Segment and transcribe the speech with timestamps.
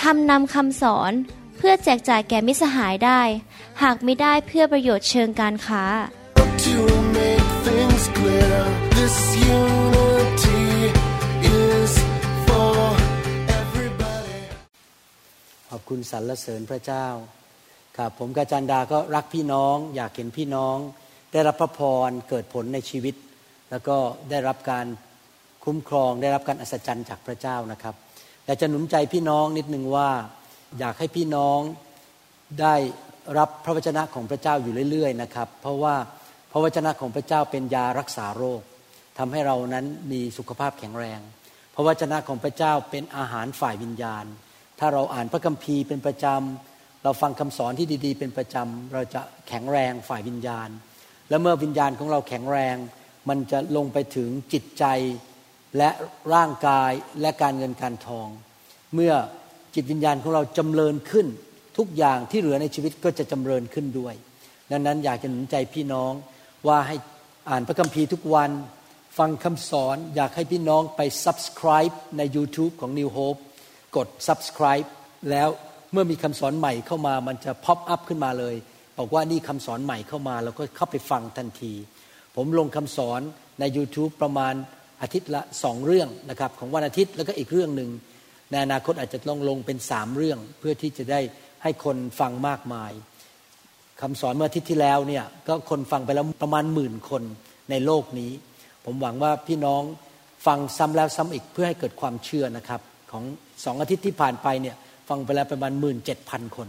[0.00, 1.12] ทำนำคำสอน
[1.56, 3.20] เพื่อแจกจ่ายแก่มิสหายได้
[3.82, 5.84] หากไม่ได้เพื่อประโยชน์เชิงการค้า
[6.66, 6.78] To
[7.18, 8.58] make things clear,
[8.98, 9.16] this
[9.58, 10.64] unity
[11.62, 11.92] is
[12.46, 12.76] for
[13.60, 14.40] everybody.
[15.70, 17.06] ขอบคุณสรรเสริญพระเจ้า
[17.96, 20.76] ครับผมกาจันดาก็รักพี่น้อง อยากเห็นพี่น้อง
[21.32, 23.14] ได้รับพระพรเกิดผลในชีวิต
[23.70, 23.96] แล้วก็
[24.30, 24.86] ได้รับการ
[25.64, 27.94] คุ้มครอง ได้รับการอัศจรรย์จากพระเจ้านะครับ
[28.46, 30.10] แต่จะหนุนใจพี่น้องนิดนึงว่า
[30.78, 31.60] อยากให้พี่น้อง
[32.60, 32.74] ได้
[33.38, 35.94] รับพระวจนะของพระเจ้าอยู่เรื่อย ๆ นะครับ เพราะว่า
[36.52, 38.60] พระวจนะของพระเจ้าเป็นยารักษาโรค
[39.18, 41.20] ทำให้เรานั้นมีสุขภาพแข็งแรง
[41.74, 44.24] พระวจนะของพระเจ้าเป็นอาหารฝ่ายวิญญาณ
[44.78, 50.68] ถ้าเราอ่านพระคัมภีร์เป็นประจำเราฟังคำสอนที่ดี ๆ เป็นประจำเราจะแข็งแรงฝ่ายวิญญาณ
[51.28, 52.76] และเมื่อวิญญาณของเราแข็งแรง
[53.28, 54.84] มันจะลงไปถึงจิตใจ
[55.76, 55.90] และ
[56.34, 58.28] ร่างกายและการเงินการทอง
[58.94, 59.12] เมื่อ
[59.74, 61.26] จิตวิญญาณของเราจำเริญขึ้น
[61.78, 64.14] ทุกอย่างที่เหลือในชีวิตก็จะจำเริญขึ้นด้วย
[64.70, 66.12] ดังนั้นอยากจะหนุนใจพี่น้อง
[66.66, 66.96] ว่าให้
[67.50, 68.50] อ่านพระคัมภีร์ทุกวัน
[69.18, 73.40] ฟังคำสอนอยากให้พี่น้องไป subscribe ใน YouTube ของ New Hope
[73.96, 74.88] กด subscribe
[75.30, 75.48] แล้ว
[75.92, 78.54] เมื่อมีคำสอนใหม่เข้ามามันจะ pop up ขึ้นมาเลย
[78.98, 81.72] บอกว่านี่คำสอนใหม่เข้ามาเราก็เข้าไปฟังทันที
[82.36, 83.20] ผมลงคำสอน
[83.60, 84.54] ใน YouTube ประมาณ
[85.02, 87.90] อาทิตย์ละสองเรื่องนะครับของวันอาทิตย์แล้วก็อีกเรื่องหนึ่ง
[88.50, 91.20] ในอนาคตอาจจะลงลงเป็นสามเรื่องเพื่อที่จะได้
[91.62, 92.92] ให้คนฟังมากมาย
[94.00, 97.22] คำสอนเมื่ออาทิตย์ที่แล้วเนี่ยก็คนฟังไปแล้วประมาณหมื่นคน
[97.70, 98.32] ในโลกนี้
[98.84, 99.82] ผมหวังว่าพี่น้อง
[100.46, 102.80] ฟังซ้ำแล้วซ้ำอีกเพื่อให้เกิดความเชื่อนะครับ
[103.10, 103.24] ของ
[103.64, 104.76] สองอาทิตย์ที่ผ่านไปเนี่ย
[105.08, 106.68] ฟังไปแล้วประมาณหมื่นเจ็ดพันคน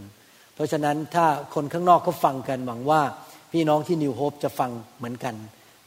[0.54, 3.02] เพราะฉะนั้นถ้าคนข้างนอกเขาฟังกันหวังว่า
[3.52, 5.34] พี่น้องที่นิวโฮปจะฟังเหมือนกัน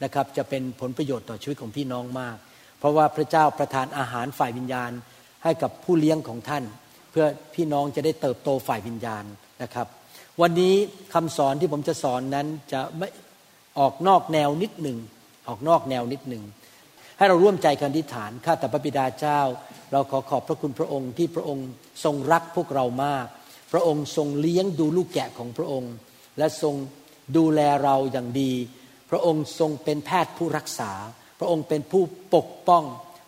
[0.04, 2.36] นะครับจะเป็นผลประโยชน์ต่อชีวิตของพี่น้องมาก
[2.78, 4.90] เพราะว่าพระเจ้าประทานอาหารฝ่ายวิญญาณ
[5.44, 6.64] ให้กับผู้เลี้ยงของท่าน
[7.10, 9.24] เพื่อพี่น้องจะได้เติบโตฝ่ายวิญญาณ
[9.62, 9.86] นะครับ
[10.40, 10.74] วันนี้
[11.14, 13.08] คำสอนที่ผมจะสอนนั้นจะไม่
[13.78, 14.98] ออกนอกแนวนิดหนึ่ง
[15.48, 16.44] ออกนอกแนวนิดหนึ่ง
[17.18, 19.40] ให้เราร่วมใจกันอธิษฐานข้าแต่พระบิดาเจ้า
[19.92, 21.68] เราขอขอบพระคุณพระองค์ที่พระองค์
[22.04, 23.26] ทรงรักพวกเรามาก
[23.72, 25.92] พระองค์ทรงเลี้ยงดูลูกแกะของพระองค์
[26.38, 26.74] และทรง
[27.36, 28.52] ดูแลเราอย่างดี
[29.12, 30.92] พระองค์ทรงเป็นแพทย์ผู้รักษา
[31.38, 32.02] พระองค์เป็นผู้
[32.34, 32.84] ปกป้อง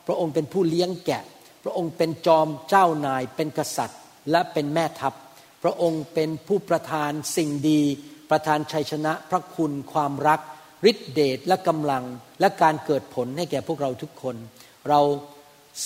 [0.07, 1.23] พระองค์เป็นผู้เลี้ยงแกะ
[1.65, 4.01] พระองค์เป็นจอมเจ้านาย เป็นกษัตริย์
[4.31, 5.15] และเป็นแม่ทัพ
[5.63, 7.83] พระองค์เป็นผู้ประทานสิ่งดี
[8.31, 10.41] ประทานชัยชนะ พระคุณ ความรัก
[10.91, 12.05] ฤทธิเดชและกำลัง
[12.41, 14.37] และการเกิดผลให้แก่พวกเราทุกคน
[14.89, 15.01] เรา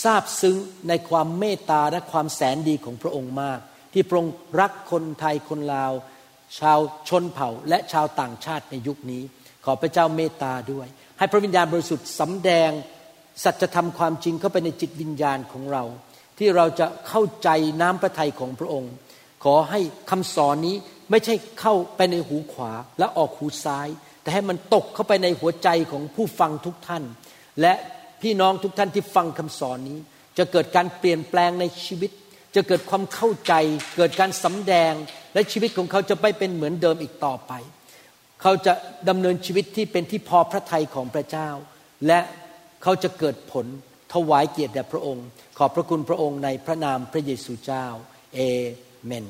[0.05, 0.57] ทราบซึ้ง
[0.89, 3.61] ในความเมตตาและความแสนดีของพระองค์มาก
[3.93, 5.93] ที่พระองค์รักคนไทยคนลาว
[6.59, 6.79] ชาว
[7.09, 9.23] ชนเผ่าและชาวต่างชาติในยุคนี้
[9.65, 10.87] ขอพระเจ้าเมตตาด้วย
[11.19, 12.71] ให้พระวิญญาณบริสุทธิ์สำแดง
[13.45, 15.85] สัจธรรมความจริงเข้าไปในจิตวิญญาณของเรา
[16.39, 17.49] ที่เราจะเข้าใจ
[17.81, 18.93] น้ำพระทัยของพระองค์
[19.45, 19.81] ขอให้
[20.11, 20.77] คำสอนนี้
[21.11, 23.89] ไม่ใช่เข้าไปในหูขวาและออกหูซ้าย
[24.23, 27.05] แต่ให้มันตกเข้าไปในหัวใจของผู้ฟังทุกท่าน
[27.61, 27.73] และ
[28.23, 29.99] พี่น้องทุกท่านที่ฟังคำสอนนี้
[30.39, 32.11] จะเกิดการเปลี่ยนแปลงในชีวิต
[32.55, 33.53] จะเกิดความเข้าใจ
[33.97, 34.93] เกิดการสำแดง
[35.35, 37.53] และชีวิตของเขาจะไม่เป็นเหมือนเดิมอีกต่อไป
[38.43, 38.73] เขาจะ
[39.09, 41.49] ดำเนินชีวิตที่เป็นที่พอพระทัยของพระเจ้า
[42.07, 42.21] และ
[42.83, 43.67] เขาจะเกิดผล
[44.13, 45.27] ถวายเกียรติแด่พระองค์
[45.59, 47.87] ขอบพระคุณพระองค์ในพระนามพระเยซูเจ้า
[48.35, 48.41] เอ
[49.05, 49.27] เมน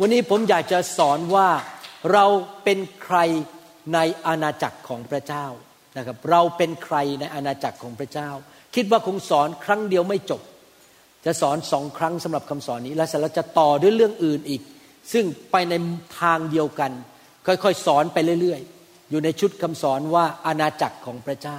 [0.00, 1.48] วันนี้ผมอยากจะสอนว่า
[2.12, 2.24] เรา
[2.64, 3.18] เป็นใคร
[3.94, 5.46] ในอาณาจักรของพระเจ้า
[5.96, 8.30] นะครับ เราเป็นใครในอาณาจักรของพระเจ้า
[8.74, 10.42] คิดว่าคงสอนครั้งเดียวไม่จบ
[11.24, 14.62] จะสอนสองครั้งสำหรับคำสอนนี้ และเสร็จแล้วจะต่อด้วยเรื่องอื่นอีก
[15.12, 15.74] ซึ่งไปใน
[16.20, 16.92] ทางเดียวกัน
[17.48, 21.58] ค่อยๆสอนไปเรื่อยๆ อยู่ในชุดคำสอนว่าอาณาจักรของพระเจ้า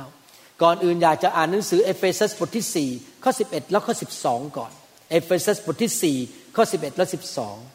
[0.62, 3.96] ก่อนอื่นอยากจะอ่านหนังสือเอเฟซัสบทที่ 4 ข้อ 11 แล้วข้อ
[4.26, 4.72] 12 ก่อน
[5.10, 7.06] เอเฟซัสบทที่ 4 ข้อ 11 และ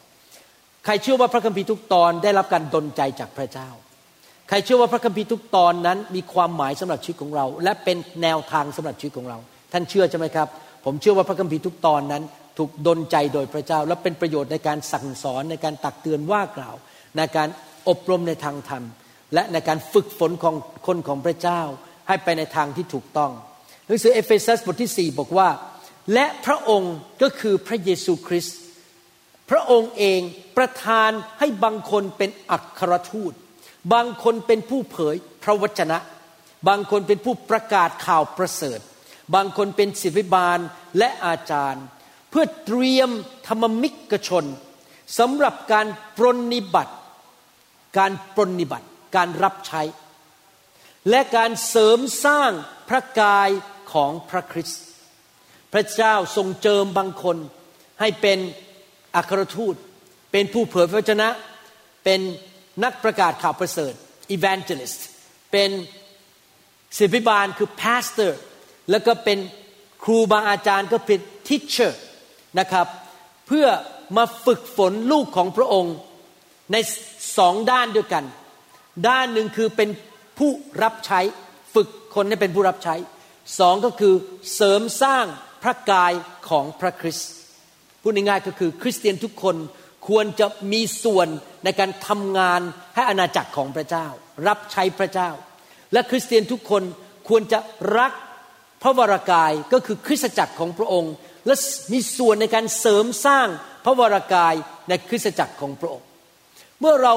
[0.07, 3.69] 12 ใครเชื่อว่าพระคัมภีร์ทุกตอนได้รับการดลใจจากพระเจ้า
[4.49, 9.37] ใครเชื่อว่าพระคัมภีร์ทุกตอนนั้นมีความหมายสำหรับชีวิตของเรา และเป็นแนวทางสำหรับชีวิตของเรา
[9.71, 10.47] ท่านเชื่อใช่ไหมครับ
[10.85, 12.23] ผมเชื่อว่าพระคัมภีร์ทุกตอนนั้น
[12.57, 16.75] ถูกดลใจโดยพระเจ้า และเป็นประโยชน์ในการสั่งสอนในการตักเตือนว่ากล่าว
[17.17, 17.47] ในการ
[17.89, 18.83] อบรมในทางธรรม
[19.33, 20.55] และในการฝึกฝนของ
[20.87, 21.61] คนของพระเจ้า
[22.07, 23.31] ให้ไปในทางที่ถูกต้อง
[23.87, 25.49] หนังสือเอเฟซัสบทที่ 4 บอกว่า
[26.13, 28.57] และพระองค์ก็คือพระเยซูคริสต์
[29.49, 30.19] พระองค์เอง
[30.57, 33.33] ประทานให้บางคนเป็นอัครทูต
[33.93, 35.97] บางคนเป็นผู้เผยพระวจนะ
[36.67, 38.79] บางคนเป็นผู้ประกาศข่าวประเสริฐ
[39.35, 40.59] บางคนเป็นศิวิบาล
[40.97, 41.83] และอาจารย์
[42.29, 43.09] เพื่อเตรียม
[43.47, 44.45] ธรรมมิกชน
[45.19, 46.93] สำหรับการปรนนิบัติ
[47.97, 49.81] การปรนนิบัติการรับใช้
[51.09, 52.51] และการเสริมสร้าง
[52.89, 53.49] พระกาย
[53.93, 54.81] ของพระคริสต์
[55.73, 57.37] พระเจ้าทรงเจิมบางคน
[57.99, 58.39] ให้เป็น
[59.15, 59.75] อัครทูต
[60.31, 61.29] เป็นผู้เผยพระวจนะ
[62.03, 62.19] เป็น
[62.83, 63.93] นักประกาศข่าวประเสริฐ
[64.35, 64.99] evangelist
[65.51, 65.69] เป็น
[66.97, 68.31] ศิบิบาลคือ pastor
[68.91, 69.39] แล้วก็เป็น
[70.03, 71.91] ครูบาอาจารย์ก็เป็น teacher
[72.59, 72.87] นะครับ
[73.47, 73.67] เพื่อ
[74.17, 75.95] มาฝึกฝนลูกของพระองค์
[76.71, 76.77] ใน
[77.37, 78.25] สองด้านด้วยกัน
[79.07, 79.89] ด้านหนึ่งคือเป็น
[80.39, 80.51] ผู้
[80.83, 81.19] รับใช้
[81.75, 82.95] ฝึกคนให้เป็นผู้รับใช้
[83.59, 84.13] สองก็คือ
[84.55, 85.25] เสริมสร้าง
[85.63, 86.11] พระกาย
[86.49, 87.29] ของพระคริสต์
[88.01, 89.55] พูดง่ายๆก็คือคริสเตียนทุกคน
[90.07, 91.27] ควรจะมีส่วน
[91.63, 92.61] ในการทำงาน
[92.95, 94.07] ให้อาณาจักรของพระเจ้า
[94.47, 95.29] รับใช้พระเจ้า
[95.93, 96.83] และคริสเตียนทุกคน
[97.29, 97.59] ควรจะ
[97.97, 98.11] รัก
[98.83, 101.13] พระวรากายก็คือคริสตจักรของพระองค์
[101.45, 101.55] และ
[101.93, 103.47] มีส่วนในการเสริมสร้าง
[103.85, 104.53] พระวรากาย
[104.89, 106.05] ในคริสตจักรของพระองค์
[106.81, 107.13] เมื่อเรา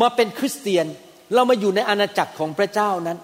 [0.00, 0.86] มาเป็นคริสเตียน
[1.34, 3.18] เรามาอยู่ในอาณาจักรของพระเจ้านั้น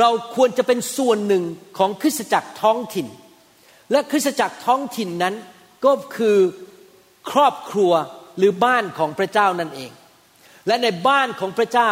[0.00, 1.44] เราควรจะเป็นส่วนหนึ่ง
[1.78, 3.06] ของคริสตจักรท้องถิ่น
[3.92, 5.34] และคริสตจักรท้องถิ่นนั้น
[5.84, 6.38] ก็คือ
[7.30, 7.92] ครอบครัว
[8.38, 9.90] หรือบ้านของพระเจ้านั่นเอง
[10.66, 11.90] และในบ้านของพระเจ้า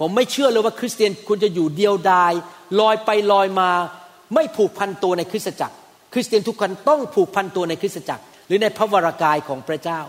[0.00, 2.32] ผมไม่เชื่อเลยว่าคริสเตียนควรจะอยู่เดียวดาย
[2.80, 3.70] ลอยไปลอยมา
[4.34, 5.76] ไม่ผูกพันตัวในคริสตจักร
[6.12, 10.00] คริสเตียนทุกคนต้องผูกพันตัวในคริสตจักร หรือในพระวรากายของพระเจ้า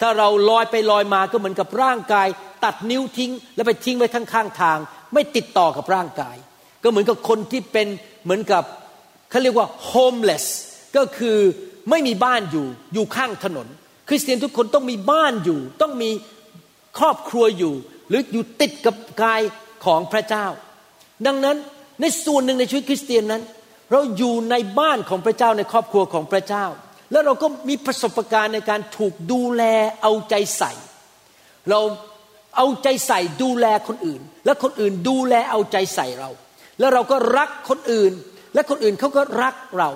[0.00, 2.28] ถ้าเราลอยไปลอยมาก็เหมือนกับร่างกาย
[2.64, 4.78] ตัดนิ้วทิ้ง แล้วไปทิ้งไว้ข้างๆทาง
[5.14, 6.36] ไม่ติดต่อกับร่างกาย
[6.82, 7.86] ก็เหมือนกับคนที่เป็น
[8.24, 8.64] เหมือนกับ
[9.30, 10.46] เขาเรียกว่า homeless
[10.96, 11.38] ก็คือ
[11.90, 13.66] ไม่มีบ้านอยู่อยู่ข้างถนน
[14.08, 16.10] คริสเตียนทุกคนต้องมีบ้านอยู่ ต้องมี
[16.98, 17.74] ครอบครัวอยู่
[18.08, 19.40] หรืออยู่ติดกับกาย
[19.84, 20.46] ของพระเจ้า
[21.26, 21.56] ดังนั้น
[22.00, 23.42] ในส่วนหนึ่งในชีวิตคริสเตียนนั้น
[23.90, 26.64] เราอยู่ในบ้านของพระเจ้าในครอบครัวของพระเจ้า
[27.14, 29.62] แล้วเราก็มีประสบการณ์ในการถูกดูแล
[30.02, 30.72] เอาใจใส่
[31.70, 31.80] เรา
[32.56, 36.30] เอาใจใส่ดูแลคนอื่น และคนอื่นดูแลเอาใจใส่เรา
[36.78, 38.12] แล้วเราก็รักคนอื่น
[38.54, 39.90] และคนอื่นเขาก็รักเรา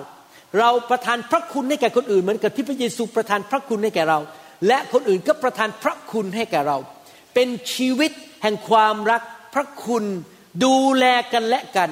[0.59, 4.19] เราประทานพระคุณให้แก่คนอื่น เหมือนกับที่พระเยซูประทานพระคุณให้แก่เรา
[4.67, 6.77] และคนอื่นก็ประทานพระคุณให้แก่เรา
[7.33, 8.11] เป็นชีวิต
[8.43, 9.21] แห่งความรัก
[9.53, 10.03] พระคุณ
[10.65, 11.89] ดูแลกันและกัน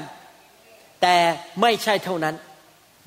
[1.02, 1.18] แต่
[1.62, 2.36] ไม่ใช่เท่านั้น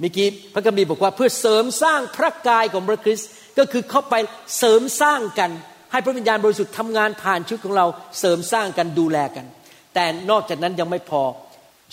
[0.00, 4.14] เมื่อกี้พระคัมภีร์บอกว่าเพื่อเสริมสร้างพระกายของพระคริสต์ก็คือเข้าไป
[4.58, 5.50] เสริมสร้างกัน
[5.92, 7.86] ให้พระวิญญาณบริสุทธิ์ทำงานผ่านชีวิตของเรา
[8.18, 9.46] เสริมสร้างกันดูแลกัน
[9.94, 11.22] แต่นอกจากนั้นยังไม่พอ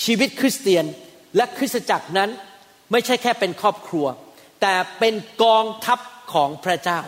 [0.06, 0.86] ชีวิตคริสเตียน
[1.36, 2.30] และคริสตจักรนั้น
[2.92, 4.06] ไม่ใช่แค่เป็นครอบครัว
[4.62, 5.14] แต่เป็น
[5.44, 6.00] กองทัพ
[6.34, 7.00] ของพระเจ้า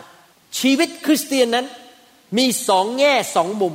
[0.60, 1.66] ชีวิตคริสเตียนนั้น
[2.38, 3.74] มีสองแง่สองมุม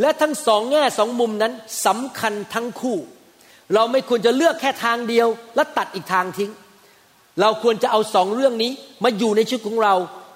[0.00, 1.52] และทั้งสองแง่สองมุมนั้น
[1.86, 2.98] สำคัญทั้งคู่
[3.74, 6.52] เราไม่ควรจะเลือกแค่ทางเดียว และตัดอีกทางทิ้ง
[7.40, 8.72] เราควรจะเอาสองเรื่องนี้
[9.04, 9.94] มาอยู่ในชีวิตของเรา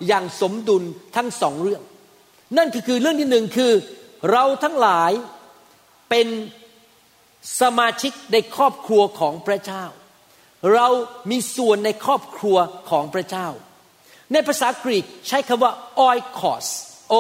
[0.09, 0.83] อย่างสมดุล
[1.17, 1.83] ทั้งสองเรื่อง
[2.56, 3.73] นั่นก็คือเรื่องที่หนึ่งคือ
[4.33, 5.12] เราทั้งหลาย
[6.11, 6.29] เป็น
[7.61, 9.85] สมาชิกในครอบครัวของพระเจ้า
[10.75, 10.89] เรา
[11.31, 12.56] มีส่วนในครอบครัว
[12.91, 13.49] ของพระเจ้า
[14.32, 15.72] ในภาษากรีกใช้คำว่า
[16.08, 16.67] oikos
[17.13, 17.15] o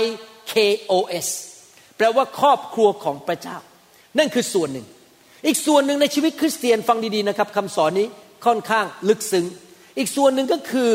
[0.00, 0.02] i
[0.52, 0.54] k
[0.90, 0.92] o
[1.24, 1.28] s
[1.96, 3.58] แปลว่าครอบครัวของพระเจ้า
[4.18, 4.86] นั่นคือส่วนหนึ่ง
[5.46, 8.06] อีกส่วนหนึ่งในชีวิตคริสเตียนฟังดีๆนะครับคำสอนนี้
[8.46, 9.46] ค่อนข้างลึกซึ้ง
[9.98, 10.92] อีกส่วนหนึ่งก็คือ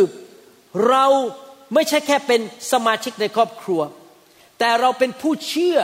[0.90, 1.06] เรา
[1.74, 3.82] ไม่ใช่แค่เป็นสมาชิกในครอบครัว
[4.60, 5.80] แต่เราเป็นผู้เชื่อ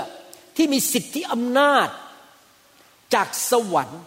[0.58, 1.88] ที่มีสิทธิอำนาจ
[3.14, 4.02] จากสวรรค์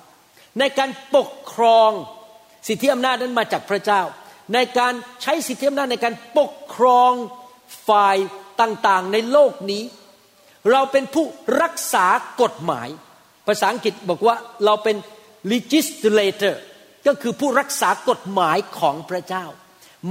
[0.58, 1.90] ในการปกครอง
[2.68, 4.02] สิทธิอำนาจนั้นมาจากพระเจ้า
[4.54, 4.92] ในการ
[5.22, 7.12] ใช้สิทธิอำนาจในการปกครอง
[7.88, 8.16] ฝ่าย
[8.60, 9.82] ต่างๆในโลกนี้
[10.70, 11.26] เราเป็นผู้
[11.62, 12.06] รักษา
[12.42, 12.88] กฎหมาย
[13.46, 14.96] ภาษาอังกฤษบอกว่าเราเป็น
[15.52, 16.54] legislator
[17.06, 19.44] ก็คือผู้รักษากฎหมายของพระเจ้า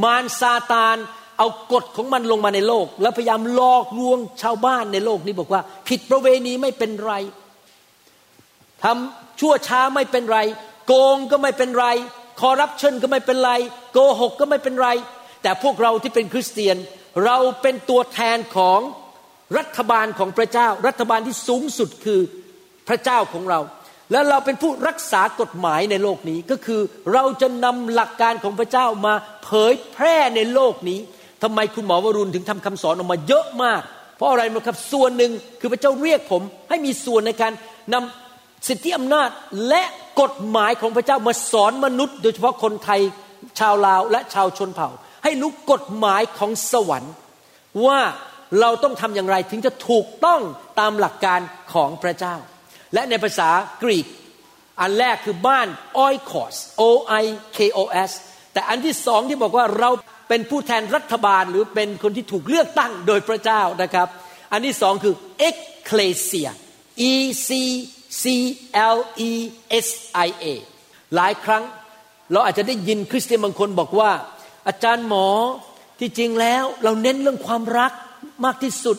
[0.03, 0.97] มารซาตาน
[1.37, 7.13] เอากฎของมันลงมาในโลก แล้วพยายามหลอกลวงชาวบ้านในโลกนี้บอกว่า ผิดประเวณีไม่เป็นไร
[8.83, 10.39] ทำชั่วช้าไม่เป็นไร
[10.87, 11.87] โกงก็ไม่เป็นไร
[12.41, 13.51] คอร์รัปชันก็ไม่เป็นไร
[13.93, 14.89] โกหกก็ไม่เป็นไร
[15.41, 16.77] แต่พวกเราที่เป็นคริสเตียน
[17.25, 18.79] เราเป็นตัวแทนของ
[19.57, 22.19] รัฐบาลของพระเจ้า รัฐบาลที่สูงสุดคือ
[22.87, 23.59] พระเจ้าของเรา
[24.11, 26.81] และเราเป็นผู้รักษากฎหมายในโลกนี้ก็คือ
[27.13, 30.99] เราจะนำหลักการของพระเจ้ามาเผยแพร่ในโลกนี้
[31.43, 33.81] ทำไมคุณหมอวรุณถึงทำคำสอนออกมาเยอะมาก
[34.15, 37.51] เพราะอะไรมาครับส่วนหนึ่งคือพระเจ้าเรียกผม ให้มีส่วนในการ
[37.93, 39.29] นำสิทธิอำนาจ
[39.69, 39.83] และ
[40.21, 43.01] กฎหมายของพระเจ้ามาสอนมนุษย์ โดยเฉพาะคนไทย
[43.59, 44.89] ชาวลาวและชาวชนเผ่า
[45.23, 47.13] ให้รู้กฎหมายของสวรรค์
[47.85, 47.99] ว่า
[48.59, 50.41] เราต้องทำอย่างไรถึงจะถูกต้อง
[50.79, 51.39] ตามหลักการ
[51.73, 52.35] ของพระเจ้า
[52.93, 53.49] และในภาษา
[53.83, 54.07] กรีก
[54.81, 55.67] อันแรกคือบ้าน
[56.05, 56.91] oikos o
[57.23, 57.25] i
[57.57, 57.79] k o
[58.09, 58.11] s
[58.53, 59.89] แต่อันที่สองที่บอกว่าเรา
[60.29, 64.07] เป็นผู้แทนรัฐบาลหรือเป็นคนที่ถูกเลือกตั้งโดยพระเจ้านะครับ
[64.51, 65.15] อันที่สองคือ
[65.49, 66.49] ecclesia
[67.11, 67.13] e
[67.47, 67.49] c
[68.21, 68.23] c
[68.95, 68.97] l
[69.29, 69.31] e
[69.85, 69.87] s
[70.25, 70.45] i a
[71.15, 71.63] หลายครั้ง
[72.31, 74.11] เราอาจจะได้ยินคริสเตียนบางคนบอกว่า
[74.67, 75.27] อาจารย์หมอ
[75.99, 77.91] ที่จริงแล้วเราเน้นเรื่องความรัก
[78.45, 78.97] มากที่สุด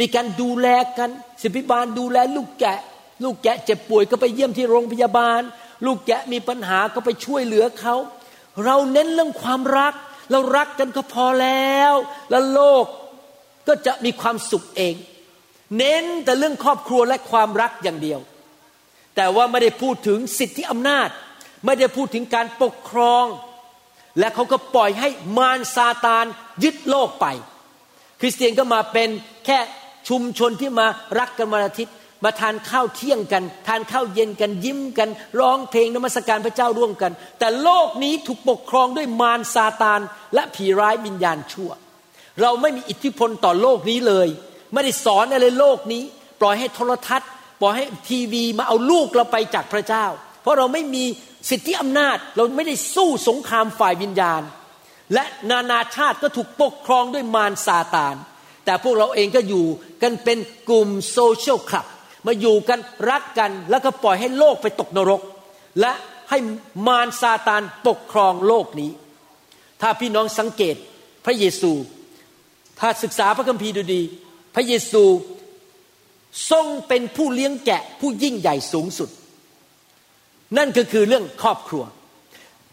[0.00, 1.10] มีการดูแลกัน
[1.42, 2.78] สิบิบาลดูแลลูกแกะ
[3.24, 5.40] ลูกแกะเจ็บป่วยก็ไปเยี่ยมที่โรงพยาบาล
[5.86, 7.94] ลูกแกะมีปัญหาก็ไปช่วยเหลือเขา
[8.64, 9.94] เราเน้นเรื่องความรัก
[10.30, 11.92] เรารักกันก็พอแล้ว
[12.30, 12.86] แล้วโลก
[13.68, 14.94] ก็จะมีความสุขเอง
[15.78, 18.20] เน้นแต่เรื่องครอบครัวและความรักอย่างเดียว
[19.16, 21.08] แต่ว่าไม่ได้พูดถึงสิทธิอำนาจ
[21.64, 23.26] ไม่ได้พูดถึงการปกครอง
[24.18, 26.24] และเขาก็ปล่อยให้มารซาตาน
[26.64, 27.26] ยึดโลกไป
[28.20, 29.08] คริสเตียนก็มาเป็น
[29.46, 29.58] แค่
[30.08, 30.86] ชุมชนที่มา
[31.18, 35.08] รักกันวันอาทิตย์ มาทานข้าวเที่ยงกัน ทานข้าวเย็นกันยิ้มกัน
[35.40, 40.00] ร้องเพลงนมัสการพระเจ้าร่วมกัน แต่โลกนี้ถูกปกครองด้วยมารซาตาน
[40.34, 41.70] และผีร้ายวิญญาณชั่ว
[42.42, 44.28] เราไม่มีอิทธิพลต่อโลกนี้เลย
[44.72, 46.02] ไม่ได้สอนอะไรโลกนี้
[46.40, 50.06] ปล่อยให้โทรทัศน์ ปล่อยให้ทีวีมาเอาลูกเราไปจากพระเจ้า
[50.42, 51.04] เพราะเราไม่มี
[51.50, 54.42] สิทธิอำนาจเราไม่ได้สู้สงครามฝ่ายวิญญาณ
[55.14, 58.14] และนานาชาติก็ถูกปกครองด้วยมารซาตาน
[58.64, 59.64] แต่พวกเราเองก็อยู่
[60.02, 60.38] กันเป็น
[60.68, 61.86] กลุ่ม social club
[62.26, 65.22] มาอยู่กันรักกันแล้วก็ปล่อยให้โลกไปตกนรก
[65.80, 65.92] และ
[66.30, 66.38] ให้
[66.86, 68.90] มารซาตานปกครองโลกนี้
[69.80, 70.76] ถ้าพี่น้องสังเกต
[71.24, 71.72] พระเยซู
[72.80, 74.02] ถ้าศึกษาพระคัมภีร์ดูดี
[74.54, 75.04] พระเยซู
[76.50, 79.10] ทรงเป็นผู้เลี้ยงแกะผู้ยิ่งใหญ่สูงสุด
[80.56, 81.84] นั่นก็คือเรื่องครอบครัว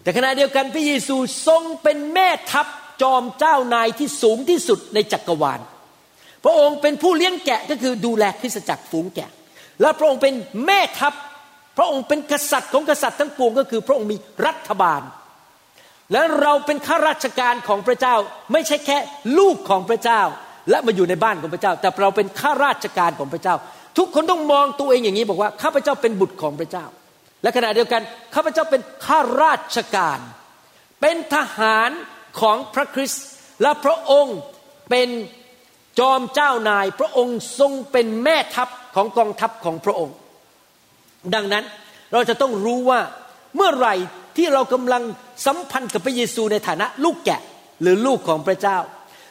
[0.01, 1.15] แต่ขณะเดียวกันพระเยซู
[1.48, 2.68] ทรงเป็นแม่ทัพ
[3.01, 5.60] จอมเจ้านายที่สูงที่สุดในจักรวาล
[6.44, 9.29] พระองค์เป็นผู้เลี้ยงแกะก็คือดูแลคริสตจักรฝูงแกะ
[9.81, 10.33] และพระองค์เป็น
[10.65, 11.13] แม่ทัพ
[11.77, 15.01] พระองค์เป็นกษัตริย์ของกษัตริย์ทั้งปวงก็คือ พระองค์มีรัฐบาล
[16.13, 18.15] และเราเป็นข้าราชการของพระเจ้า
[18.51, 18.98] ไม่ใช่แค่
[19.38, 20.21] ลูกของพระเจ้า
[20.69, 23.55] และมาอยู่ในบ้านของพระเจ้า แต่เราเป็นข้าราชการของพระเจ้า
[23.98, 26.86] ทุกคนต้องมองตัวเองอย่างนี้บอกว่าข้าพเจ้าเป็นบุตรของพระเจ้า
[27.43, 28.01] และขณะเดียวกัน
[28.36, 30.19] ข้าพเจ้าเป็นข้าราชการ
[31.01, 31.89] เป็นทหาร
[32.41, 33.25] ของพระคริสต์
[33.62, 34.38] และพระองค์
[34.89, 35.09] เป็น
[36.00, 40.15] จอมเจ้านาย พระองค์ทรงเป็นแม่ทัพของกองทัพของพระองค์
[41.36, 41.63] ดังนั้น
[42.13, 43.00] เราจะต้องรู้ว่า
[43.55, 43.96] เมื่อไหร่
[44.38, 45.03] ที่เรากำลัง
[45.46, 47.41] สัมพันธ์กับพระเยซูในฐานะลูกแกะ
[47.81, 48.77] หรือลูกของพระเจ้า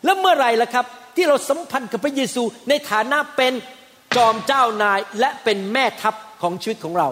[0.05, 0.87] แล้วเมื่อไหร่ล่ะครับ
[1.17, 3.53] ที่เราสัมพันธ์กับพระเยซูในฐานะเป็น
[4.17, 7.09] จอมเจ้านายและเป็นแม่ทัพของชีวิตของเรา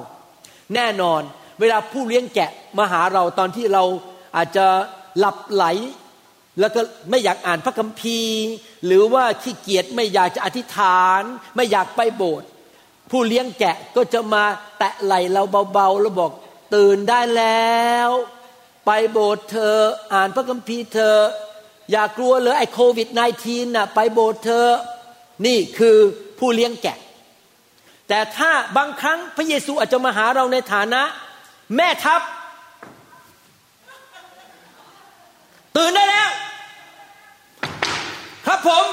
[0.75, 1.23] แน่นอน
[1.61, 3.85] เวลาผู้เลี้ยงแกะมาหาเราตอนที่เรา
[4.37, 4.67] อาจจะ
[5.19, 5.65] หลับไหล
[6.61, 8.39] แล้วก็ไม่อยากอ่านพระคัมภีร์
[8.87, 11.23] หรือว่าขี้เกียจไม่อยากจะอธิษฐาน
[11.57, 12.49] ไม่อยากไปโบสถ์
[13.11, 14.45] ผู้เลี้ยงแกะก็จะมา
[14.79, 16.33] แตะไหล่เราเบาๆแล้วบอก
[16.75, 18.11] ตื่นได้แล้ว
[18.87, 19.77] ไปโบสถ์เธอ
[20.13, 21.17] อ่านพระคัมภีร์เธอ
[21.91, 23.09] อย่ากลัวเลยไอ้โควิด
[23.43, 24.67] -19 น่ะไปโบสถ์เธอ
[25.47, 25.97] นี่คือ
[26.39, 26.99] ผู้เลี้ยงแกะ
[28.09, 31.03] แต่ถ้าบางครั้งพระเยซูอาจจะมาหาเราในฐานะ
[31.77, 32.21] แม่ทัพ
[35.77, 36.31] ตื่นได้แล้ว
[38.47, 38.85] ครับผม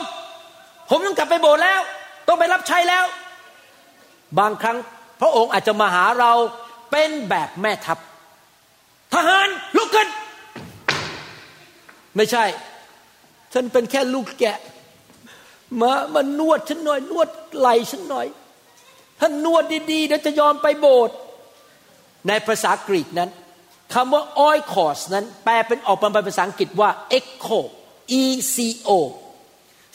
[0.89, 1.81] ผมต้องกลับไปโบสถ์แล้ว
[2.27, 3.05] ต้องไปรับใช้แล้ว
[4.39, 4.77] บางครั้ง
[5.21, 6.31] พระองค์อาจจะมาหาเรา
[6.91, 7.97] เป็นแบบแม่ทัพ
[9.13, 10.07] ทหารลุกขึ้น
[12.15, 12.45] ไม่ใช่
[13.53, 14.57] ฉันเป็นแค่ลูกแกะ
[15.81, 18.27] มามานวดฉันหน่อย นวดไหล่ฉันหน่อย
[19.19, 21.15] ถ้านวดดีๆเดี๋ยวจะยอมไปโบสถ์
[22.27, 23.29] ในภาษากรีกนั้น
[23.93, 27.59] คำว่า oikos นั้น แปลเป็นออกมาเป็นภาษาอังกฤษว่า echo
[28.21, 28.55] e c
[28.87, 28.91] o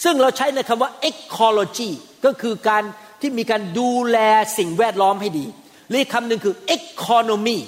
[0.04, 1.90] ซึ่งเราใช้ในคำว่า ecology
[2.24, 2.82] ก็คือการ
[3.20, 4.18] ที่มีการดูแล
[4.58, 5.46] สิ่งแวดล้อมให้ดี
[5.88, 7.58] หรือคำหนึ่งคือ economy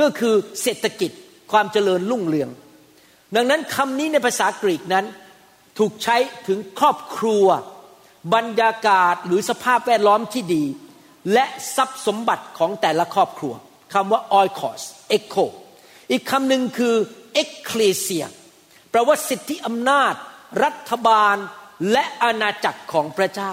[0.00, 1.10] ก็คือเศรษฐกิจ
[1.52, 2.50] ความเจริญรุ่งเรือง
[3.36, 5.04] ดังนั้นคำนี้ในภาษากรีกนั้น
[5.78, 6.16] ถูกใช้
[6.48, 7.46] ถึงครอบครัว
[8.34, 10.64] บรรยากาศหรือสภาพแวดล้อมที่ดี
[11.32, 11.44] และ
[11.76, 13.54] ทรัพย์สมบัติของแต่ละครอบครัว
[13.94, 14.82] คำว่า oikos
[15.16, 15.46] echo
[16.10, 16.94] อีกคำหนึ่งคือ
[17.42, 18.26] ecclesia
[18.90, 20.14] แปลว่าสิทธิอำนาจ
[20.64, 21.36] รัฐบาล
[21.90, 23.52] และอาณาจักรของพระเจ้า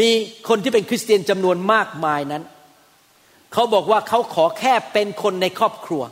[0.00, 0.10] มี
[0.48, 2.42] คนที่เป็นคริสเตียนจำนวนมากมายนั้น
[3.52, 6.02] เขาบอกว่าเขาขอแค่เป็นคนในครอบครัว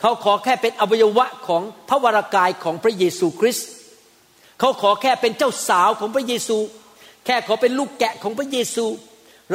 [0.00, 3.68] เขาขอแค่เป็นอวัยวะของพระวรากายของพระเยซูคริสต์
[4.60, 6.58] เขาขอแค่เป็นเจ้าสาวของพระเยซู
[7.26, 8.86] แค่ขอเป็นลูกแกะของพระเยซู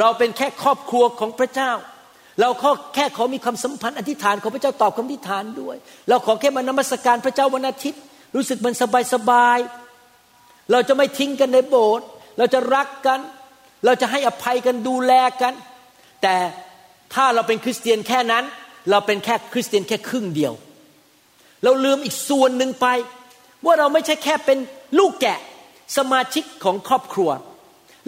[0.00, 1.72] เราเป็นแค่ครอบครัวของพระเจ้า
[2.40, 5.76] เราขอแค่ขอมีความสัมพันธ์อธิษฐานขอพระเจ้าตอบคำอธิษฐานด้วย
[6.08, 8.00] เราขอแค่มานมัสการพระเจ้าวันอาทิตย์
[8.36, 9.58] รู้สึกมันสบายสบาย
[10.72, 12.06] เราจะไม่ทิ้งกันในโบสถ์
[12.38, 13.20] เราจะรักกัน
[13.84, 15.54] เราจะให้อภัยกันดูแลกัน
[16.22, 16.34] แต่
[17.14, 18.44] ถ้าเราเป็นคริสเตียนแค่นั้น
[18.90, 20.52] เราเป็นแค่คริสเตียนแค่ครึ่งเดียว
[21.64, 22.86] เราลืมอีกส่วนหนึ่งไป
[23.64, 24.58] ว่าเราไม่ใช่แค่เป็น
[24.98, 25.38] ลูกแกะ
[25.96, 27.30] สมาชิกของครอบครัว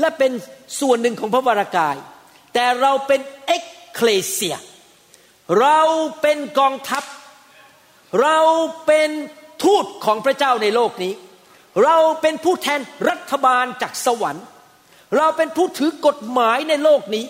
[0.01, 0.33] และเป็น
[0.81, 1.97] ส่วนหนึ่งของพระวรากาย
[2.55, 4.57] แต่เราเป็นเอ็กเคลเซีย
[5.61, 5.81] เรา
[6.21, 7.05] เป็นกองทัพ
[8.23, 8.39] เรา
[8.87, 9.11] เป็น
[9.65, 11.13] ทูตของพระเจ้าในโลกนี้
[11.85, 14.45] เราเป็นผู้แทนรัฐบาลจากสวรรค์
[15.17, 17.25] เราเป็นผู้ถือกฎหมายในโลกนี้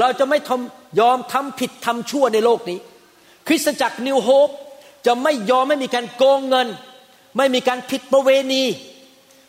[0.00, 2.78] เราจะไม่ทำยอมทำผิดทำชั่วในโลกนี้
[3.46, 4.48] คริสตจักรนิวโฮป
[5.06, 6.68] จะไม่ยอมไม่มีการโกงเงิน
[7.36, 8.62] ไม่มีการผิดประเวณี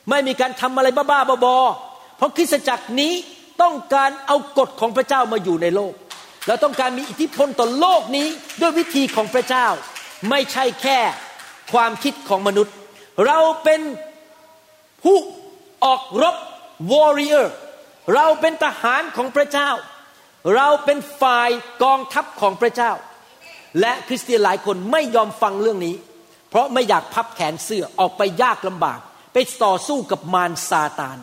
[0.10, 3.14] ไม่มีการทำอะไรบ้าๆบอๆเพราะคริสตจักรนี้
[3.62, 5.94] ต้องการเอากฎของพระเจ้ามาอยู่ในโลก
[6.48, 8.28] เราต้องการมีอิทธิพลต่อโลกนี้
[8.62, 9.68] ด้วยวิธีของพระเจ้า
[10.30, 11.00] ไม่ใช่แค่
[11.74, 12.74] ความคิดของมนุษย์
[13.28, 13.82] เราเป็น
[15.04, 15.18] ผู้
[15.86, 16.36] ออกรบ
[16.92, 17.46] warrior
[18.16, 19.70] เราเป็นทหารของพระเจ้า
[20.56, 21.50] เราเป็นฝ่าย
[21.84, 22.92] กองทัพของพระเจ้า
[23.80, 25.96] และคริสเตียนหลายคนไม่ยอมฟังเรื่องนี้
[26.50, 29.00] เพราะไม่อยากพับแขนเสื้อออกไปยากลำบาก
[29.34, 31.18] ไปต่อสู้กับมารซาตาน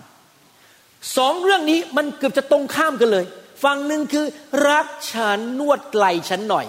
[1.16, 3.25] สองเรื่องนี้มันเกือบจะตรงข้ามกันเลย
[3.64, 4.26] ฝั่งหนึ่งคือ
[4.68, 6.66] รักฉันนวดไหล่ฉันหน่อย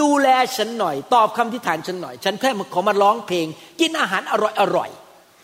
[0.00, 3.46] ดูแลฉันหน่อย ตอบคำที่ฐานฉันหน่อย ฉันแค่มาขอมาร้องเพลง
[3.80, 4.90] กินอาหารอร่อยอร่อย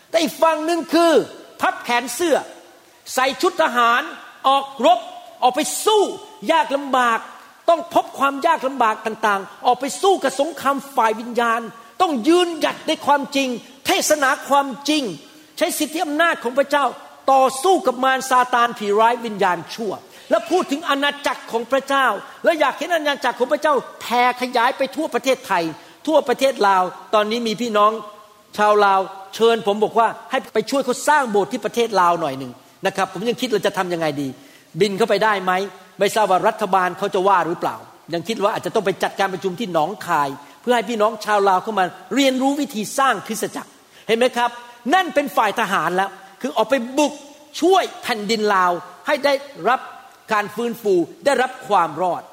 [0.09, 1.11] แต่อีกฝั่งหนึ่งคือ
[1.61, 2.37] พับแขนเสื้อ
[3.13, 4.01] ใส่ชุดทหาร
[4.47, 4.99] ออกรบ
[5.43, 6.03] ออกไปสู้
[6.51, 7.19] ยากลำบาก
[7.69, 11.61] ต้องพบความยากลำบากต่างๆ ออกไปสู้กับสงครามฝ่ายวิญญาณ
[12.01, 13.49] ต้องยืนหยัดในความจริง
[13.85, 15.03] เทศนาความจริง
[15.57, 16.85] ใช้สิทธิอำนาจของพระเจ้า
[17.31, 19.93] ต่อสู้กับมารซาตานผีร้ายวิญญาณชั่ว
[20.29, 22.07] และพูดถึงอาณาจักรของพระเจ้า
[22.43, 25.63] และอยากเห็นอาณาจักรของพระเจ้าแผ่ขยายไปทั่วประเทศไทย
[26.07, 27.91] ทั่วประเทศลาว ตอนนี้มีพี่น้อง
[28.57, 28.99] ชาวลาว
[29.35, 32.51] เชิญผมบอกว่าให้ไปช่วยเขาสร้างโบสถ์ที่ประเทศลาวหน่อยหนึ่ง
[32.87, 34.27] นะครับผมยังคิดเราจะทำยังไงดี
[34.79, 35.51] บินเข้าไปได้ไหม
[35.99, 37.75] ไม่ทราบว่ารัฐบาลเขาจะว่าหรือเปล่า
[38.13, 40.29] ยังคิดว่าอาจจะต้องไปจัดการประชุมที่หนองคาย
[40.61, 41.85] เพื่อให้พี่น้องชาวลาวเข้ามา
[42.15, 43.69] เรียนรู้วิธีสร้างคริสตจักร
[44.07, 44.49] เห็นไหมครับ
[44.93, 46.09] นั่นเป็นฝ่ายทหารแล้ว
[46.41, 47.13] คือออกไปบุก
[47.61, 48.71] ช่วยแผ่นดินลาว
[49.07, 49.33] ให้ได้
[49.69, 49.81] รับ
[50.31, 50.93] การฟื้นฟู
[51.25, 52.23] ได้รับความรอด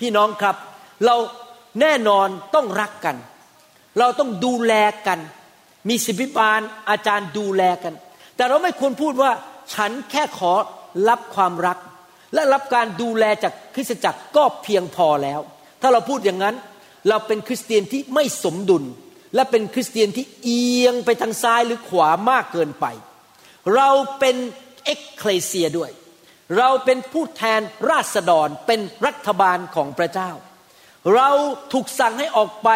[0.00, 0.56] พี่น้องครับ
[1.06, 1.16] เรา
[1.80, 3.16] แน่นอนต้องรักกัน
[3.98, 4.74] เราต้องดูแล
[5.06, 5.18] กัน
[5.88, 6.60] มีสิบิบาล
[6.90, 7.94] อาจารย์ดูแลกัน
[8.36, 9.32] แต่เราไม่ควรพูดว่า
[9.74, 10.52] ฉันแค่ขอ
[11.08, 11.78] รับความรัก
[12.34, 15.40] และรับการดูแลจากคริสตจักรก็เพียงพอแล้ว
[15.80, 16.56] ถ้าเราพูดอย่างนั้น
[17.08, 18.84] เราเป็นคริสเตียนที่ไม่สมดุล
[19.34, 22.86] และเป็นคริสเตียนที่เอียงไปทางซ้ายหรือขวามากเกินไป
[23.74, 23.88] เรา
[24.18, 24.36] เป็น
[24.84, 25.90] เอ็กเคลเซียด้วย
[26.58, 27.60] เราเป็นผู้แทน
[27.90, 30.30] ราษฎรเป็นรัฐบาลของพระเจ้า
[31.14, 31.30] เรา
[31.72, 32.68] ถูกสั่งให้ออกไป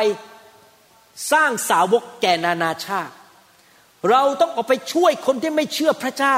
[1.33, 3.15] สร้างสาวกแก่นานาชาติ
[4.11, 6.37] เราต้องออกไปช่วยคนที่ไม่เชื่อพระเจ้า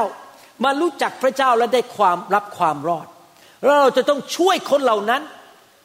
[0.65, 3.07] มารู้จักพระเจ้าและได้ความรับความรอด
[3.65, 5.23] แล้วเราจะต้องช่วยคนเหล่านั้น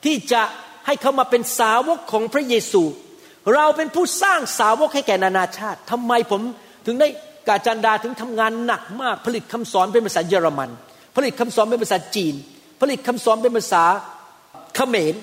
[0.05, 0.41] ที่จะ
[0.85, 2.83] ให้เขามาเป็นสาวกของพระเยซู
[3.55, 6.41] เราเป็นผู้สร้างสาวกให้แก่นานาชาติทำไมผม
[6.85, 7.07] ถึงได้
[7.47, 10.69] กาจันดาถึงทำงานหนักมากผลิตคำสอนเป็นภาษาเยอรมัน
[11.15, 12.35] ผลิตคำสอนเป็นภาษาจีน
[12.81, 13.83] ผลิตคำสอนเป็นภาษา
[14.75, 15.13] เขมร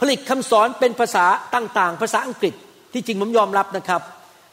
[0.00, 2.54] ผลิตคำสอนเป็นภาษาต่างๆ ภาษาอังกฤษ
[2.92, 4.00] ที่จริงผมยอมรับนะครับ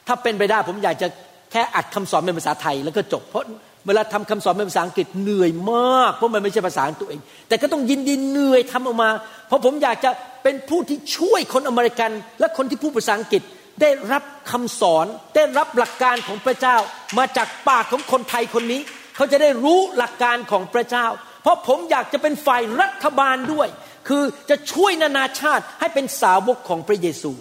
[0.06, 1.08] ถ้าเป็นไปได้ผมอยากจะ
[1.52, 3.44] แค่อัดคำสอนเป็นภาษาไทยแล้วก็จบ เพราะ
[3.86, 9.10] เวลาทำคำสอนเป็นภาษาอังกฤษเหนื่อยมากเพราะมันไม่ใช่ภาษาตัวเอง แต่ก็ต้องยินดีเหนื่อยทำออกมา
[9.48, 10.10] เพราะผมอยากจะ
[10.42, 13.42] เป็นผู้ที่ช่วยคนอเมริกัน และคนที่พูดภาษาอังกฤษ
[13.80, 15.06] ได้รับคำสอน
[15.36, 16.76] ได้รับหลักการของพระเจ้า
[17.18, 18.80] มาจากปากของคนไทยคนนี้
[19.18, 21.06] เขาจะได้รู้หลักการของพระเจ้า
[21.42, 23.68] เพราะผมอยากจะเป็นฝ่ายรัฐบาลด้วย
[24.08, 27.32] คือจะช่วยนานาชาติให้เป็นสาวกของพระเยซู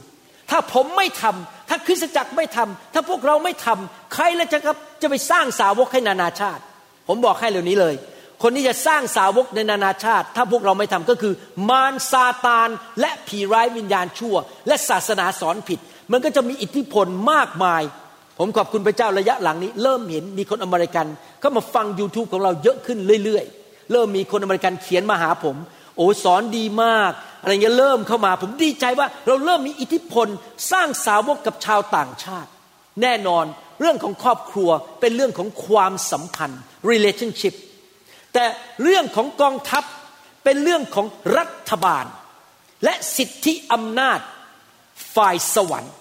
[0.50, 6.62] ถ้าผมไม่ทำถ้าคริสตจักรไม่ทำถ้าพวกเราไม่ทำใครแล้วจะครับจะไปสร้างสาวกให้นานาชาติ
[7.08, 7.96] ผมบอกให้เร็วนี้เลย
[8.44, 11.34] คนที่จะสร้างสาวกในนานาชาติ ถ้าพวกเราไม่ทำก็คือ
[11.70, 12.70] มารซาตาน
[13.02, 14.36] และผีร้ายวิญญาณชั่ว
[14.68, 15.80] และศาสนาสอนผิด
[16.12, 17.84] มันก็จะมีอิทธิพลมากมาย
[18.40, 21.06] ผมขอบคุณพระเจ้าระยะหลังนี้ เริ่มเห็นมีคนอเมริกัน
[21.48, 25.56] เข้ามาฟัง YouTube ของเราเยอะขึ้นเรื่อยๆ เริ่มมีคนอเมริกันเขียนมาหาผม
[25.96, 30.28] โอ้สอนดีมากอะไรเงี้ยเริ่มเข้ามา ผมดีใจว่าเราเริ่มมีอิทธิพล
[30.72, 32.50] สร้างสาวกกับชาวต่างชาติ
[33.02, 33.46] แน่นอน
[33.80, 37.54] เรื่องของครอบครัวเป็นเรื่องของความสัมพันธ์ relationship
[38.34, 38.46] แต่
[38.84, 39.84] เรื่องของกองทัพ
[40.44, 41.06] เป็นเรื่องของ
[41.38, 42.06] รัฐบาล
[42.84, 44.20] และสิทธิอำนาจ
[45.16, 45.94] ฝ่ายสวรรค์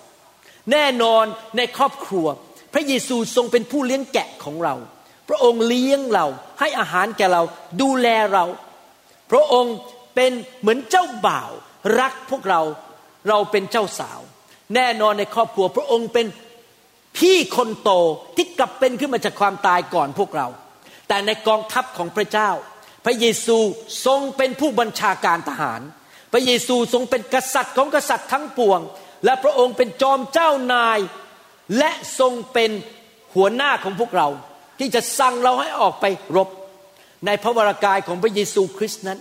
[0.72, 1.24] แน่นอน
[1.56, 2.26] ในครอบครัว
[2.72, 4.74] พระเยซูทรงเป็นผู้เลี้ยงแกะของเรา
[5.28, 6.26] พระองค์เลี้ยงเรา
[6.60, 7.42] ให้อาหารแก่เรา
[7.80, 8.44] ดูแลเรา
[9.30, 9.76] พระองค์
[10.14, 11.50] เป็นเหมือนเจ้าบ่าว
[12.00, 12.60] รักพวกเรา
[13.28, 14.20] เราเป็นเจ้าสาว
[14.74, 16.26] แน่นอนในครอบครัว พระองค์เป็น
[17.18, 17.90] พี่คนโต
[18.36, 20.48] ที่กลับเป็นขึ้นมาจากความตายก่อนพวกเรา
[21.08, 22.50] แต่ในกองทัพของพระเจ้า
[23.04, 23.58] พระเยซู
[24.06, 25.80] ทรงเป็นผู้บัญชาการทหาร
[26.32, 28.80] พระเยซูทรงเป็นกษัตริย์ของกษัตริย์ทั้งปวง
[29.24, 30.98] และพระองค์เป็นจอมเจ้านาย
[31.78, 32.70] และทรงเป็น
[33.34, 34.28] หัวหน้าของพวกเรา
[34.78, 36.04] ที่จะสั่งเราให้ออกไป
[36.36, 36.48] รบ
[37.26, 39.18] ในพระวรากายของพระเยซูคริสต์นั้น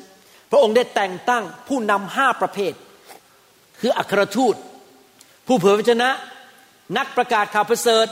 [0.52, 2.74] พระองค์ได้แต่งตั้งผู้นำห้าประเภท
[3.82, 4.56] คืออัครทูต
[5.48, 6.10] ผู้เผยพระชนะ
[6.98, 8.08] นักประกาศข่าวประเสริฐ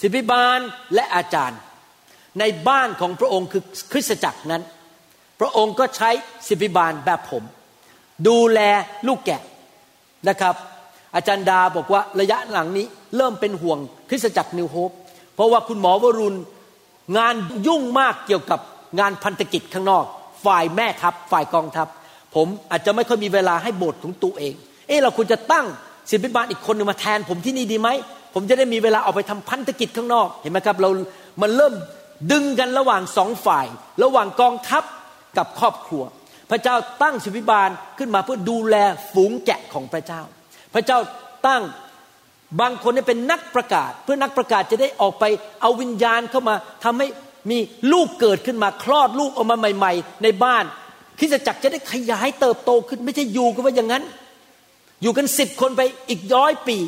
[0.00, 0.58] ศิบิบาล
[0.94, 1.60] และอาจารย์
[2.40, 4.62] ในบ้านของพระองค์คือคริสตจักรนั้น
[5.40, 6.10] พระองค์ก็ใช้
[6.48, 7.44] ศิบิบาลแบบผม
[8.28, 8.60] ดูแล
[9.06, 9.42] ลูกแกะ
[10.28, 10.54] นะครับ
[11.14, 14.90] อาจารย์ดาบอกว่าระยะหลังนี้เริ่มเป็นห่วงคริสตจักรนิวโฮป
[15.34, 16.38] เพราะว่าคุณหมอวรุณ
[17.16, 17.34] งาน
[17.66, 18.60] ยุ่งมากเกี่ยวกับ
[19.00, 20.04] งานพันธกิจข้างนอก
[20.44, 21.88] ฝ่ายแม่ทัพฝ่ายกองทัพ
[22.34, 24.54] ผมอาจจะไม่ค่อยมีเวลาให้โบสถ์ของตัวเอง
[24.86, 25.66] เออเราควรจะตั้ง
[26.10, 27.88] ศิบิบาลอีกคนหนึงมาแทน ผมที่นี่ดีไหม
[28.34, 30.88] ผมจะได้มีเวลาออกไปทำพันธกิจข้างนอกเห็นไหมครับเรา
[31.42, 31.74] มันเริ่ม
[32.32, 33.66] ดึงกันระหว่างสองฝ่าย
[34.02, 34.82] ระหว่างกองทัพ
[35.38, 36.02] กับครอบครัว
[36.50, 38.76] พระเจ้าตั้งศิบิบาลขึ้นมาเพื่อดูแล
[39.12, 40.22] ฝูงแกะของพระเจ้า
[40.74, 40.98] พระเจ้า
[41.46, 41.62] ตั้ง
[42.60, 45.24] บางคนเนี่ยเป็นนักประกาศ เพื่อนักประกาศจะได้ออกไป
[45.60, 46.54] เอาวิญญาณเข้ามา
[46.84, 47.06] ทำให้
[47.50, 47.58] มี
[47.92, 50.64] ลูกเกิดขึ้นมาคลอดลูกออกมาใหม่ ๆ ในบ้าน
[51.18, 54.04] คริสตจักรจะได้ขยายเติบโตขึ้นไม่ใช่อยู่กันว่าอย่างนั้น
[55.02, 56.78] อยู่กันสิบคนไปอีกร้อยปี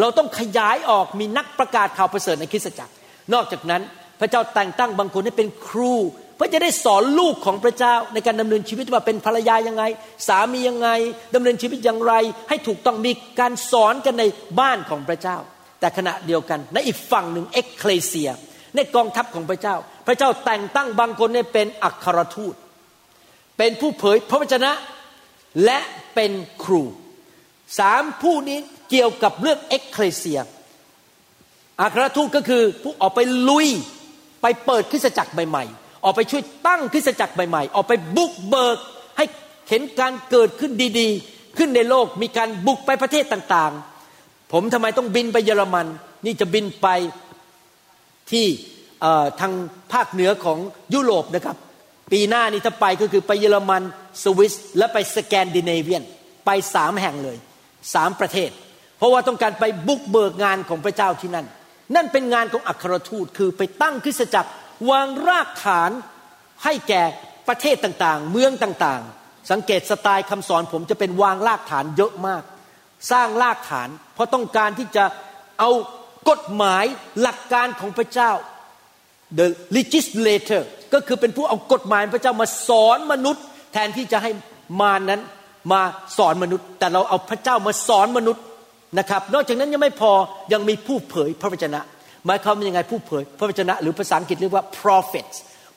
[0.00, 2.92] เราต้องขยายออกมีนักประกาศข่าวประเสริฐในคริสตจักร
[3.34, 3.82] นอกจากนั้น
[4.20, 5.94] พระเจ้าแต่งตั้งบางคนให้เป็นครู
[6.36, 9.84] เพื่อจะได้สอนลูกของพระเจ้าในการดำเนินชีวิตว่าเป็นภรรยายังไง
[10.28, 10.88] สามียังไง
[11.34, 12.14] ดำเนินชีวิตอย่างไร
[12.48, 14.24] ให้ถูกต้องมีการสอนกันใน
[14.60, 15.36] บ้านของพระเจ้า
[15.80, 18.30] แต่ขณะเดียวกันในอีกฝั่งหนึ่งเอ็กเคลเซีย
[18.76, 22.54] ในกองทัพของพระเจ้า พระเจ้าแต่งตั้งบางคนให้เป็นอัครทูต
[23.58, 24.72] เป็นผู้เผยพระวจนะ
[25.64, 25.78] และ
[26.14, 26.32] เป็น
[26.64, 26.82] ครู
[27.78, 28.58] สามผู้นี้
[28.90, 30.40] เกี่ยวกับเรื่องเอ็กเคลเซีย
[31.80, 33.68] อัครทูตก็คือผู้ออกไปลุย
[34.42, 38.78] ไปเปิดคริสตจักรใหม่ๆ ออกไปช่วยตั้งคริสตจักรใหม่ๆ ออกไปบุกเบิก
[39.16, 39.24] ให้
[39.68, 45.86] เห็นการเกิดขึ้นดีๆ ขึ้นในโลกมีการบุกไปประเทศต่างๆ ผมทำไมต้องบินไปเยอรมัน
[46.24, 46.86] นี่จะบินไป
[48.30, 48.46] ที่
[49.40, 49.52] ทาง
[49.92, 50.58] ภาคเหนือของ
[50.94, 51.56] ยุโรปนะครับ
[52.12, 53.82] ปีหน้านี้ถ้าไปก็คือไปเยอรมัน
[54.22, 56.02] สวิสและไปสแกนดิเนเวียน
[56.46, 57.36] ไปสามแห่งเลย
[57.94, 58.50] สามประเทศ
[58.98, 61.46] เพราะว่าต้องการไปบุกเบิกงานของพระเจ้าที่นั่น
[61.94, 64.50] นั่นเป็นงานของอัครทูตคือไปตั้งคริสตจักร
[64.90, 65.90] วางรากฐาน
[66.64, 67.02] ให้แก่
[67.48, 72.42] ประเทศต่างๆ เมืองต่างๆ สังเกตสไตล์คำสอนผมจะเป็นวางรากฐานเยอะมาก
[73.12, 75.04] สร้างรากฐาน เพราะต้องการที่จะ
[75.60, 75.70] เอา
[76.30, 76.84] กฎหมาย
[77.20, 78.30] หลักการของพระเจ้า
[79.38, 80.62] the legislator
[80.92, 84.30] ก็คือเป็นผู้เอากฎหมายพระเจ้ามาสอนมนุษย์ แทนที่จะให้
[84.80, 85.20] มารนั้น
[85.72, 85.80] มา
[86.18, 88.44] สอนมนุษย์ แต่เราเอาพระเจ้ามาสอนมนุษย์
[88.98, 90.12] นะครับ นอกจากนั้นยังไม่พอ
[90.52, 91.80] ยังมีผู้เผยพระวจนะ
[92.26, 95.28] หมายความว่ายังไงผู้เผยพระวจนะหรือภาษาอังกฤษเรียกว่า prophet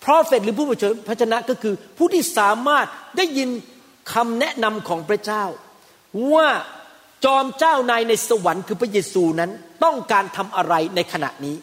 [0.05, 2.85] prophet หรือผู้เผยพระวจนะก็คือผู้ที่สามารถ
[3.17, 3.49] ได้ยิน
[4.13, 5.43] คำแนะนำของพระเจ้า
[6.33, 6.47] ว่า
[7.25, 9.51] จอมเจ้านายในสวรรค์คือพระเยซูนั้น
[9.83, 11.55] ต้องการทำอะไรในขณะนี้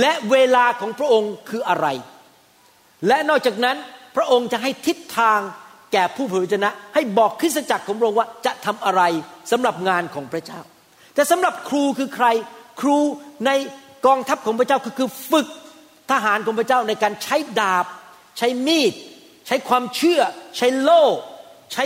[0.00, 1.86] และเวลาของพระองค์คืออะไร
[3.06, 3.76] และนอกจากนั้น
[4.16, 5.40] พระองค์จะให้ทิศทาง
[5.92, 9.02] แก่ผู้เผยพระวจนะ ให้บอกคริสตจักรของพระองค์ว่าจะทำอะไร
[9.50, 10.60] สำหรับงานของพระเจ้า
[11.14, 12.26] แต่สำหรับครูคือใคร
[12.80, 12.98] ครู
[13.46, 13.50] ใน
[14.06, 15.48] กองทัพของพระเจ้าก็คือฝึก
[16.10, 17.86] ทหารของพระเจ้าในการใช้ดาบ
[18.38, 18.92] ใช้มีด
[19.46, 20.20] ใช้ความเชื่อ
[20.56, 21.04] ใช้โล่
[21.72, 21.84] ใช้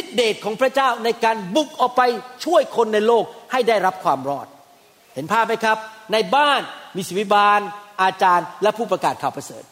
[0.00, 2.02] ฤทธิเดชของพระเจ้าในการบุกออกไป
[2.44, 4.46] ช่วยคนในโลกให้ได้รับความรอด
[5.14, 5.78] เห็นภาพไหมครับ
[6.12, 6.60] ในบ้าน
[6.96, 7.60] มีศิวิบาล
[8.02, 9.64] อาจารย์ และผู้ประกาศข่าวประเสริฐ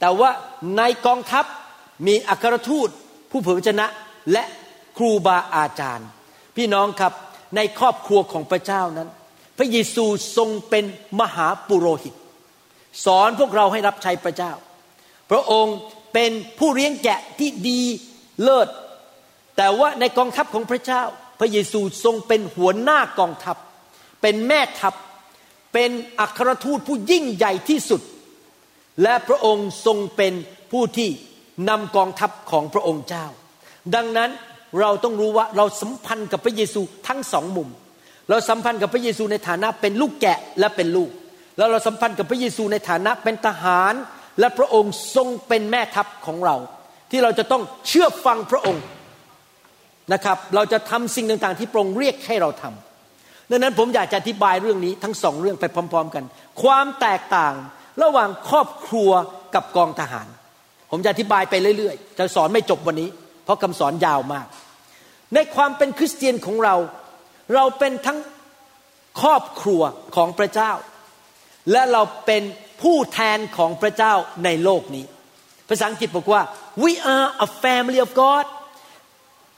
[0.00, 0.30] แต่ว่า
[0.78, 1.44] ในกองทัพ
[2.06, 2.88] มีอัครทูต
[3.30, 3.86] ผู้เผยพระชนะ
[4.32, 4.44] และ
[4.98, 6.08] ครูบาอาจารย์
[6.56, 7.12] พี่น้องครับ
[7.56, 9.08] ในครอบครัวของพระเจ้านั้น
[9.58, 10.04] พระเยซู
[10.36, 10.84] ทรงเป็น
[11.20, 12.14] มหาปุโรหิต
[13.04, 14.52] สอนพวกเราให้รับใช้พระเจ้า
[15.30, 15.76] พระองค์
[16.12, 17.80] เป็นผู้เลี้ยงแกะที่ดี
[18.42, 18.68] เลิศ
[19.56, 21.02] แต่ว่าในกองทัพของพระเจ้า
[21.40, 23.56] พระเยซูทรงเป็นหัวหน้ากองทัพ
[24.22, 24.94] เป็นแม่ทัพ
[25.72, 28.02] เป็นอัครทูตผู้ยิ่งใหญ่ที่สุด
[29.02, 30.32] และพระองค์ทรงเป็น
[30.72, 31.10] ผู้ที่
[31.68, 33.26] นำกองทัพของพระองค์เจ้า
[33.94, 34.30] ดังนั้น
[34.80, 37.68] เราต้องรู้ว่าเราสัมพันธ์กับพระเยซูทั้งสองมุม
[38.32, 41.10] เราสัมพันธ์กับพระเยซูในฐานะเป็นลูกแกะและเป็นลูก
[41.56, 43.94] แล้วเราสัมพันธ์กับพระเยซูในฐานะเป็นทหาร
[44.40, 46.56] และพระองค์ทรงเป็นแม่ทัพของเรา
[47.10, 48.84] ที่เราจะต้องเชื่อฟังพระองค์
[50.12, 56.24] นะครับ เราจะทำสิ่งต่างๆ ที่พระองค์เรียกให้เราทำดังนั้นผมอยากจะอธิบายเรื่องนี้ทั้งสองเรื่องไปพร้อม ๆ กัน
[56.62, 57.54] ความแตกต่าง
[58.02, 59.10] ระหว่างครอบครัว
[59.54, 60.26] กับกองทหาร
[60.90, 63.08] ผมจะอธิบายไปเรื่อยๆ จะสอนไม่จบวันนี้
[63.44, 64.46] เพราะคำสอนยาวมาก
[65.34, 66.74] ในความเป็นคริสเตียนของเรา
[67.54, 68.18] เราเป็นทั้ง
[69.20, 69.82] ครอบครัว
[70.16, 70.72] ของพระเจ้า
[71.72, 72.42] และเราเป็น
[72.82, 75.04] ผู้แทนของพระเจ้าในโลกนี้
[75.68, 76.42] ภาษาอังกฤษบอกว่า
[76.84, 78.44] we are a family of God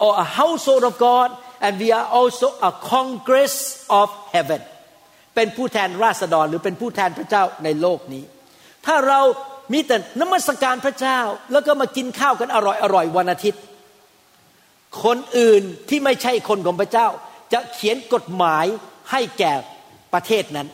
[0.05, 1.29] or a household of God
[1.65, 3.55] and we are also a congress
[4.01, 4.63] of heaven
[5.35, 8.25] เป็นผู้แทนราษฎรหรือเป็นผู้แทนพระเจ้าในโลกนี้
[8.87, 9.21] ถ้าเรา
[9.73, 11.21] มีแต่นมัสการพระเจ้า
[11.53, 13.63] แล้วก็มากินข้าวกันอร่อยอร่อยวันอาทิตย์
[15.05, 17.09] คนอื่นที่ไม่ใช่คนของพระเจ้า
[17.53, 18.67] จะเขียนกฎหมาย
[19.11, 19.53] ให้แก่
[20.13, 20.69] ประเทศนั้น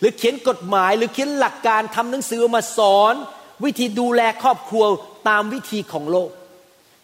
[0.00, 3.14] หรือเขียนกฎหมายหรือเขียนหลักการทำหนังสือมาสอน
[3.64, 4.84] วิธีดูแลครอบครัว
[5.28, 6.30] ตามวิธีของโลก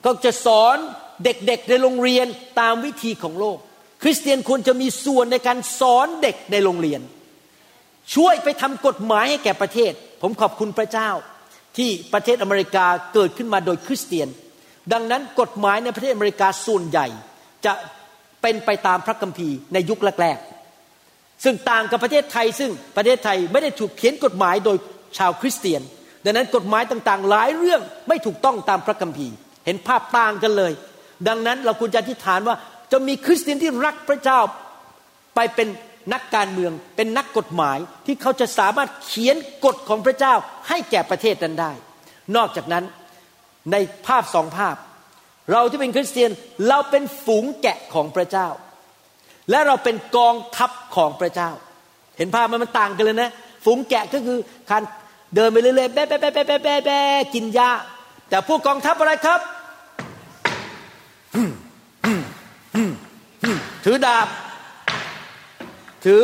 [0.04, 0.76] ก็จะสอน
[1.24, 2.26] เด็กๆในโรงเรียน
[2.60, 3.58] ตามวิธีของโลก
[4.02, 7.00] คริสเตียนควรจะมีส่วนในการสอนเด็กในโรงเรียน
[8.14, 11.10] ช่วยไปทำกฎหมายให้แก่ประเทศ ผมขอบคุณพระเจ้า
[11.76, 14.28] ที่ประเทศอเมริกาเกิดขึ้นมาโดยคริสเตียน
[14.92, 17.06] ดังนั้นกฎหมายในประเทศอเมริกาส่วนใหญ่
[17.64, 17.72] จะ
[18.42, 24.76] เป็นไปตามพระคัมภีร์ในยุคแรกๆ ซึ่งต่างกับประเทศไทยซึ่งประเทศไทยไม่ได้ถูกเขียนกฎหมายโดย
[25.18, 25.82] ชาวคริสเตียน
[26.24, 29.34] ดังนั้นกฎหมายต่างๆ หลายเรื่องไม่ถูกต้องตามพระคัมภีร์
[29.66, 30.72] เห็นภาพต่างกันเลย
[31.28, 32.56] ดังนั้นเราควรจะอธิษฐานว่า
[32.92, 34.40] จะมีคริสเตียนที่รักพระเจ้า
[35.34, 35.68] ไปเป็น
[36.12, 40.34] นักการเมืองเป็นนักกฎหมายที่เขาจะสามารถเขียนกฎของพระเจ้า
[40.68, 41.72] ให้แก่ประเทศนั้นได้
[42.36, 42.84] นอกจากนั้น
[43.72, 43.76] ใน
[44.06, 44.76] ภาพสองภาพ
[45.50, 46.30] เราที่เป็นคริสเตียน
[46.68, 48.48] เราเป็นฝูงแกะของพระเจ้า
[49.50, 51.50] และเราเป็นกองทัพของพระเจ้า
[52.18, 53.30] เห็นภาพมันมันต่างกันเลยนะ
[53.64, 54.38] ฝูงแกะก็คือ
[54.70, 54.82] การ
[55.34, 57.70] เดินไปเรื่อยๆแบ๊ะแบ๊ะแบ๊ะแบ๊ะแบ๊ะแบ๊ะแบ๊ะกินหญ้า
[58.28, 59.40] แต่พวกกองทัพอะไรครับ
[63.84, 64.28] ถือดาบ
[66.04, 66.22] ถือ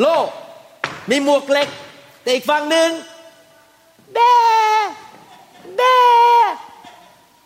[0.00, 0.16] โล่
[1.10, 1.68] มีหมวกเหล็ก
[2.22, 2.90] แต่อีกฝั่งหนึ่ง
[4.14, 4.18] แบ
[5.76, 5.82] แบ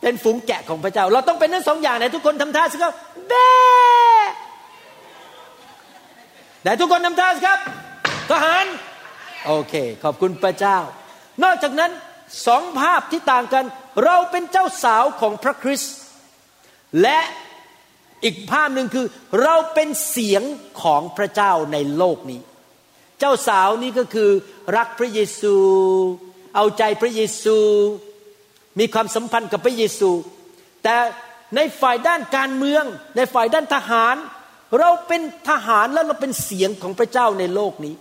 [0.03, 2.93] เป็นฝูงแกะของพระเจ้า เราต้องเป็นทั้งสองอย่างไหนทุกคนทำท่าสิครับ
[3.29, 3.33] แบ
[6.63, 7.59] แต่ทุกคนทำท่าสิครับ
[8.31, 8.65] ทหาร
[9.47, 10.79] โอเค ขอบคุณพระเจ้า
[11.45, 11.91] นอกจากนั้น
[12.47, 13.65] สองภาพที่ต่างกัน
[14.05, 15.95] เราเป็นเจ้าสาวของพระคริสต์
[17.03, 17.19] และ
[18.25, 19.07] อีกภาพหนึ่งคือ
[19.43, 20.43] เราเป็นเสียง
[20.83, 22.41] ของพระเจ้าในโลกนี้
[23.19, 24.31] เจ้าสาวนี่ก็คือ
[24.77, 25.57] รักพระเยซู
[26.55, 27.59] เอาใจพระเยซู
[28.79, 30.11] มีความสัมพันธ์กับพระเยซู
[30.85, 30.97] แต่
[31.57, 32.85] ในฝ่ายด้านการเมือง
[33.17, 34.17] ในฝ่ายด้านทหาร
[34.79, 37.95] เราเป็นทหารและเราเป็นเสียงของพระเจ้าในโลกนี้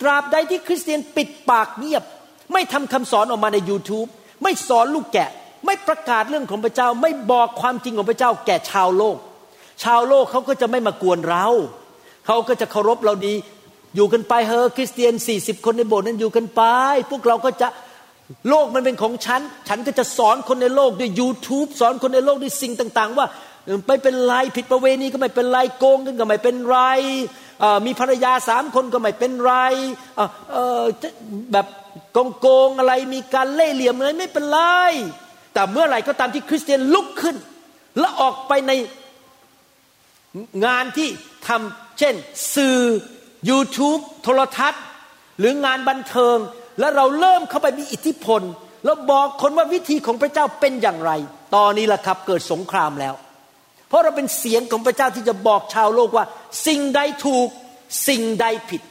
[0.00, 2.04] ตราบใดที่คริสเตียนปิดปากเงียบ
[2.52, 4.08] ไม่ทำคำสอนออกมาใน YouTube
[4.42, 5.30] ไม่สอนลูกแกะ
[5.66, 9.16] ไม่ประกาศเรื่องของพระเจ้า ไม่บอกความจริงของพระเจ้าแก่ชาวโลก
[9.82, 11.46] ชาวโลกเขาก็จะไม่มากวนเรา
[12.26, 13.34] เขาก็จะเคารพเราดี
[13.94, 16.62] อยู่กันไปเฮอคริสเตียน40คนในโบสถ์นั้นอยู่กันไป
[17.10, 17.68] พวกเราก็จะ
[18.48, 23.26] โลกมันเป็นของฉัน ฉันก็จะสอนคนในโลกด้วย YouTube สอนคนในโลกด้วยสิ่งต่าง ๆ ว่า
[23.88, 26.78] ไม่เป็นไรผิดประเวณีก็ไม่เป็นไรโกงกันก็ไม่เป็นไร
[27.86, 29.54] มีภรรยาสามคนก็ไม่เป็นไร
[31.52, 31.66] แบบ
[32.12, 34.58] โกงโกงอะไรมีการเล่ห์เหลี่ยมอะไรไม่เป็นไร
[35.52, 37.36] แต่เมื่อไหร่ก็ตามที่คริสเตียนลุกขึ้น
[37.98, 38.72] และออกไปใน
[40.66, 41.08] งานที่
[41.48, 42.14] ทำเช่น
[42.54, 42.78] สื่อ
[43.50, 44.82] YouTube โทรทัศน์
[45.38, 46.36] หรืองานบันเทิง
[46.80, 48.42] แล้วเราเริ่มเข้าไปมีอิทธิพล
[48.84, 51.12] แล้วบอกคนว่าวิธีของพระเจ้าเป็นอย่างไร
[51.54, 53.14] ตอนนี้แหละครับเกิดสงครามแล้ว
[53.88, 56.24] เพราะเราเป็นเสียงของพระเจ้าที่จะบอกชาวโลกว่า
[56.66, 57.48] สิ่งใดถูก
[58.08, 58.82] สิ่งใดผิด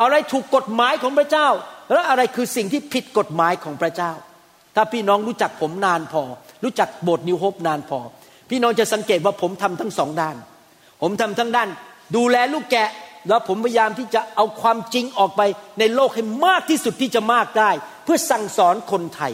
[0.00, 1.48] อะไรถูกกฎหมายของพระเจ้า
[1.92, 4.12] และอะไรคือสิ่งที่ผิดกฎหมายของพระเจ้า
[4.74, 6.22] ถ้าพี่น้องรู้จักผมนานพอ
[6.64, 7.98] รู้จักโบสถ์นิวโฮปนานพอ
[8.50, 10.36] พี่น้องจะสังเกตว่าผมทำทั้งสองด้าน
[11.02, 11.68] ผมทำทั้งด้าน
[12.16, 12.88] ดูแลลูกแกะ
[13.28, 15.42] แล้วผมพยายามที่จะเอาความจริงออกไป
[15.78, 17.70] ในโลกให้มากที่สุดที่จะมากได้
[18.04, 19.32] เพื่อสั่งสอนคนไทย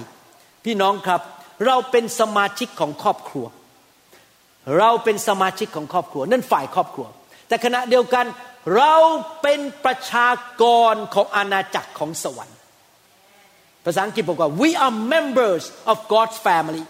[0.65, 1.21] พี่น้องครับ
[1.67, 3.47] เราเป็นสมาชิกของครอบครัว
[4.79, 7.07] เราเป็นสมาชิกของครอบครัว นั่นฝ่ายครอบครัว
[7.49, 8.27] แต่ขณะเดียวกัน
[8.77, 8.95] เรา
[9.43, 10.29] เป็นประชา
[10.63, 12.59] กรของอาณาจักรของสวรรค์
[13.85, 16.85] ภาษาอังกฤษบอกว่า we are members of God's family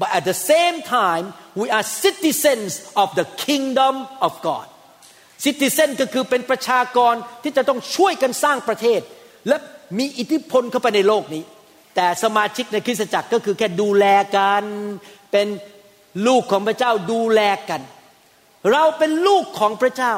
[0.00, 1.24] but at the same time
[1.60, 2.70] we are citizens
[3.02, 3.94] of the kingdom
[4.26, 4.67] of God
[5.44, 9.00] citizen ก็คือเป็นประชากรที่จะต้องช่วยกันสร้างประเทศ
[9.48, 9.56] และ
[9.98, 11.42] มีอิทธิพลเข้าไปในโลกนี้
[11.94, 14.04] แต่สมาชิกในคริสตจักรก็คือแค่ดูแล
[14.36, 14.64] กัน
[15.32, 15.48] เป็น
[16.26, 17.80] ลูกของพระเจ้าดูแลกัน
[18.72, 20.12] เราเป็นลูกของพระเจ้า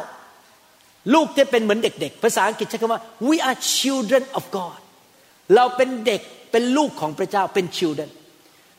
[1.15, 4.81] ลูกที่เป็นเหมือนเด็ก ๆ ภาษาอังกฤษใช้คำว่า we are children of God
[5.55, 6.21] เราเป็นเด็ก
[6.53, 8.11] เป็นลูกของพระเจ้าเป็น children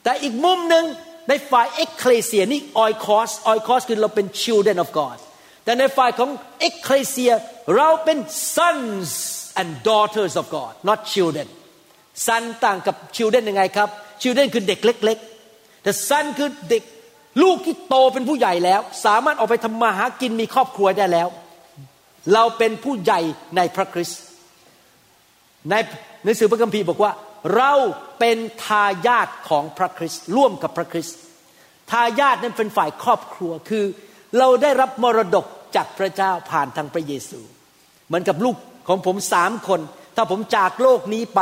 [0.03, 0.85] แต่อีกมุมหนึ่ง
[1.29, 5.17] ในฝ่าย ecclesia นี่ oikos oikos คือเราเป็น children of God
[5.63, 6.29] แต่ในฝ่ายของ
[6.67, 7.33] ecclesia
[7.75, 8.17] เราเป็น
[8.55, 9.09] sons
[9.59, 11.47] and daughters of God not children
[12.27, 13.89] son ต่างกับ children ยังไงครับ
[14.21, 15.17] children คือเด็กเล็ก
[15.51, 16.83] ๆ แต่ son คือเด็ก
[17.41, 21.27] ลูกที่โตเป็นผู้ใหญ่แล้ว สามารถออกไปทำมาหากินมีครอบครัวได้แล้ว
[22.33, 23.21] เราเป็นผู้ใหญ่
[23.55, 24.21] ในพระคริสต์
[25.69, 25.73] ใน
[26.23, 27.11] หนังสือพระคัมภีร์บอกว่า
[27.57, 27.73] เรา
[28.19, 31.17] เป็นทายาทของพระคริสต์ร่วมกับพระคริสต์
[31.91, 33.85] ทายาทนั้นเป็นฝ่ายครอบครัวคือ
[34.39, 37.39] เราได้รับมรดกจากพระเจ้าผ่านทางพระเยซู
[38.07, 38.55] เหมือนกับลูก
[38.87, 39.79] ของผมสามคน
[40.15, 41.41] ถ้าผมจากโลกนี้ไป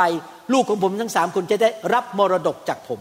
[0.52, 3.00] ลูกของผมทั้งสามคนจะได้รับมรดกจากผม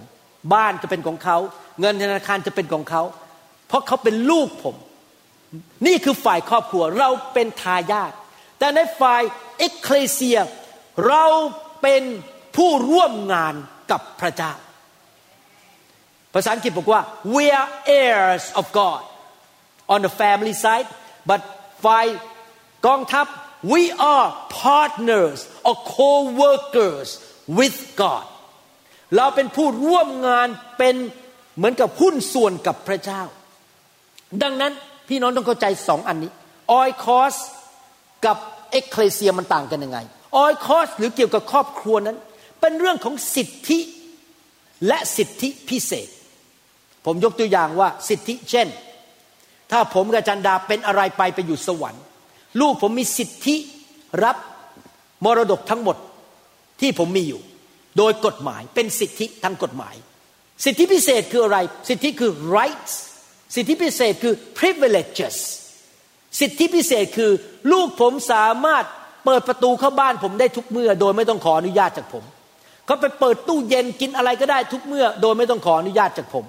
[0.54, 1.38] บ้านจะเป็นของเขา
[1.80, 3.02] เงินธนาคารจะเป็นของเขา
[3.68, 4.76] เพราะเขาเป็นลูกผม
[5.88, 8.12] นี่คือฝ่ายครอบครัวเราเป็นทายาท
[8.60, 9.22] แต่ในฝ่าย
[9.58, 10.40] เอ็กเคลเซีย
[11.08, 11.26] เรา
[11.82, 12.04] เป็น
[12.56, 13.56] ผู้ร่วมงาน
[13.92, 14.54] กับพระเจ้า
[16.34, 17.02] ภาษาอังกฤษบอกว่า
[17.36, 19.02] we are heirs of God
[19.94, 20.88] on the family side
[21.30, 21.42] but
[21.86, 22.06] ฝ่าย
[22.88, 23.26] กองทัพ
[23.74, 23.82] we
[24.14, 24.28] are
[24.64, 27.10] partners or co-workers
[27.58, 28.26] with God
[29.16, 30.48] เราเป็นผู้ร่วมงาน
[30.78, 30.96] เป็น
[31.58, 33.22] เหมือนกับหุ้นส่วนกับพระเจ้า
[34.44, 34.74] ดังนั้น
[35.08, 36.32] พี่น้องต้องเข้าใจสองอันนี้
[36.72, 37.36] ออยคอส
[38.26, 38.38] กับ
[38.72, 40.00] เอ็กเคลเซียมันต่างกันยังไง
[40.38, 42.18] ออยคอสหรือเกี่ยวกับครอบครัวนั้น
[42.60, 43.80] เป็นเรื่องของสิทธิ
[44.88, 46.08] และสิทธิพิเศษ
[47.06, 48.68] ผมยกตัวอย่างว่าสิทธิเช่น
[49.72, 52.04] ถ้าผมกับจันดาเป็นอะไรไปไปอยู่สวรรค์
[52.60, 53.56] ลูกผมมีสิทธิ
[54.24, 54.38] รับ
[55.26, 55.98] มรดกทั้งหมด
[56.82, 57.42] ที่ผมมีอยู่
[57.98, 59.96] โดยกฎหมายเป็นสิทธิทางกฎหมาย
[60.66, 61.58] สิทธิพิเศษคืออะไร
[61.90, 62.94] สิทธิคือ rights
[63.56, 65.38] สิทธิพิเศษคือ privileges
[66.40, 67.32] สิทธิพิเศษคือ
[67.72, 68.86] ลูกผมสามารถ
[69.26, 72.24] เปิดประตูเข้าบ้านผมได้ทุกเมื่อ โดยไม่ต้องขออนุญาตจากผม
[72.86, 76.46] เขาไปเปิดตู้เย็นกินอะไรก็ได้ทุกเมื่อ โดยไม่ต้องขออนุญาตจากผม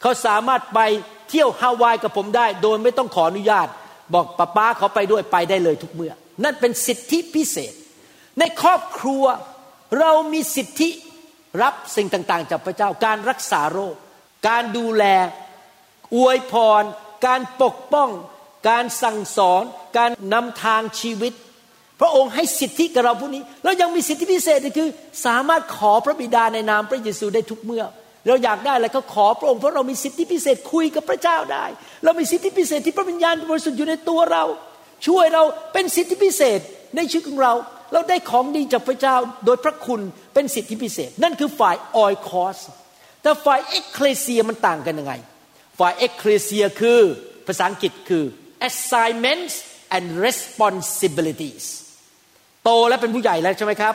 [0.00, 0.80] เขาสามารถไป
[1.30, 3.68] เที่ยวฮาวายกับผมได้ โดยไม่ต้องขออนุญาต
[4.14, 6.12] บอกป้าป้าเขาไปด้วยไปได้เลยทุกเมื่อ
[6.44, 7.72] นั่นเป็นสิทธิพิเศษ
[8.38, 9.24] ในครอบครัว
[9.98, 10.90] เรามีสิทธิ
[11.62, 13.94] รับสิ่งต่างๆ จากพระเจ้าการรักษาโรค
[14.48, 15.04] การดูแล
[16.16, 16.82] อวยพร
[17.26, 18.10] การปกป้อง
[18.68, 19.62] การสั่งสอน
[19.98, 21.32] การนำทางชีวิต
[22.00, 24.88] พระองค์ให้สิทธิกับเราพวกนี้ แล้วยังมีสิทธิพิเศษคือ
[25.26, 27.84] สามารถขอพระบิดาในนามพระเยซูได้ทุกเมื่อ
[28.26, 31.66] เราอยากได้อะไรก็ขอพระองค์เพราะเรามีสิทธิพิเศษคุยกับพระเจ้าได้
[32.04, 34.44] เรามีสิทธิพิเศษที่พระวิญญาณบริสุทธิ์อยู่ในตัวเรา
[35.06, 36.60] ช่วยเราเป็นสิทธิพิเศษ
[36.96, 37.54] ในชีวิตของเรา
[37.92, 40.00] เราได้ของดีจากพระเจ้าโดยพระคุณ
[40.34, 42.58] เป็นสิทธิพิเศษ นั่นคือฝ่าย oikos
[43.22, 45.14] แต่ฝ่าย ekklesia มันต่างกันยังไง
[45.78, 47.00] ฝ่าย ekklesia คือ
[47.46, 48.24] ภาษาอังกฤษคือ
[48.68, 49.54] assignments
[49.96, 51.64] and responsibilities
[52.64, 53.94] โตแล้วเป็นผู้ใหญ่แล้วใช่ไหมครับ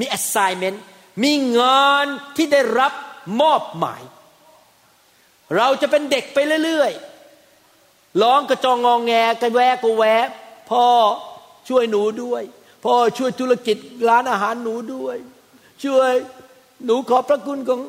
[0.00, 0.76] มี assignment
[1.24, 2.92] มีงานที่ได้รับ
[3.40, 4.02] มอบหมาย
[5.56, 9.12] เราจะเป็นเด็กไปเรื่อยๆ ร้องกระจองงองแง
[9.42, 10.26] กระแวกกระแวะ
[10.70, 10.86] พ่อ
[11.68, 12.42] ช่วยหนูด้วย
[12.84, 13.76] พ่อช่วยธุรกิจ
[14.08, 15.16] ร้านอาหารหนูด้วย
[15.84, 16.12] ช่วย
[16.84, 17.80] หนูขอบพระคุณของ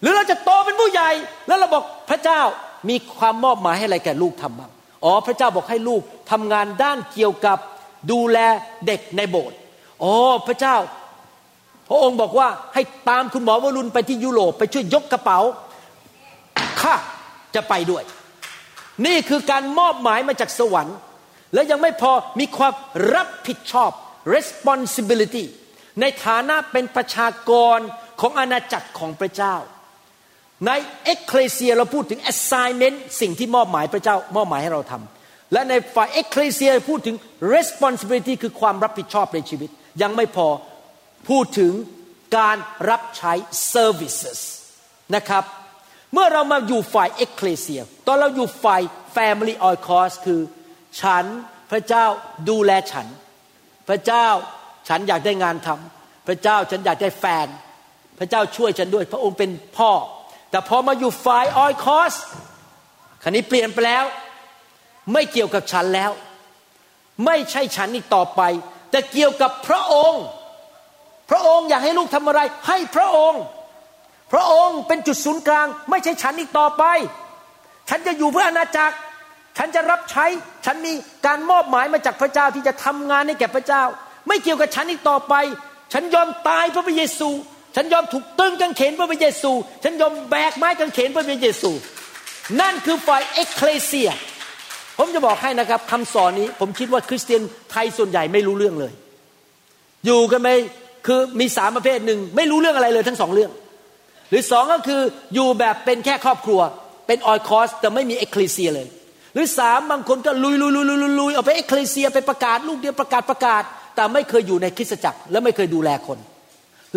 [0.00, 1.10] หรือเราจะโตเป็นผู้ใหญ่
[1.46, 2.40] แล้วเราบอกพระเจ้า
[2.88, 4.70] มีความมอบหมายให้อะไรแก่ลูกทำบ้าง
[5.04, 7.58] อ๋อพระเจ้าบอกให้ลูกทำงานด้านเกี่ยวกับ
[8.10, 8.38] ดูแล
[8.86, 9.58] เด็กในโบสถ์
[10.02, 10.12] อ๋อ
[10.46, 10.76] พระเจ้า
[11.88, 15.38] พระองค์บอกว่าให้ตามคุณหมอวรุณไปที่ยุโรปไปช่วยยกกระเป๋า
[16.80, 16.94] ข้า
[17.54, 18.04] จะไปด้วย
[19.06, 20.96] นี่คือการมอบหมายมาจากสวรรค์
[21.54, 22.72] แล้วยังไม่พอมีความ
[23.14, 23.90] รับผิดชอบ
[24.34, 25.44] responsibility
[26.00, 27.78] ในฐานะเป็นประชากร
[28.20, 29.56] ของอาณาจักรของพระเจ้า
[30.66, 30.70] ใน
[31.04, 37.16] เอ็กเคลเซียเราพูดถึง assignment สิ่งที่มอบหมายพระเจ้ามอบหมายให้เราทำและในฝ่ายเอ็กเคลเซียพูดถึง
[37.54, 39.70] responsibility คือความรับผิดชอบในชีวิต
[40.02, 40.48] ยังไม่พอ
[41.28, 41.72] พูดถึง
[42.38, 42.56] การ
[42.90, 43.32] รับใช้
[43.74, 44.40] services
[45.14, 45.44] นะครับ
[46.12, 48.82] เมื่อเรามาอยู่ฝ่ายเอ็กเคลเซียตอนเราอยู่ฝ่าย
[49.16, 50.40] family oil cost คือ
[51.00, 51.24] ฉัน
[51.70, 52.04] พระเจ้า
[52.48, 53.06] ดูแลฉัน
[53.88, 54.26] พระเจ้า
[54.88, 57.46] ฉันอยากได้งานทำพระเจ้าฉันอยากได้แฟน
[58.18, 59.92] พระเจ้าช่วยฉันด้วย พระองค์เป็นพ่อ
[60.50, 62.14] แต่พอมาอยู่ฝ่ายออยคอส
[63.22, 64.04] คันนี้เปลี่ยนไปแล้ว
[65.12, 66.10] ไม่เกี่ยวกับฉันแล้ว
[67.24, 68.40] ไม่ใช่ฉันอีกต่อไป
[68.90, 70.24] แต่เกี่ยวกับพระองค์
[71.30, 73.42] พระองค์อยากให้ลูกทำอะไร ให้พระองค์
[74.32, 76.84] พระองค์เป็นจุดศูนย์กลาง ไม่ใช่ฉันอีกต่อไป
[77.88, 78.96] ฉันจะอยู่เพื่ออาณาจักร
[79.58, 80.26] ฉันจะรับใช้
[80.66, 80.92] ฉันมี
[81.26, 83.82] การมอบหมายมาจากพระเจ้าที่จะทำงานให้แก่พระเจ้า
[84.28, 85.34] ไม่เกี่ยวกับฉันอีกต่อไป
[85.92, 87.28] ฉันยอมตายเพื่อพระเยซู
[87.76, 89.52] ฉันยอมถูกตรึงกางเขนเพื่อพระเยซู
[89.84, 91.70] ฉันยอมแบกไม้กางเขนเพื่อพระเยซู
[92.60, 94.10] นั่นคือฝ่าย ekklesia
[94.98, 98.92] ผมจะบอกให้นะครับคำสอนนี้ ผมคิดว่าคริสเตียนไทยส่วนใหญ่ไม่รู้เรื่องเลย
[100.06, 100.48] อยู่กันไป
[101.06, 103.50] คือมีสามประเภทหนึ่งไม่รู้เรื่องอะไรเลยทั้งสองเรื่อง
[104.30, 105.02] หรือสองก็คือ
[105.34, 106.60] อยู่แบบเป็นแค่ครอบครัว
[107.06, 108.86] เป็น oikos แต่ไม่มี ekklesia เลย
[109.34, 113.62] หรือสามบางคนก็ลุยลุยลุยลุยลุยเอาไป ekklesia ไปประกาศลูกเดียวประกาศประกาศ
[113.94, 116.18] แต่ไม่เคยอยู่ในคริสตจักรและไม่เคยดูแลคน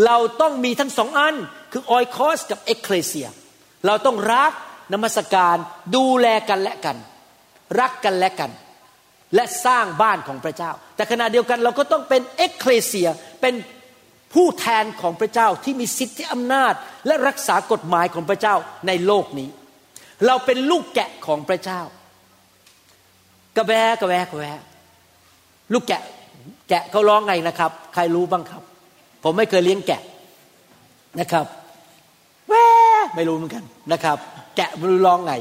[0.05, 1.35] เราต้องมีทั้งสองอัน
[1.71, 3.27] คือ oikos กับ ekklesia
[3.85, 4.51] เราต้องรัก
[4.93, 5.55] นมัสการ
[5.95, 6.97] ดูแลกันและกัน
[7.79, 8.51] รักกันและกัน
[9.35, 13.07] และสร้างบ้านของพระเจ้า แต่ขณะเดียวกันเราก็ต้องเป็น ekklesia
[13.41, 13.53] เป็น
[14.33, 16.73] ผู้แทนของพระเจ้าที่มีสิทธิอำนาจ
[17.07, 18.55] และรักษากฎหมายของพระเจ้า
[18.87, 19.49] ในโลกนี้
[20.25, 21.81] เราเป็นลูกแกะของพระเจ้า
[23.57, 23.71] กระแว
[24.01, 24.45] กระแวกระแว
[25.73, 26.01] ลูกแกะ
[26.69, 28.63] แกะเขาร้องไงนะครับ ใครรู้บ้างครับ
[29.23, 30.01] ผมไม่เคยเลี้ยงแกะ
[31.19, 31.45] นะครับ
[32.49, 32.53] แว
[33.15, 34.17] ไม่รู้เหมือนกันนะครับ
[34.55, 35.33] แกะไม่รู้ร้องไง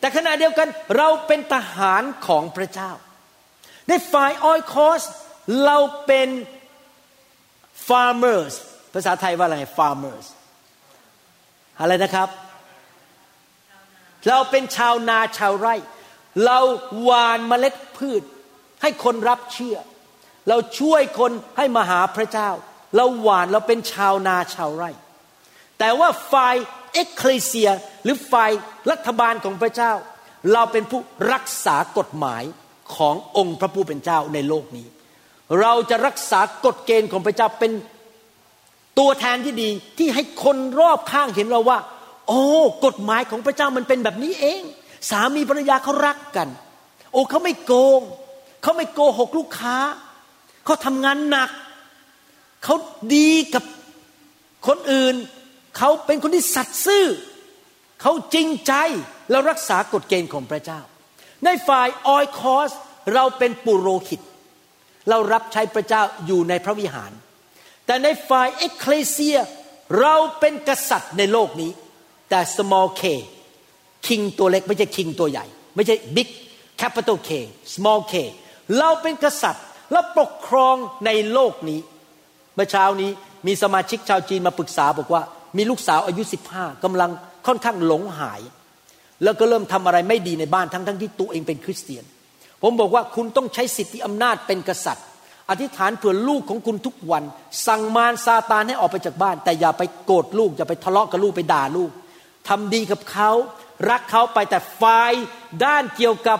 [0.00, 2.90] แต่ขณะเดียวกันเราเป็นทหารของพระเจ้า
[3.88, 5.02] ในฝ่ายออยคอส
[5.64, 6.28] เราเป็น
[7.88, 8.54] farmers
[8.94, 10.26] ภาษาไทยว่าอะไร farmers
[11.80, 12.28] อะไรนะครับ
[14.28, 15.74] เราเป็นชาวนาชาวไร่
[16.44, 16.58] เรา
[17.02, 18.22] หว่านเมล็ดพืช
[18.82, 19.76] ให้คนรับเชื่อ
[20.48, 22.50] เราช่วยคนให้มาหาพระเจ้า
[22.96, 24.90] เราหว่านเราเป็นชาวนาชาวไร่
[25.78, 26.56] แต่ว่าฝ่าย
[26.92, 27.70] เอ็กเคลเซีย
[28.04, 28.50] หรือฝ่าย
[28.90, 29.92] รัฐบาลของพระเจ้า
[30.52, 31.00] เราเป็นผู้
[31.32, 32.42] รักษากฎหมาย
[32.96, 34.86] ขององค์พระผู้เป็นเจ้าในโลกนี้
[35.60, 37.72] เราจะรักษากฎเกณฑ์ของพระเจ้าเป็น
[38.98, 41.78] ตัวแทนที่ดีที่ให้คนรอบข้างเห็นเราว่า
[42.28, 42.42] โอ้
[42.84, 44.62] กฎหมายของพระเจ้ามันเป็นแบบนี้เอง
[45.10, 46.48] สามีภรรยาเขารักกัน
[47.12, 48.00] โอ้เขาไม่โกง
[48.62, 49.76] เขาไม่โกหกลูกค้า
[50.64, 51.50] เขาทำงานหนัก
[52.64, 52.74] เขา
[53.14, 53.64] ดีกับ
[54.66, 55.14] คนอื่น
[55.78, 57.06] เขาเป็นคนที่สัตย์ซื่อ
[58.02, 58.72] เขาจริงใจ
[59.30, 60.80] แล้วรักษากฎเกณฑ์ของพระเจ้า
[61.44, 62.70] ในฝ่ายออยคอส
[63.14, 64.20] เราเป็นปุโรหิต
[65.08, 67.12] เรารับใช้พระเจ้าอยู่ในพระวิหาร
[67.86, 69.38] แต่ในฝ่ายเอ็กเคลเซีย
[70.00, 71.70] เราเป็นกษัตริย์ในโลกนี้
[72.30, 73.02] แต่ small k
[74.06, 76.28] king ตัวเล็กไม่ใช่ king ตัวใหญ่ ไม่ใช่ big
[76.80, 77.30] capital K
[77.74, 78.14] small k
[78.78, 80.76] เราเป็นกษัตริย์และปกครอง
[81.06, 81.80] ในโลกนี้
[82.54, 83.10] เมื่อเช้านี้
[83.46, 85.22] มีสมาชิกชาวจีนมาปรึกษาบอกว่า
[85.56, 87.10] มีลูกสาวอายุ 15กำลัง
[87.46, 88.40] ค่อนข้างหลงหาย
[89.22, 92.04] แล้วก็เริ่มทำอะไรไม่ดีในบ้านทั้งทั้งที่ตัวเองเป็นคริสเตียน
[92.66, 95.06] ผมบอกว่าคุณต้องใช้สิทธิอำนาจเป็นกษัตริย์
[95.50, 97.24] อธิษฐานเผื่อลูกของคุณทุกวัน
[97.66, 101.90] สั่งมารซาตานให้ออกไปจากบ้าน แต่อย่าไปโกรธลูก อย่าไปทะเลาะกับลูกไปด่าลูก
[102.48, 103.30] ทำดีกับเขา
[103.90, 105.12] รักเขาไปแต่ฝ่าย
[105.64, 106.38] ด้านเกี่ยวกับ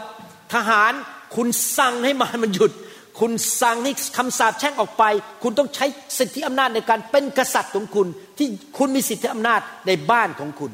[0.55, 0.93] ทหาร
[1.37, 1.49] คุณ
[1.79, 2.73] สั่งให้มารมันหยุด
[3.21, 5.05] คุณสั่งให้คำสาปแช่งออกไป
[5.43, 5.87] คุณต้องใช้
[6.19, 8.07] สิทธิอำนาจในการเป็นกษัตริย์ของคุณ
[8.39, 8.49] ที่
[8.79, 10.71] คุณมีสิทธิอำนาจในบ้านของคุณ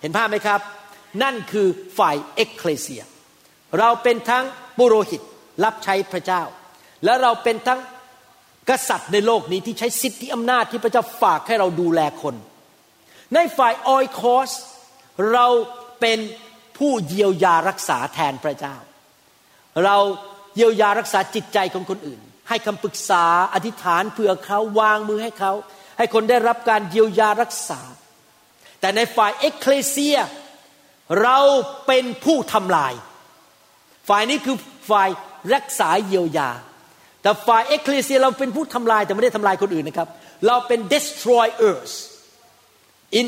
[0.00, 0.60] เห็นภาพไหมครับ
[1.22, 1.66] นั่นคือ
[1.98, 3.02] ฝ่ายเอ็กเคลเซีย
[3.78, 4.44] เราเป็นทั้ง
[4.78, 5.22] ปุโรหิต
[5.64, 6.42] รับใช้พระเจ้า
[7.04, 7.80] และเราเป็นทั้ง
[8.70, 12.34] กษัตริย์ในโลกนี้ที่ใช้สิทธิอำนาจที่พระเจ้าฝากให้เราดูแลคน
[13.34, 14.50] ในฝ่ายออยคอส
[15.32, 15.46] เรา
[16.00, 16.18] เป็น
[16.78, 18.76] ผู้เยียวยารักษาแทนพระเจ้า
[19.84, 19.96] เรา
[20.56, 25.52] เยียวยารักษาจิตใจของคนอื่น ให้คำปรึกษาอธิษฐานเผื่อเขาวางมือให้เขา
[25.98, 27.80] ให้คนได้รับการเยียวยารักษา
[28.80, 30.18] แต่ในฝ่ายเอ็กเคลเซีย
[31.22, 31.38] เรา
[31.86, 32.94] เป็นผู้ทำลาย
[34.08, 34.56] ฝ่ายนี้คือ
[34.90, 35.08] ฝ่าย
[35.54, 36.50] รักษาเยียวยา
[37.22, 40.08] แต่ฝ่ายเอ็กเคลเซียเราเป็นผู้ทำลายแต่ไม่ได้ทำลายคนอื่นนะครับ
[40.46, 41.90] เราเป็น destroyers
[43.18, 43.26] in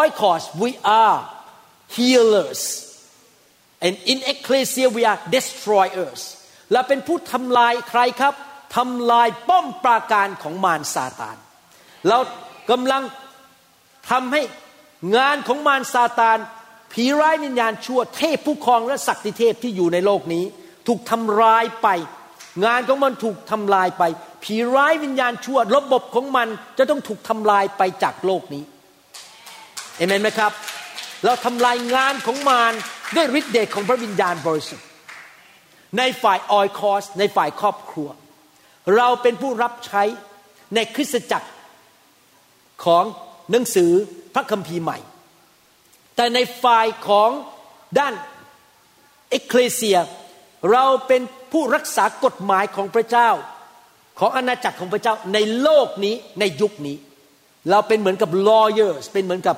[0.00, 0.70] oikos we
[1.02, 1.18] are
[1.96, 2.60] healers
[3.84, 6.20] and in ecclesia we are destroyers
[6.72, 8.34] และเป็นผู้ทำลายใครครับ
[8.76, 11.36] ทำลายป้อมปราการของมารซาตาน
[12.08, 12.18] เรา
[12.70, 13.02] กำลัง
[14.10, 14.42] ทำให้
[15.16, 16.38] งานของมารซาตาน
[16.92, 20.44] ผีร้ายวิญญาณชั่วเทพผู้ครองและศักดิเทพที่อยู่ในโลกนี้
[20.86, 21.88] ถูกทำลายไป
[22.64, 24.02] งานของมันถูกทำลายไป
[24.44, 28.64] ผีร้ายวิญญาณชั่ว ระบบของมันจะต้องถูกทำลายไปจากโลกนี้
[29.96, 30.52] เอเมนไหมครับ
[31.24, 32.72] เราทำลายงานของมาร
[33.16, 34.86] ด้วยฤทธิเดชของพระวิญญาณบริสุทธิ์
[35.98, 38.08] ในฝ่ายออยคอสในฝ่ายครอบครัว
[38.96, 40.02] เราเป็นผู้รับใช้
[40.74, 41.48] ในคริสตจักร
[42.84, 43.04] ของ
[43.50, 43.90] หนังสือ
[44.34, 44.98] พระคัมภีร์ใหม่
[46.16, 47.30] แต่ในฝ่ายของ
[47.98, 48.14] ด้าน
[49.30, 49.98] เอกเคลเซีย
[50.72, 53.30] เราเป็นผู้รักษากฎหมายของพระเจ้า
[54.18, 56.96] ของอาณาจักรของพระเจ้าในโลกนี้ในยุคนี้
[57.70, 59.56] เราเป็นเหมือนกับ lawyers เป็นเหมือนกับ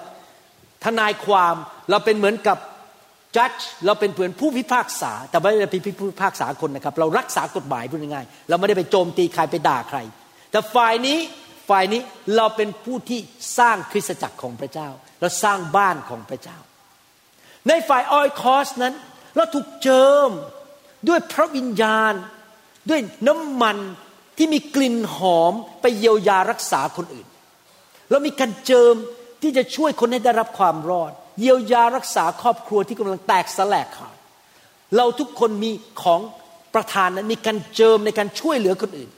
[0.84, 1.54] ทนายความ
[1.90, 2.58] เราเป็นเหมือนกับ
[3.36, 9.98] judge เราเป็นเหมือนผู้พิพากษา แต่ไม่ได้เป็นผู้พิพากษาคนนะครับ เรารักษากฎหมายพูดง่ายๆเราไม่ได้ไปโจมตีใครไปด่าใคร
[10.50, 11.18] แต่ฝ่ายนี้
[11.68, 12.00] ฝ่ายนี้
[12.36, 13.20] เราเป็นผู้ที่
[13.58, 14.88] สร้างคริสตจักรของพระเจ้า
[15.22, 16.58] เราสร้างบ้านของพระเจ้า
[17.68, 18.94] ในฝ่ายออยคอสนั้น
[19.36, 20.30] เราถูกเจิม
[21.08, 22.14] ด้วยพระวิญญาณ
[22.90, 23.76] ด้วยน้ำมัน
[24.36, 27.26] ที่มีกลิ่นหอมไปเยียวยารักษาคนอื่น
[28.10, 28.94] เรามีการเจิม
[29.42, 34.16] ที่จะช่วยคนให้ได้รับความรอด เยียวยารักษาครอบครัวที่กำลังแตกสลายขาด
[34.96, 35.70] เราทุกคนมี
[36.02, 36.20] ของ
[36.74, 39.10] ประธานนั้นมีการเจิมในการช่วยเหลือคนอื่น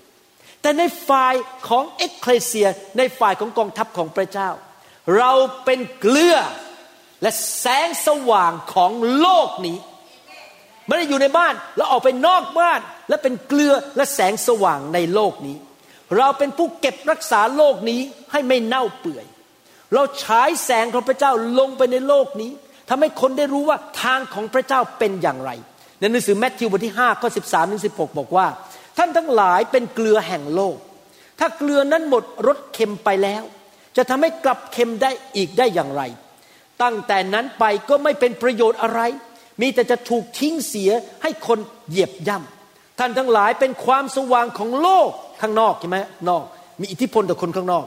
[0.62, 1.34] แต่ในฝ่าย
[1.68, 4.48] ของเอ็กเคลเซียในฝ่ายของกองทัพของพระเจ้า
[5.18, 5.32] เรา
[5.64, 6.36] เป็นเกลือ
[7.22, 7.30] และ
[7.60, 8.90] แสงสว่างของ
[9.20, 9.78] โลกนี้
[10.86, 15.56] ไม่ได้อยู่ในบ้านแล้วออกไปนอกบ้านและเป็นเกลือและแสงสว่างในโลกนี้
[16.16, 18.00] เราเป็นผู้เก็บรักษาโลกนี้
[18.32, 19.24] ให้ไม่เน่าเปื่อย
[19.94, 22.50] เราฉายแสงของพระเจ้าลงไปในโลกนี้
[22.88, 25.50] ทำให้คนได้รู้ว่าทางของพระเจ้าเป็นอย่างไร
[25.98, 28.46] ในหนังสือแมทธิวบทที่5ข้อ13ถึง16บอกว่า
[28.98, 30.76] ท่านทั้งหลายเป็นเกลือแห่งโลก
[31.38, 33.44] ถ้าเกลือนั้นหมดรสเค็มไปแล้ว
[33.96, 36.02] จะทำให้กลับเค็มได้อีกได้อย่างไร
[36.82, 39.00] ตั้งแต่นั้นไปก็ไม่เป็นประโยชน์อะไร
[39.60, 40.90] มีแต่จะถูกทิ้งเสีย
[41.22, 46.44] ให้คนเหยียบย่ำท่านทั้งหลายเป็นความสว่างของโลกข้างนอกใช่ไหมนอก
[46.80, 47.86] มีอิทธิพลต่อคนข้างนอก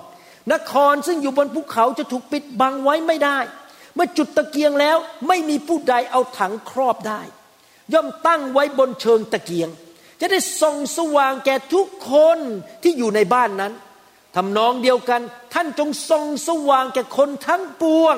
[0.53, 3.39] นครซึ่งอยู่บนภูเขาจะถูกปิดบังไว้ไม่ได้
[3.95, 4.97] เมื่อจุดตะเกียงแล้ว
[5.27, 7.21] ไม่มีผู้ใดเอาถังครอบได้
[7.93, 9.69] ย่อมตั้งไว้บนเชิงตะเกียง
[10.19, 12.39] จะได้ส่องสว่างแก่ทุกคน
[12.83, 13.73] ที่อยู่ในบ้านนั้น
[14.37, 15.21] ทำนองเดียวกัน
[15.53, 18.15] ท่านจงส่องสว่างแก่คนทั้งปวง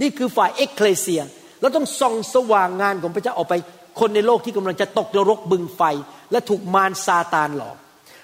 [0.00, 1.22] นี่คือฝ่ายเอ็กเคลเซีย
[1.60, 3.54] เราต้องส่องสว่างงานของพระเจ้าออกไป
[4.00, 5.82] คนในโลกที่กำลังจะตกนรกบึงไฟ
[6.30, 7.76] และถูกมารซาตานหลอก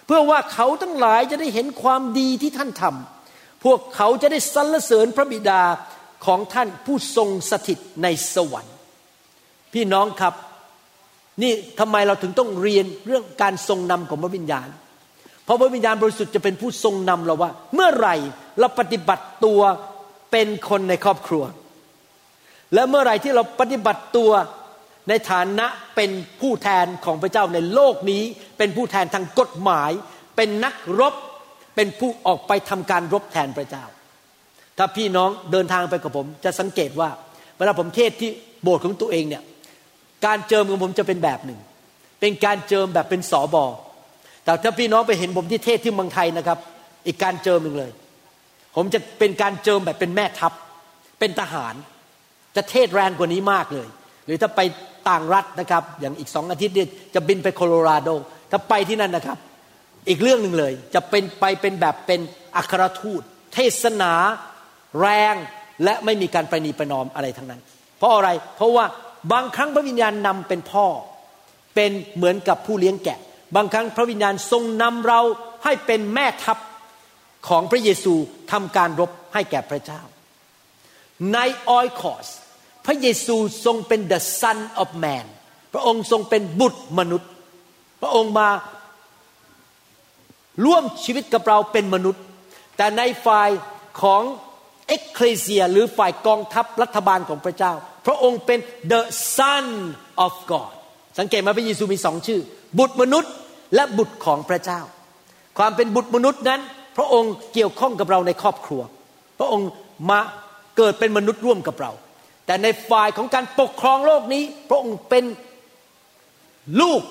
[0.06, 5.60] เพื่อว่าเขาทั้งหลายจะได้เห็นความดีที่ท่านทำพวกเขาจะได้สรรเสริญพระบิดา
[6.26, 8.74] ของท่านผู้ทรงสถิตในสวรรค์
[9.72, 10.34] พี่น้องครับ
[11.42, 14.68] นี่ทำไมเราถึงต้องเรียนเรื่องการทรงนำของพระวิญญาณ
[15.48, 18.16] เพราะพระวิญญาณบริสุทธิ์จะเป็นผู้ทรงนำเราว่า เมื่อไหร่
[18.60, 19.60] เราปฏิบัติตัว
[20.32, 21.44] เป็นคนในครอบครัว
[22.74, 24.30] และเมื่อไหร่ที่เราปฏิบัติตัว
[25.08, 28.22] ในฐานะเป็นผู้แทนของพระเจ้าในโลกนี้
[28.58, 29.90] เป็นผู้แทนทางกฎหมาย
[30.36, 31.14] เป็นนักรบ
[31.76, 33.84] เป็นผู้ออกไปทำการรบแทนพระเจ้า
[34.78, 37.10] ถ้าพี่น้องเดินทางไปกับผม จะสังเกตว่า
[37.56, 38.30] เวลาผมเทศที่
[38.62, 39.42] โบสถ์ของตัวเองเนี่ย
[40.26, 41.60] การเจิมของผมจะเป็นแบบหนึ่ง
[42.20, 43.64] เป็นการเจิมแบบเป็นสอบอ
[44.48, 46.58] แต่ถ้าพี่น้องไปเห็นผมที่เทศที่เมืองไทยนะครับ
[47.06, 47.90] อีกการเจิมหนึ่งเลย
[48.76, 50.52] ผมจะเป็นการเจิมแบบเป็นแม่ทัพ
[51.18, 51.74] เป็นทหาร
[52.56, 53.88] จะเทศแรงกว่านี้มากเลย
[54.26, 54.60] หรือถ้าไป
[55.08, 58.08] ต่างรัฐนะครับ อย่างอีกสองอาทิตย์เนี่ยจะบินไปโคโลราโด
[58.50, 59.38] ถ้าไปที่นั่นนะครับ
[60.08, 62.20] อีกเรื่องหนึ่งเลย จะเป็นไปเป็นแบบเป็น
[62.56, 63.22] อัครทูต
[63.54, 64.12] เทศนา
[65.00, 65.34] แรง
[65.84, 67.60] และไม่มีการประนีประนอมอะไรทั้งนั้น
[67.98, 68.84] เพราะอะไร เพราะว่า
[69.32, 70.86] บางครั้งพระวิญญาณนำเป็นพ่อ
[71.74, 73.18] เป็นเหมือนกับผู้เลี้ยงแกะ
[73.56, 75.20] บางครั้งพระวิญญาณทรงนำเรา
[75.64, 76.58] ให้เป็นแม่ทัพ
[77.48, 78.14] ของพระเยซู
[78.52, 80.00] ทำการรบให้แก่พระเจ้า
[81.32, 81.38] ใน
[81.68, 82.26] ออยคอส
[82.86, 85.26] พระเยซูทรงเป็น the son of man
[85.72, 87.30] พระองค์ทรงเป็นบุตรมนุษย์
[88.00, 88.48] พระองค์มา
[90.64, 92.22] ร่วมชีวิตกับเราเป็นมนุษย์
[92.76, 93.50] แต่ในฝ่าย
[94.02, 94.22] ของ
[94.86, 97.72] เอ็กเคลเซียหรือฝ่ายกองทัพรัฐบาลของพระเจ้า
[98.06, 98.58] พระองค์เป็น
[98.92, 99.02] the
[99.36, 99.66] son
[100.24, 100.74] of God
[101.18, 102.40] สังเกตไหมพระเยซูมีสองชื่อ
[102.78, 103.32] บุตรมนุษย์
[103.74, 104.80] และบุตรของพระเจ้า
[105.58, 106.60] ความเป็นบุตรมนุษย์นั้น
[106.96, 108.82] พระองค์เกี่ยวข้องกับเราในครอบครัว
[109.38, 109.68] พระองค์
[110.10, 110.20] มา
[110.76, 111.92] เกิดเป็นมนุษย์ร่วมกับเรา
[112.46, 115.24] แต่ในฝ่ายของการปกครองโลกนี้ พระองค์เป็น
[116.80, 117.02] ลูก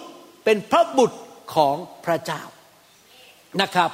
[0.43, 1.19] เป็นพระบุตร
[1.55, 2.41] ของพระเจ้า
[3.61, 3.91] นะครับ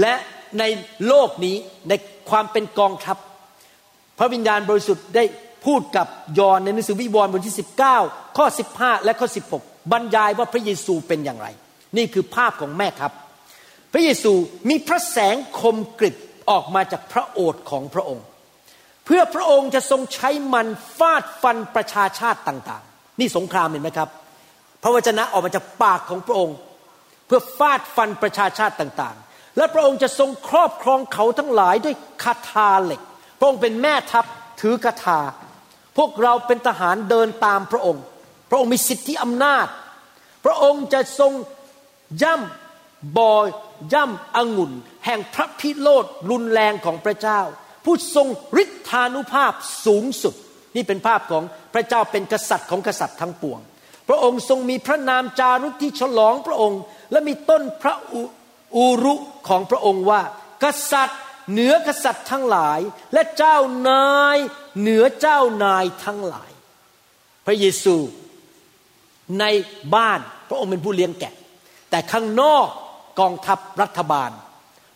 [0.00, 0.14] และ
[0.58, 0.64] ใน
[1.08, 1.56] โลกนี้
[1.88, 1.92] ใน
[2.30, 3.16] ความเป็นกองทัพ
[4.18, 5.24] พระวิญญาณบริสุทธิ์ได้
[5.68, 6.06] พูดกับ
[6.38, 7.56] ยอนในหนังสือวิวรณ์บทที่
[7.96, 11.48] 19 ข้อ 15 และข้อ 16 บรรยายว่าพระเยซูเป็นอย่างไร
[11.96, 13.12] นี่คือภาพของแม่ทัพ
[13.92, 14.32] พระเยซู
[14.68, 16.16] มีพระแสงคมกริบ
[16.50, 18.24] ออกมาจากพระโอษฐ์ของพระองค์
[19.04, 24.08] เพื่อพระองค์จะทรงใช้มันฟาดฟันประชาชาติต่างๆ นี่สงครามเห็นไหมครับ
[24.82, 26.56] พระวจนะออกมาจากปากของพระองค์
[27.26, 33.00] เพื่อฟาดฟันประชาชาติต่างๆ และพระองค์จะทรงครอบครองเขาทั้งหลายด้วยคาถาเหล็ก
[33.38, 34.24] พระองค์เป็นแม่ทัพ
[34.60, 35.20] ถือคาถา
[35.98, 38.02] พวกเราเป็นทหารเดินตามพระองค์
[38.50, 39.66] พระองค์มีสิทธิอำนาจ
[40.44, 41.32] พระองค์จะทรง
[42.22, 43.46] ย่ำบอย
[43.92, 44.72] ย่ำองุ่น
[45.06, 47.40] แห่งพระพิโรธรุนแรงของพระเจ้า
[47.84, 48.28] ผู้ทรง
[48.62, 49.52] ฤทธานุภาพ
[49.86, 50.34] สูงสุด
[50.76, 51.44] นี่เป็นภาพของ
[51.74, 53.60] พระเจ้าเป็นกษัตริย์ของกษัตริย์ทั้งปวง
[54.08, 56.80] พระองค์ทรงมีพระนามจารุที่ฉลองพระองค์
[57.12, 58.22] และมีต้นพระอุ
[58.76, 59.14] อูรุ
[59.48, 60.22] ของพระองค์ว่า
[60.64, 61.20] กษัตริย์
[61.50, 62.80] เหนือกษัตริย์ทั้งหลาย
[63.12, 63.56] และเจ้า
[63.88, 64.36] นาย
[64.80, 66.50] เหนือเจ้านายทั้งหลาย
[67.46, 67.96] พระเยซู
[69.40, 69.44] ใน
[69.94, 71.34] บ้านพระองค์เป็นผู้เลี้ยงแกะ
[71.90, 72.68] แต่ข้างนอก
[73.20, 74.30] กองทัพรัฐบาล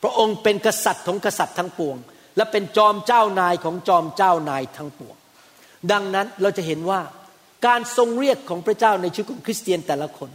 [0.02, 1.96] พระองค์เป็นกษัตริย์ของกษัตริย์ทั้งปวง
[2.36, 5.16] และเป็นจอมเจ้านายของจอมเจ้านายทั้งปวง
[5.92, 7.00] ดังนั้นเราจะเห็นว่า
[7.66, 10.30] การทรงเรียกของพระเจ้าในชีวิตของคริสเตียนแต่ละคน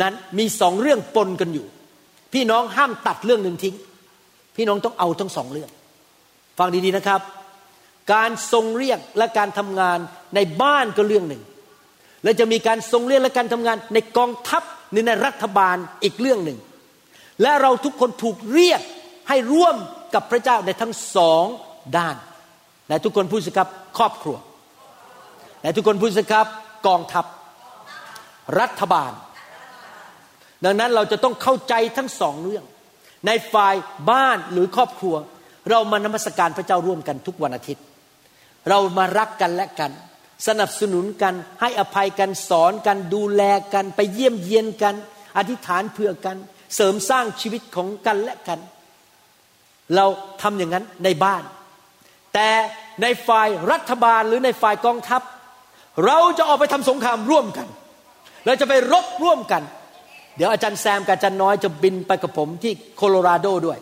[0.00, 1.66] นั้นมีสองเรื่องปนกันอยู่
[2.32, 3.76] พี่น้องห้ามตัดเรื่องหนึ่งทิ้ง
[4.56, 5.70] พี่น้องต้องเอาทั้งสองเรื่อง
[6.58, 7.20] ฟังดีๆนะครับ
[8.12, 9.98] การทรงเรียกและการทำงาน
[10.34, 11.42] ในบ้านก็เรื่องหนึ่ง
[12.24, 16.58] และจะมีการทรงเรียกและการทำงานในกองทัพหรือในรัฐบาลอีกเรื่องหนึ่ง
[17.42, 18.80] และเราทุกคนถูกเรียก
[19.28, 19.76] ให้ร่วม
[20.14, 21.44] กับพระเจ้าในทั้งสอง
[21.96, 22.16] ด้าน
[22.88, 24.36] และทุกคนพูดสิครับครอบครัว
[25.62, 26.46] และทุกคนพูดสิครับ
[26.86, 27.24] กองทัพ
[28.60, 29.12] รัฐบาล
[30.64, 32.64] ดังนั้นเราจะต้องเข้าใจทั้งสองเรื่อง
[33.26, 33.74] ในฝ่าย
[34.10, 35.14] บ้านหรือครอบครัว
[35.70, 37.84] เรามานมัสการพระเจ้าร่วมกันทุกวันอาทิตย์
[38.68, 39.92] เรามารักกันและกัน
[40.46, 43.42] สนับสนุนกันให้อภัยกันสอนกันดูแล
[43.74, 44.94] กัน ไปเยี่ยมเยียนกัน
[45.36, 46.36] อธิษฐานเพื่อกัน
[46.74, 48.60] เสริมสร้างชีวิตของกันและกัน
[49.96, 50.06] เรา
[50.42, 51.42] ทำอย่างนั้นในบ้าน
[52.34, 52.48] แต่
[53.02, 55.22] ในฝ่ายรัฐบาลหรือในฝ่ายกองทัพ
[56.06, 57.68] เราจะออกไปทำสงครามร่วมกัน
[58.46, 59.62] เราจะไปรบร่วมกัน
[60.36, 63.78] เดี๋ยวอาจารย์แซมกับอาจารย์น้อยจะบินไปกับผมที่โคโลราโดด้วย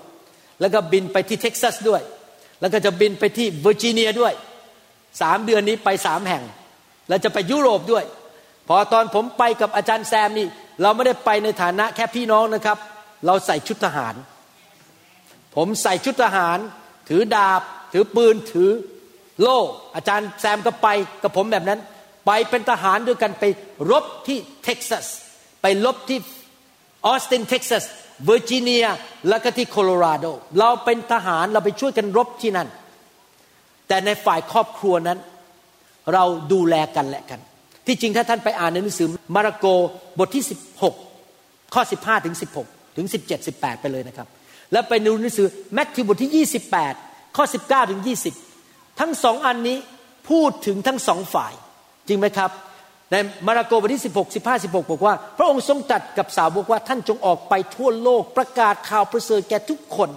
[0.60, 2.02] แล้วก็บินไปที่เท็กซัสด้วย
[2.60, 4.32] แล้วก็จะบินไปที่เวอร์จิเนียด้วย
[5.20, 6.42] สามเดือนนี้ไปสามแห่ง
[7.08, 8.04] แล้วจะไปยุโรปด้วย
[8.68, 10.46] พอตอนผมไปกับอาจารย์แซมนี่
[10.82, 12.78] เราไม่ได้ไปในฐานะแค่พี่น้องนะครับ
[13.26, 14.14] เราใส่ชุดทหาร
[15.56, 16.58] ผมใส่ชุดทหาร
[17.08, 18.70] ถือดาบ ถือปืนถือ
[19.40, 19.58] โล่
[19.94, 20.88] อาจารย์แซมก็ไป
[21.22, 21.80] กับผมแบบนั้น
[22.26, 23.44] ไปเป็นทหารด้วยกันไป
[23.90, 25.06] รบที่เท็กซัส
[25.62, 26.18] ไปรบที่
[27.06, 27.84] ออสตินเท็กซัส
[28.24, 28.84] เวอร์จิเนีย
[29.28, 30.24] แล้วก็ที่โคโลราโด
[30.58, 32.68] เราเป็นทหารเราไปช่วยกันรบที่นั่น
[33.90, 35.18] แต่ในฝ่ายครอบครัวนั้น
[36.14, 37.40] เราดูแลกันและกัน
[37.86, 39.66] ที่จริงถ้าท่านไปอ่านในหนังสือมาระโก
[40.18, 40.44] บทที่
[41.08, 44.28] 16 ข้อ 15 ถึง 16 ถึง 17 18 ไปเลยนะครับ
[44.72, 46.46] แล้วไปดูหนังสือแมทธิวบทที่
[46.86, 48.00] 28 ข้อ 19 ถึง
[48.48, 49.78] 20 ทั้งสองอันนี้
[50.28, 51.52] พูดถึงทั้งสองฝ่าย
[52.08, 52.50] จริงไหมครับ
[53.10, 53.14] ใน
[53.46, 60.10] มาระโกบทที่ 16 15 16 บอกว่า พระองค์ทรงตัดกับสาวกว่าท่านจงออกไปทั่วโลกประกาศข่าวประเสริฐแก่ทุกคน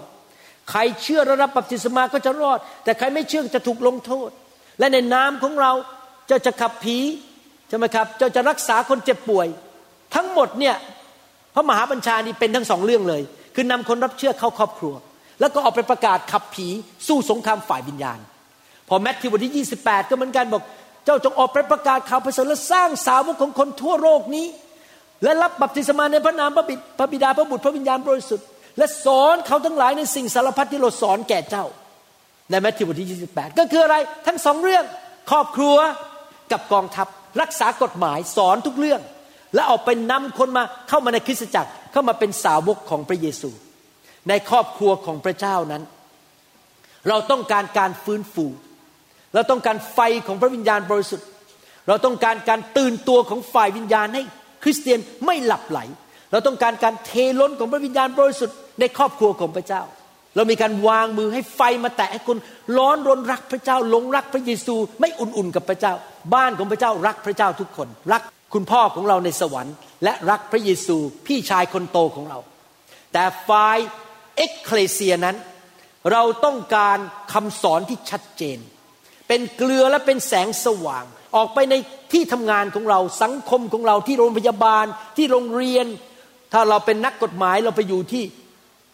[0.70, 4.30] ใครเชื่อและรับบัพติศมาก็จะรอด แต่ใครไม่เชื่อจะถูกลงโทษ
[4.80, 5.72] และในนามของเรา
[6.28, 6.98] เจ้าจะขับผี
[7.70, 9.48] ใช่ไหมครับเจ้าจะรักษาคนเจ็บป่วย
[10.16, 10.76] ทั้งหมดเนี่ย
[11.56, 13.22] พระมหาบัญชานี่เป็นทั้งสองเรื่องเลย
[13.56, 14.94] คือนำคนรับเชื่อเข้าครอบครัว
[15.40, 16.68] แล้วก็ออกไปประกาศขับผี
[17.08, 18.20] สู้สงครามฝ่ายวิญญาณ
[18.88, 20.64] พอแมทธิวบทที่ 28 ก็เหมือนกันบอก
[21.06, 24.48] เจ้าจงออกไปประกาศข่าวประเสริฐและสร้างสาวกของคนทั่วโลกนี้
[25.24, 28.48] และรับบัพติศมาในพระนามพระบิดพระบิดาพระบุตรพระวิญญาณบริสุทธิ์
[28.78, 31.66] และสอนเขาทั้งหลายในสิ่งสารพัดที่เราสอนแก่เจ้า
[32.50, 33.96] ในแมทธิวบทที่ 28 ก็คืออะไร
[34.28, 34.86] ทั้งสองเรื่อง
[35.30, 35.78] ครอบครัว
[36.52, 37.08] กับกองทัพ
[37.42, 39.02] รักษากฎหมายสอนทุกเรื่อง
[39.56, 43.50] และออกไปนำคนมาเข้ามาในคริสตจักรเข้ามาเป็นสาวกของพระเยซู
[44.30, 45.84] ในครอบครัวของพระเจ้านั้น
[47.10, 48.46] เราต้องการการฟื้นฟู
[49.34, 51.28] เราต้องการไฟของพระวิญญาณบริสุทธิ์
[51.88, 54.22] เราต้องการการตื่นตัวของฝ่ายวิญญาณให้
[54.64, 55.80] คริสเตียนไม่หลับไหล
[56.34, 59.82] เราต้องการการเทล้นของพระวิญญาณบริสุทธิ์ในครอบครัวของพระเจ้า
[60.36, 62.38] เรามีการวางมือให้ไฟมาแตะให้คน
[62.78, 65.94] ร้อนรนรักพระเจ้าหลงรักพระเยซูไม่อุ่นๆกับพระเจ้า
[66.34, 68.22] บ้านของพระเจ้ารักพระเจ้าทุกคน รัก
[68.54, 72.40] คุณพ่อของเราในสวรรค์ และรักพระเยซูพี่ชายคนโตของเรา
[73.14, 73.78] แต่ฝ่าย
[74.36, 75.36] เอ็กเคลเซียนั้น
[76.12, 76.98] เราต้องการ
[77.34, 78.58] คำสอนที่ชัดเจน
[79.28, 81.06] เป็นเกลือและเป็นแสงสว่าง
[81.36, 81.76] ออกไปใน
[82.14, 84.86] ที่ทำงานของเราสังคมของเราที่โรงพยาบาล
[85.18, 85.86] ที่โรงเรียน
[86.54, 88.24] ถ้าเราเป็นนักกฎหมายเราไปอยู่ที่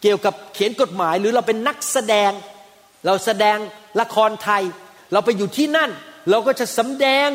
[0.02, 2.30] เกี่ยวกับเขียนกฎหมาย หรือเราเป็นนักแสดง
[3.06, 3.58] เราแสดง
[4.00, 4.62] ละครไทย
[5.12, 5.90] เราไปอยู่ที่นั่น
[6.30, 7.28] เราก็จะสำแดง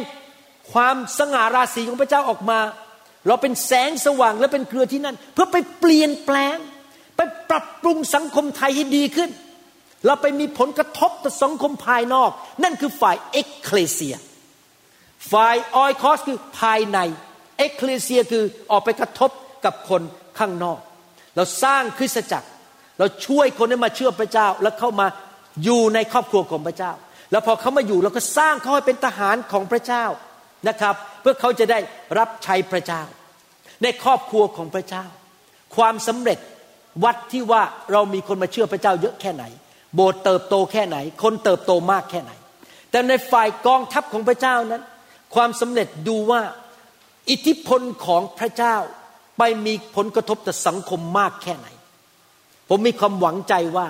[0.73, 2.59] ความสง่าราศีของพระเจ้าออกมา
[3.28, 6.57] เราเป็นแสงสว่างและเป็นเกลือที่นั่น เพื่อไปเปลี่ยนแปลง
[7.15, 9.30] ไปปรับปรุงสังคมไทยให้ดีขึ้น
[10.05, 12.32] เราไปมีผลกระทบต่อสังคมภายนอก
[12.63, 14.15] นั่นคือฝ่ายเอ็กเคลเซีย
[15.32, 16.99] ฝ่ายออยคอสคือภายใน
[17.57, 19.32] เอ็กเคลเซียคือออกไปกระทบ
[19.66, 20.01] กับคน
[20.39, 20.80] ข้างนอก
[21.36, 22.47] เราสร้างคริสตจักร
[22.99, 25.07] เราช่วยคนให้มาเชื่อพระเจ้า แล้วเข้ามา
[25.63, 26.91] อยู่ในครอบครัวของพระเจ้า
[27.32, 30.05] แล้วพอเขามาอยู่เราก็สร้างเขาให้เป็นทหารของพระเจ้า
[30.68, 31.80] นะครับ เพื่อเขาจะได้
[32.20, 33.03] รับใช้พระเจ้า
[33.84, 35.05] ในครอบครัวของพระเจ้า
[35.76, 36.39] ความสำเร็จ
[37.03, 39.43] วัดที่ว่าเรามีคนมาเชื่อพระเจ้าเยอะแค่ไหน
[39.95, 42.32] โบสถ์เติบโตแค่ไหน คนเติบโตมากแค่ไหน
[42.91, 44.84] แต่ในฝ่ายกองทัพของพระเจ้านั้น
[45.36, 46.41] ความสำเร็จดูว่า
[47.30, 48.76] อิทธิพลของพระเจ้า
[49.38, 51.67] ไปมีผลกระทบต่อสังคมมากแค่ไหน
[52.69, 53.88] ผมมีความหวังใจว่า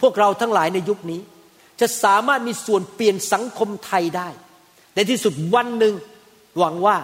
[0.00, 1.20] พวกเราทั้งหลายในยุคนี้
[1.80, 4.28] จะสามารถมีส่วนเปลี่ยนสังคมไทยได้
[4.94, 5.94] ในที่สุดวันหนึ่ง
[6.58, 6.96] หวังว่า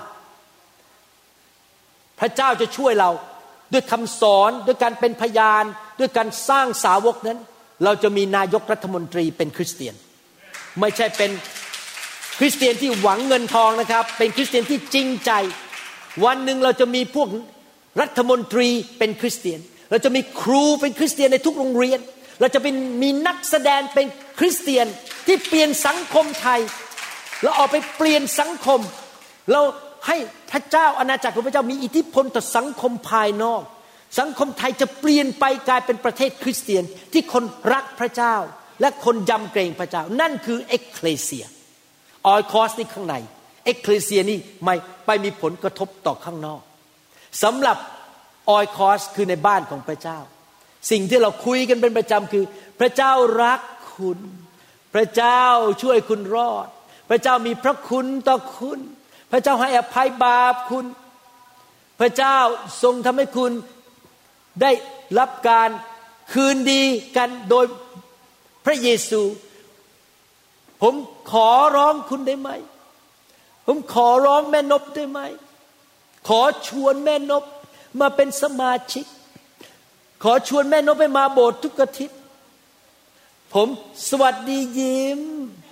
[2.20, 3.10] พระเจ้าจะช่วยเรา
[3.72, 5.64] ด้วยคำสอนด้วยการเป็นพยาน
[5.98, 7.38] ด้วยการสร้างสาวกนั้น
[7.84, 9.94] เราจะมีนายกรัฐมนตรีเป็นคริสเตียน
[10.80, 11.30] ไม่ใช่เป็น
[12.38, 15.32] คริสเตียนที่หวังเงินทองนะครับ เป็นคริสเตียนที่จริงใจ
[16.24, 17.28] วันหนึ่งเราจะมีพวก
[18.00, 18.68] รัฐมนตรี
[18.98, 22.00] เป็นคริสเตียน เราจะมีครูเป็นคริสเตียนในทุกโรงเรียน
[22.40, 24.06] เราจะเป็นมีนักแสดงเป็น
[24.38, 24.86] คริสเตียน
[25.26, 26.60] ที่เปลี่ยนสังคมไทย
[27.42, 28.80] เราออกไปเปลี่ยนสังคม
[29.52, 29.62] เรา
[30.06, 30.16] ให้
[30.50, 33.62] พระเจ้าอาณาจักรของพระเจ้ามีอิทธิพลต่อสังคมภายนอก
[34.18, 38.34] สังคมไทยจะเปลี่ยนไปกลายเป็นประเทศคริสเตียนที่คนรักพระเจ้า
[38.80, 43.14] และคนยำเกรงพระเจ้า นั่นคือ ekklesia oikos นี่ข้างใน
[43.64, 44.74] ekklesia นี่ไม่
[45.06, 46.62] ไปมีผลกระทบต่อข้างนอก
[47.42, 47.78] สำหรับ
[48.50, 50.18] oikos คือในบ้านของพระเจ้า
[50.90, 52.44] สิ่งที่เราคุยกันเป็นประจำคือ
[52.80, 53.12] พระเจ้า
[53.42, 53.60] รัก
[53.96, 54.18] คุณ
[54.94, 55.42] พระเจ้า
[55.82, 56.68] ช่วยคุณรอด
[57.08, 58.78] พระเจ้ามีพระคุณต่อคุณ
[59.30, 60.84] พระเจ้าให้อภัยบาปคุณ
[62.00, 62.38] พระเจ้า
[62.82, 63.52] ทรงทำให้คุณ
[64.62, 64.72] ได้
[65.18, 65.70] รับการ
[66.32, 66.82] คืนดี
[67.16, 67.66] กันโดย
[68.64, 69.22] พระเยซู
[70.82, 70.94] ผม
[71.32, 72.50] ขอร้องคุณได้ไหม
[73.66, 75.20] ผมขอร้องแม่นบได้ไหม
[76.28, 77.44] ขอชวนแม่นบ
[78.00, 79.06] มาเป็นสมาชิก
[80.22, 82.18] ขอชวนแม่นบไปมาโบสถ์ทุกอาทิตย์
[83.54, 83.68] ผม
[84.08, 85.20] สวัสดียิ้ม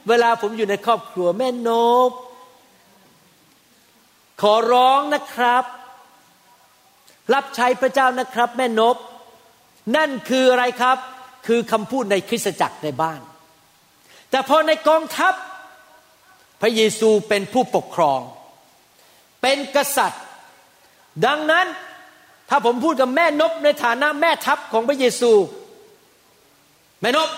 [0.08, 1.70] เวลาผมอยู่ในครอบครัวแม่น
[2.08, 2.10] บ
[4.42, 5.64] ขอร้องนะครับ
[7.34, 8.96] รับใช้พระเจ้านะครับ แม่นบ
[9.96, 10.98] นั่นคืออะไรครับ
[11.46, 13.20] คือคำพูดในคริสตจักรในบ้าน
[14.30, 15.34] แต่พอในกองทัพ
[16.60, 18.20] พระเยซูเป็นผู้ปกครอง
[19.42, 20.25] เป็นกษัตริย์
[21.24, 21.66] ดังนั้น
[22.48, 25.32] ถ้าผมพูดกับแม่นบในฐานะแม่ทัพของพระเยซู
[27.00, 27.30] แม่นบ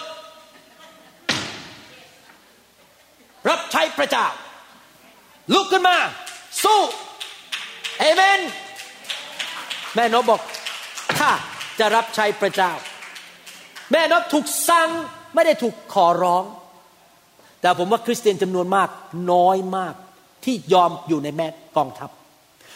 [3.51, 4.27] รับใช้พระเจ้า
[5.55, 5.97] ลุกขึ้นมา
[6.65, 6.81] สู้
[7.99, 8.41] เอเมน
[9.95, 10.41] แม่นบบอก
[11.19, 11.31] ข้า
[11.79, 12.73] จะรับใช้พระเจ้า
[13.93, 14.89] แม่นบถูกสั่ง
[15.35, 16.45] ไม่ได้ถูกขอร้อง
[17.61, 18.89] แต่ผมว่าคริสเตียนจำนวนมาก
[19.33, 19.95] น้อยมาก
[20.45, 22.11] ที่ยอมอยู่ในแม่กองทัพ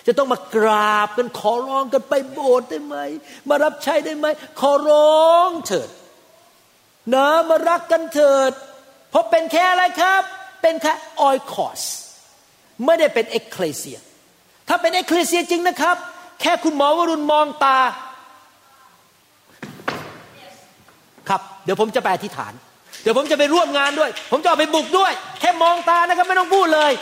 [0.06, 2.96] จะต้องมากราบกันขอร้องกันไปโบสถ์ได้ไหม
[3.48, 4.26] มารับใช้ได้ไหม
[4.60, 5.88] ขอร้องเถิด
[7.14, 8.52] นะมารักกันเถิด
[9.10, 10.22] เพราะเป็นแค่อะไรครับ
[10.62, 11.82] เป็นแค่ oikos
[12.84, 13.98] ไม่ได้เป็น ekklesia
[14.68, 15.96] ถ้าเป็น ekklesia จริงนะครับ
[16.40, 17.78] แค่คุณหมอวรุณมองตา
[21.28, 22.52] ครับ เดี๋ยวผมจะไปอธิษฐาน
[23.02, 26.92] เดี๋ยวผมจะไปร่วมงานด้วย ผมจะเอาไปบุกด้วย แค่มองตานะครับไม่ต้องพูดเลย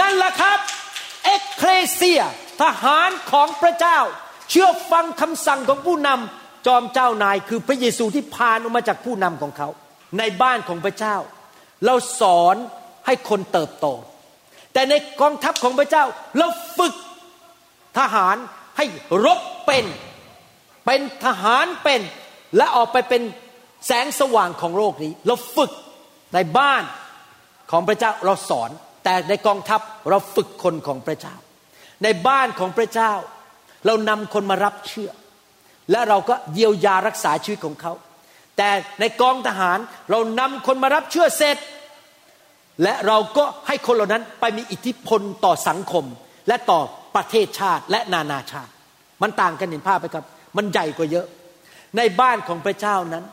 [0.00, 0.58] นั่นแหละครับ
[1.24, 2.20] เอกเคลเซีย
[2.62, 3.98] ทหารของพระเจ้า
[4.50, 9.68] เชื่อฟังคำสั่งของผู้นำจอมเจ้านายคือพระเยซูที่พานออกมาจากผู้นำของเขา
[10.18, 11.16] ในบ้านของพระเจ้า
[11.86, 12.56] เราสอน
[13.06, 13.86] ให้คนเติบโต
[14.72, 16.04] แต่ในกองทัพของพระเจ้า
[16.38, 16.46] เรา
[16.78, 16.94] ฝึก
[17.98, 18.36] ทหาร
[18.76, 18.84] ให้
[19.24, 19.84] รบเป็น
[20.84, 22.00] เป็นทหารเป็น
[22.56, 23.22] และออกไปเป็น
[23.86, 25.72] แสงสว่างของโลกนี้ เราฝึก
[26.34, 26.82] ในบ้าน
[27.70, 28.70] ของพระเจ้าเราสอน
[29.04, 29.80] แต่ในกองทัพ
[30.10, 31.34] เราฝึกคนของพระเจ้า
[32.02, 33.12] ในบ้านของพระเจ้า
[33.86, 35.10] เรานำคนมารับเชื่อ
[35.90, 37.92] และเราก็เยียวยารักษาชีวิตของเขา
[38.56, 39.78] แต่ในกองทหาร
[40.10, 41.56] เรานำคนมารับเชื่อเสร็จ
[42.82, 46.04] และเราก็ให้คนเหล่านั้นไปมีอิทธิพลต่อสังคม
[46.48, 46.80] และต่อ
[47.14, 48.72] ประเทศชาติและนานาชาติ
[49.22, 50.24] มันต่างกันเห็นภาพไหมครับ
[50.56, 51.26] มันใหญ่กว่าเยอะ
[51.96, 53.24] ในบ้านของพระเจ้านั้น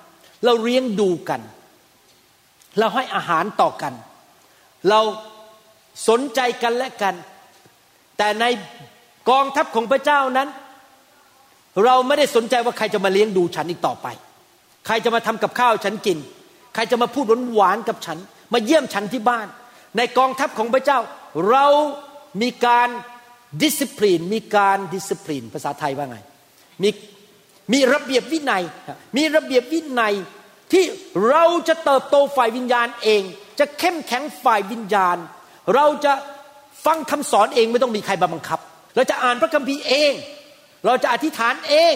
[0.46, 1.42] เราเลี้ยงดูกัน
[2.80, 3.94] เราให้อาหารต่อกัน
[4.90, 5.00] เรา
[6.10, 7.16] สนใจกันและกัน
[8.18, 8.45] แต่ใน
[9.30, 10.49] กองทัพของพระเจ้านั้น
[11.86, 14.08] เราไม่ได้สนใจว่าใครจะมาเลี้ยงดูฉันอีกต่อไป
[14.86, 16.18] ใครจะมาทำกับข้าวฉันกิน
[16.74, 17.26] ใครจะมาพูด
[17.56, 18.18] หวานๆกับฉัน
[18.54, 19.47] มาเยี่ยมฉันที่บ้าน
[19.97, 20.99] ในกองทัพของพระเจ้า
[21.49, 21.66] เรา
[22.41, 22.89] มีการ
[23.62, 26.18] ดิสซิ p ลินมีการดิสซิ p ลินภาษาไทยว่าไง
[26.84, 26.89] มี
[27.74, 28.64] มีระเบียบวินัย
[29.18, 30.14] มีระเบียบวินัย
[30.72, 30.86] ที่
[31.30, 33.22] เราจะเติบโตฝ่ายวิญญาณเอง
[33.60, 35.18] จะเข้มแข็งฝ่ายวิญญาณ
[35.76, 36.14] เราจะ
[36.86, 38.59] ฟังคำสอนเองไม่ต้องมีใครมาบังคับ
[38.95, 40.14] เราจะอ่านพระคัมภีร์เอง
[40.86, 41.93] เราจะอธิษฐานเอง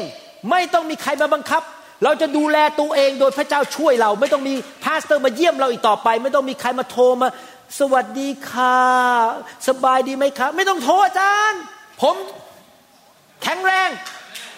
[0.51, 1.61] ไม่ต้องมีใครมาบังคับ
[2.03, 4.53] เราจะดูแลตัวเองโดยพระเจ้าช่วยเรา ไม่ต้องมี
[4.83, 7.27] pastor มาเยี่ยมเราอีกต่อไป ไม่ต้องมีใครมาโทรมา
[7.79, 8.77] สวัสดีค่ะ
[9.67, 11.61] สบายดีไหมคะไม่ต้องโทรอาจารย์
[12.01, 12.15] ผม
[13.43, 13.89] แข็งแรง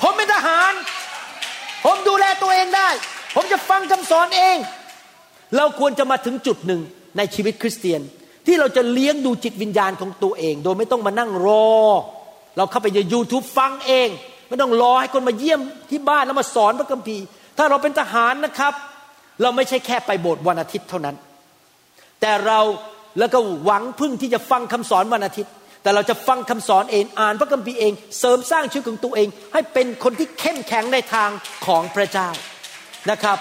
[0.02, 0.72] ผมเป็นทหาร
[1.86, 2.90] ผมดูแลตัวเองได้
[3.36, 4.58] ผมจะฟังคำสอนเอง
[5.58, 6.82] เราควรจะมาถึงจุดหนึ่ง
[7.18, 8.02] ในชีวิตคริสเตียน
[8.48, 11.70] ที่เราจะเลี้ยงดูจิตวิญญาณของตัวเอง โดยไม่ต้องมานั่งรอ
[12.58, 14.08] เราเข้าไปใน YouTube ฟังเอง
[14.50, 17.24] ไม่ต้องรอให้คนมาเยี่ยมที่บ้านแล้วมาสอนพระคัมภีร์
[17.58, 18.74] ถ้าเราเป็นทหารนะครับ
[19.42, 21.16] เราไม่ใช่แค่ไปโบสถ์วันอาทิตย์เท่านั้น
[22.22, 22.60] แต่เรา
[23.20, 25.52] แล้วก็หวังพึ่งที่จะฟังคำสอนวันอาทิตย์
[25.84, 31.30] แต่เราจะฟังคำสอนเองอ่านพระคัมภีร์เอง เสริมสร้างชีวิตของตัวเอง ให้เป็นคนที่เข้มแข็งในทาง
[31.66, 32.30] ของพระเจ้า
[33.12, 33.38] นะครับ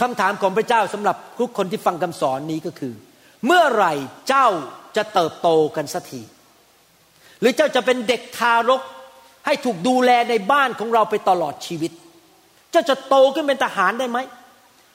[0.00, 2.92] คำถามของพระเจ้าสำหรับทุกคนที่ฟังคำสอนนี้ก็คือ
[3.46, 3.92] เมื่อไหร่
[4.28, 4.48] เจ้า
[4.96, 6.22] จะเติบโตกันสักที
[7.40, 8.82] หรือเจ้าจะเป็นเด็กทารก
[9.46, 11.92] ให้ถูกดูแลในบ้านของเราไปตลอดชีวิต
[12.70, 14.18] เจ้าจะโตขึ้นเป็นทหารได้ไหม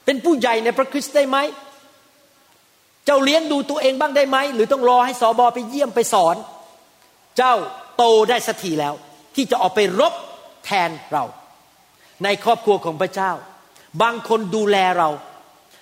[0.04, 1.38] เป็นผู้ใหญ่ในพระคริสต์ได้ไหม
[3.06, 6.36] เจ้าเลี้ยงดูตัวเองบ้างได้ไหม หรือต้องรอให้สอบอไปเยี่ยมไปสอน
[7.36, 7.54] เจ้า
[7.96, 8.94] โตได้สักทีแล้ว
[9.34, 10.14] ที่จะออกไปรบ
[10.64, 11.24] แทนเรา
[12.24, 13.32] ในครอบครัวของพระเจ้า
[14.02, 15.08] บางคนดูแลเรา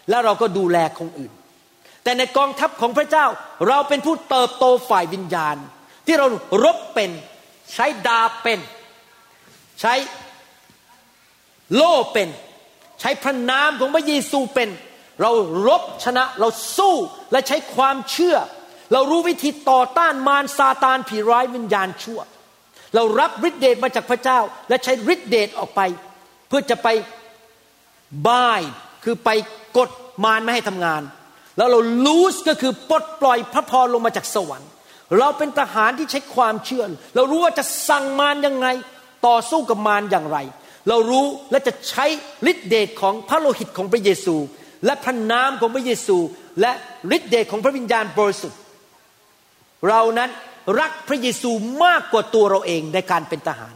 [0.08, 1.32] แล้วเราก็ดูแลคนอื่น
[2.02, 3.26] แต่ในกองทัพของพระเจ้า
[3.68, 5.56] เราเป็นผู้เติบโตฝ่ายวิญญาณ
[6.06, 6.26] ที่เรา
[6.64, 7.10] รบเป็น
[7.74, 8.60] ใช้ดาเป็น
[9.80, 9.94] ใช้
[11.74, 12.28] โล่เป็น
[13.00, 14.68] ใช้พระนามของพระเยซูเป็น
[15.20, 15.30] เรา
[15.68, 16.96] รบชนะเราสู้
[17.32, 18.36] และใช้ความเชื่อ
[18.92, 22.20] เรารู้วิธีต่อต้านมารซาตานผีร้ายวิญญาณชั่ว
[22.94, 24.38] เรารับฤทธิเดชมาจากพระเจ้า
[24.68, 25.80] และใช้ฤทธิเดชออกไป
[26.48, 26.88] เพื่อจะไป
[28.28, 28.62] บ้าย
[29.04, 29.30] คือไป
[29.76, 29.90] กด
[30.24, 31.02] มารไม่ให้ทำงาน
[31.56, 34.70] แล้วเราลูสก็คือปลดปล่อยพระพรลงมาจากสวรรค์
[35.18, 36.84] เราเป็นทหารที่ใช้ความเชื่อ
[37.14, 38.66] เรารู้ว่าจะสั่งมารยังไง
[39.26, 40.38] ต่อสู้กับมารอย่างไร
[40.88, 42.06] เรารู้และจะใช้
[42.50, 44.36] ฤทธิเดชของพระโลหิตของพระเยซู
[44.84, 46.16] และพระนามของพระเยซู
[46.60, 46.72] และ
[47.16, 48.58] ฤทธิเดชของพระวิญญาณบริสุทธิ์
[49.88, 50.30] เรานั้น
[50.80, 51.50] รักพระเยซู
[51.84, 53.74] มากกว่าตัวเราเองในการเป็นทหาร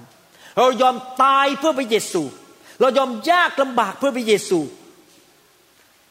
[0.58, 2.22] เรายอมตายเพื่อพระเยซู
[2.80, 4.58] เรายอมยากลำบากเพื่อพระเยซู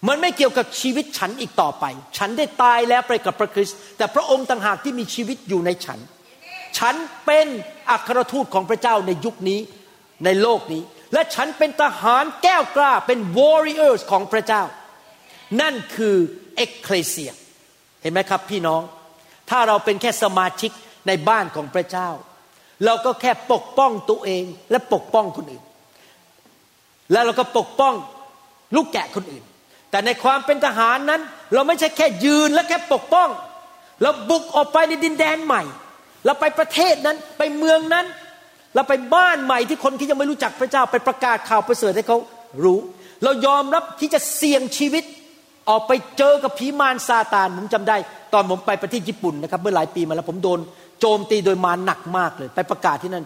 [0.08, 1.86] มันไม่เกี่ยวกับชีวิตฉันอีกต่อไป
[2.18, 6.00] ฉันได้ตายแล้วไปกับพระคริสต์แต่พระองค์ต่างหากที่มีชีวิตอยู่ในฉัน
[6.78, 6.96] ฉัน
[7.26, 7.48] เป็น
[7.92, 9.60] อัครทูตของพระเจ้าในยุคนี้
[10.26, 10.84] ในโลกนี้
[11.14, 14.64] และฉันเป็นทหารแก้วกล้าเป็น warriors ของพระเจ้า
[15.62, 16.16] นั่นคือ
[16.56, 17.32] เอ็กเคลเซีย
[18.02, 18.82] เห็นไหมครับพี่น้อง
[19.50, 20.72] ถ้าเราเป็นแค่สมาชิก
[21.08, 22.10] ในบ้านของพระเจ้า
[22.86, 25.64] เราก็แค่ปกป้องตัวเองและปกป้องคนอื่น
[27.12, 27.94] แล้วเราก็ปกป้อง
[28.76, 29.44] ลูกแกะคนอื่น
[29.94, 31.22] แต่ในความเป็นทหารนั้น
[31.54, 33.30] เราไม่ใช่แค่ยืนและแค่ปกป้อง
[34.02, 35.64] เราบุกออกไปในดินแดนใหม่
[36.26, 38.06] เราไปประเทศนั้นไปเมืองนั้น
[38.76, 42.18] เราไปบ้านใหม่ที่คนที่ยังไม่รู้จักพระเจ้าไปประกาศข่าวประเสริฐให้เขา
[42.64, 42.80] รู้
[43.24, 45.04] เรายอมรับที่จะเสี่ยงชีวิต
[45.70, 47.98] ออกไปเจอกับผีมารซาตานผมจำได้
[48.34, 50.60] ตอนผมไปประเทศญี่ปุ่นนะครับเมื่อหลายปีมาแล้วผมโดน
[51.00, 53.26] โจมตีโดยมารหนักมากเลย ไปประกาศที่นั่น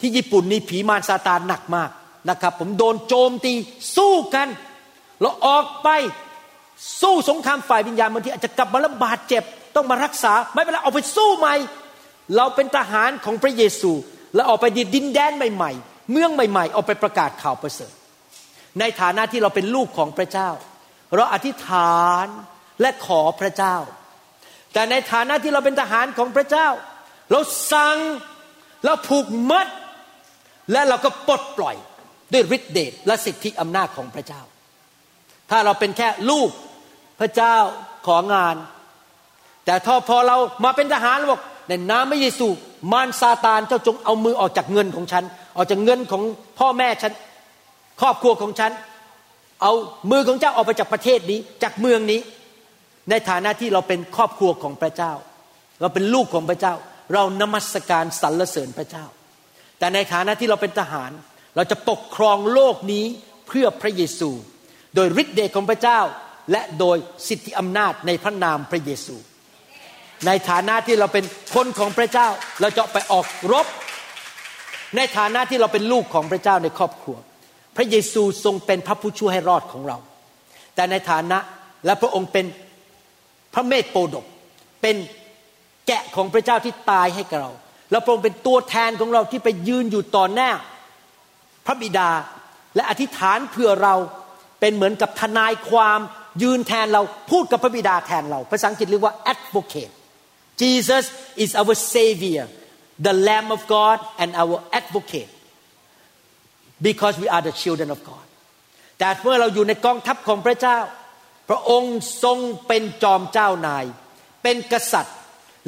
[0.00, 1.90] ที่ญี่ปุ่นนี่ผีมารซาตานหนักมาก
[2.30, 3.52] นะครับ ผมโดนโจมตี
[3.96, 4.48] สู้กัน
[5.22, 5.88] เราออกไป
[7.00, 9.42] สู้สงครามฝ่ายวิญญาณบางทีอาจจะกลับมาแล้วบาดเจ็บ
[9.76, 11.54] ต้องมารักษา ไม่เป็นไรออกไปสู้ใหม่
[12.36, 13.92] เราเป็นทหารของพระเยซู
[14.34, 17.92] และออกไปดินแดนใหม่ ๆ เมืองใหม่ ๆ ออกไปประกาศข่าวประเสริฐ
[18.80, 20.48] ในฐานะที่เราเป็นลูกของพระเจ้า
[21.16, 22.26] เราอธิษฐาน
[22.80, 23.76] และขอพระเจ้า
[24.72, 26.68] แต่ในฐานะที่เราเป็นทหารของพระเจ้า
[27.30, 27.40] เรา
[27.72, 27.96] สั่ง
[28.84, 29.66] เราผูกมัด
[30.72, 31.76] และเราก็ปลดปล่อย
[32.32, 34.42] ด้วยฤทธิเดชและสิทธิอำนาจของพระเจ้า
[35.52, 36.50] ถ้าเราเป็นแค่ลูก
[37.20, 37.56] พระเจ้า
[38.06, 38.56] ของาน
[39.64, 42.46] แต่ถ้าพอเรามาเป็นทหารบอกในนามพระเยซู
[42.92, 45.24] มารซาตานเจ้าจงเอามือออกจากเงินของฉัน
[45.56, 46.22] ออกจากเงินของ
[46.58, 47.12] พ่อแม่ฉัน
[48.00, 48.72] ครอบครัวของฉัน
[49.62, 49.72] เอา
[50.10, 52.20] มือของเจ้าออกไปจากประเทศนี้จากเมืองนี้
[53.10, 55.12] ในฐานะที่เราเป็นครอบครัวของพระเจ้า
[55.80, 56.74] เราเป็นลูกของพระเจ้า
[57.14, 59.04] เรานมัสการสรรเสริญพระเจ้า
[59.78, 61.10] แต่ในฐานะที่เราเป็นทหาร
[61.56, 63.04] เราจะปกครองโลกนี้
[63.48, 64.30] เพื่อพระเยซู
[64.94, 66.00] โดยฤทธิเดชของพระเจ้า
[66.50, 66.96] และโดย
[67.28, 69.16] สิทธิอำนาจในพระนามพระเยซู
[70.26, 71.24] ในฐานะที่เราเป็น
[71.54, 72.28] คนของพระเจ้า
[72.60, 73.66] เราจะไปออกรบ
[74.96, 77.16] ในฐานะที่เราเป็นลูกของพระเจ้าในครอบครัว
[77.76, 79.98] พระเยซูทรงเป็นพระผู้ช่วยให้รอดของเรา
[80.74, 81.38] แต่ในฐานะ
[81.86, 82.46] และพระองค์เป็น
[83.54, 84.24] พระเมธโปดก
[84.82, 84.96] เป็น
[85.86, 87.52] แกะของพระเจ้าที่ตายให้กับเรา
[87.90, 90.50] แล้วพระองค์เป็นตัวแทนของเราที่ไปยืนอยู่ต่อหน้า
[91.66, 92.10] พระบิดา
[92.74, 93.94] และอธิษฐานเพื่อเรา
[94.62, 96.00] เป็นเหมือนกับทนายความ
[96.42, 99.92] ยืนแทนเราพูดกับพระบิดาแทนเรา ภาษาอังกฤษเรียกว่า advocate
[100.62, 101.04] Jesus
[101.44, 102.44] is our savior
[103.06, 105.30] the Lamb of God and our advocate
[106.88, 108.26] because we are the children of God
[108.98, 110.78] แต่เมื่อเราอยู่ในกองทัพของพระเจ้า
[111.48, 113.84] พระองค์ทรงเป็นจอมเจ้านาย
[114.42, 115.16] เป็นกษัตริย์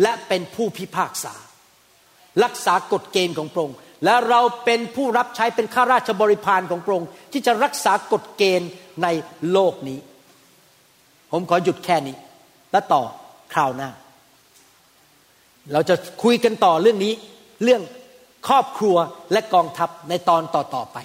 [0.02, 1.34] และเป็นผู้พิพากษา
[2.44, 8.68] รักษากฎเกณฑ์ของพระองค์และเราเป็นผู้รับใช้เป็นข้าราชบริพารของพระองค์ที่จะรักษากฎเกณฑ์
[9.02, 9.08] ใน
[9.52, 9.98] โลกนี้
[11.30, 12.16] ผมขอหยุดแค่นี้
[12.72, 13.02] และต่อ
[13.54, 13.90] คราวหน้า
[15.72, 17.12] เราจะคุยกันต่อเรื่องนี้
[17.64, 17.82] เรื่อง
[18.48, 18.96] ครอบครัว
[19.32, 20.98] และกองทัพในตอนต่อๆไป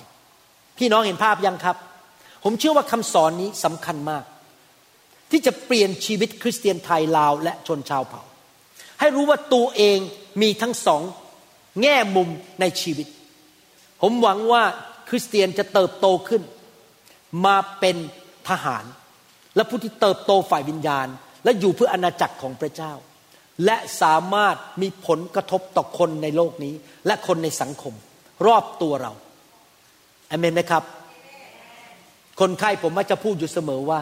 [0.78, 1.78] พี่น้องเห็นภาพยังครับ
[2.44, 4.24] ผมเชื่อว่าคำสอนนี้สำคัญมาก
[5.32, 8.22] ที่จะเปลี่ยนชีวิตคริสเตียนไทยลาวและชนชาวเผ่า
[9.00, 10.00] ให้รู้ว่าตัวเอง
[10.42, 11.02] มีทั้งสอง
[11.82, 12.30] แง่มุม
[12.62, 13.08] ในชีวิต
[14.02, 14.64] ผมหวังว่า
[15.10, 16.42] คริสเตียนจะเติบโตขึ้น
[17.46, 17.96] มาเป็น
[18.50, 18.86] ทหาร
[19.56, 21.08] และผู้ที่เติบโตฝ่ายวิญญาณ
[21.44, 22.94] และอยู่เพื่ออาณาจักรของพระเจ้า
[23.66, 26.74] และสามารถมีผลกระทบต่อคนในโลกนี้
[27.06, 27.94] และคนในสังคม
[28.48, 29.12] รอบตัวเรา
[30.30, 30.84] อเมนไหมครับ
[32.40, 34.02] คนไข้ผมมักจะพูดอยู่เสมอว่า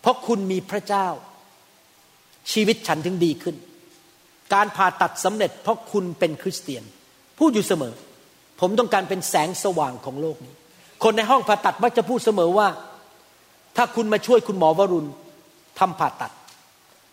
[0.00, 1.06] เพราะคุณมีพระเจ้า
[2.52, 3.56] ชีวิตฉันถึงดีขึ้น
[4.54, 6.84] การผ่าตัดสำเร็จเพราะคุณเป็นคริสเตียน
[7.38, 7.94] พูดอยู่เสมอ
[8.60, 10.54] ผมต้องการเป็นแสงสว่างของโลกนี้
[11.02, 12.68] คนในห้องผ่าตัดมักจะพูดเสมอว่า
[13.76, 15.08] ถ้าคุณมาช่วยคุณหมอวรุณ
[15.78, 16.32] ทำผ่าตัด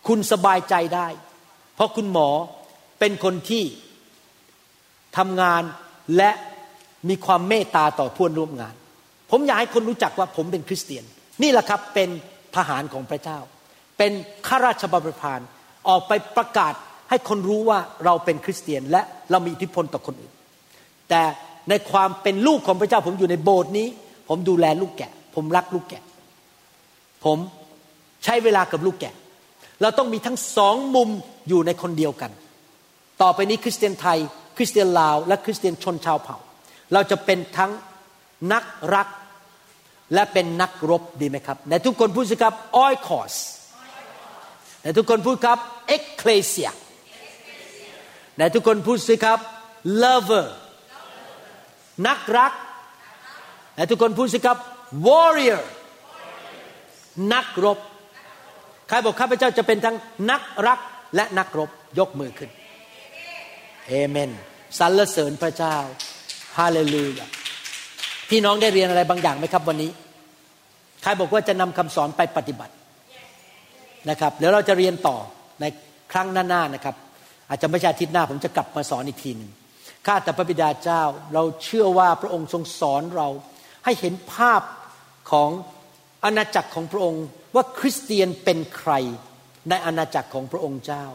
[0.08, 1.08] คุณสบายใจได้
[1.76, 2.30] เพราะคุณหมอ
[3.00, 3.64] เป็นคนที่
[5.18, 5.64] ทำงาน
[6.18, 6.32] และ
[7.10, 8.76] มีความเมตตาต่อเพื่อนร่วมงาน
[9.32, 11.04] ผมอยากให้คนรู้จักว่าผมเป็นคริสเตียน
[11.42, 12.10] นี่แหละครับเป็น
[12.56, 13.40] ทหารของพระเจ้า
[13.98, 14.12] เป็น
[14.48, 15.40] ข้าราชบริพาร
[15.90, 16.74] ออกไปประกาศ
[17.10, 20.34] ให้คนรู้ว่าเราเป็นคริสเตียนและเรามีอิทธิพลต่อคนอื่น
[21.10, 21.22] แต่
[21.70, 23.88] ในความเป็นลูกของพระเจ้า ผมอยู่ในโบสถ์นี้
[24.30, 26.04] ผมดูแลลูกแกะ ผมรักลูกแกะ
[27.26, 27.38] ผม
[28.24, 29.14] ใช้เวลากับลูกแกะ
[29.82, 31.10] เราต้องมีทั้งสองมุม
[31.48, 32.32] อยู่ในคนเดียวกัน
[33.22, 34.20] ต่อไปนี้คริสเตียนไทย
[34.58, 36.38] คริสเตียนลาว และคริสเตียนชนชาวเผ่า
[36.94, 37.72] เราจะเป็นทั้ง
[38.54, 38.64] นัก
[38.96, 39.08] รัก
[40.14, 43.36] และเป็นนักรบดีไหมครับในทุกคนพูดสิครับออยคอส
[44.84, 46.72] ในทุกคนพูดครับเอ็กเคลเซีย
[48.38, 49.40] ในทุกคนพูดสิครับ
[50.04, 50.48] lover
[52.08, 52.52] นักรัก
[53.76, 54.58] และทุกคนพูดสิครับ
[55.08, 55.62] warrior
[57.34, 57.78] นักรบ
[58.88, 59.96] ใครบอกข้าพเจ้าจะเป็นทั้ง
[60.32, 60.80] นักรัก
[61.16, 61.70] และนักรบ
[62.00, 62.50] ยกมือขึ้น
[63.88, 64.32] เอเมน
[64.80, 65.76] สรรเสริญพระเจ้า
[66.58, 67.28] ฮาเลลูยา
[68.30, 69.92] พี่น้องได้เรียนอะไรบางอย่างไหมครับวันนี้
[71.04, 72.74] ใครบอกว่าจะนำคำสอนไปปฏิบัติ
[74.10, 75.18] นะครับเดี๋ยวเราจะเรียนต่อ
[75.62, 75.66] ใน
[76.12, 76.96] ครั้งหน้าๆนะครับ
[77.50, 79.52] อาจจะไม่ใช่อาทิตย์หน้าผมจะกลับมาสอนอีกทีหนึ่ง
[80.08, 81.04] ข้าแต่พระบิดาเจ้า
[81.34, 83.28] เราเชื่อว่าพระองค์ทรงสอนเรา
[83.86, 84.62] ให้เห็นภาพ
[85.32, 85.50] ของ
[86.24, 88.92] อาณาจักรของพระองค์ว่าคริสเตียนเป็นใคร
[89.70, 91.06] ในอาณาจักรของพระองค์เจ้า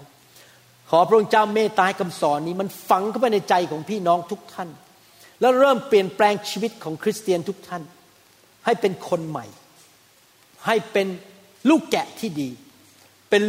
[0.90, 4.68] ขอพระองค์เจ้าเมตตาให้คำสอนนี้มันฝังเข้าไปในใจของพี่น้องทุกท่าน
[5.40, 7.82] แล้วเริ่มเปลี่ยนแปลงชีวิตของคริสเตียนทุกท่าน
[8.64, 9.47] ให้เป็นคนใหม่
[10.66, 11.07] ให้เป็น
[11.68, 12.51] ลูกแกะที่ดี
[13.30, 13.45] เป็น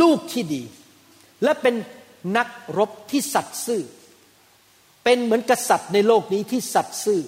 [0.00, 0.62] ลูกที่ดี
[1.42, 1.74] และเป็น
[2.36, 2.48] นัก
[2.78, 3.82] รบที่สัตย์ซื่อ
[5.10, 7.22] เป็นเหมือนกษัตริย์ในโลกนี้ที่สัตย์ซื่อ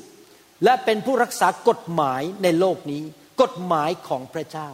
[0.64, 3.02] และเป็นผู้รักษากฎหมายในโลกนี้
[3.42, 4.68] กฎหมายของพระเจ้า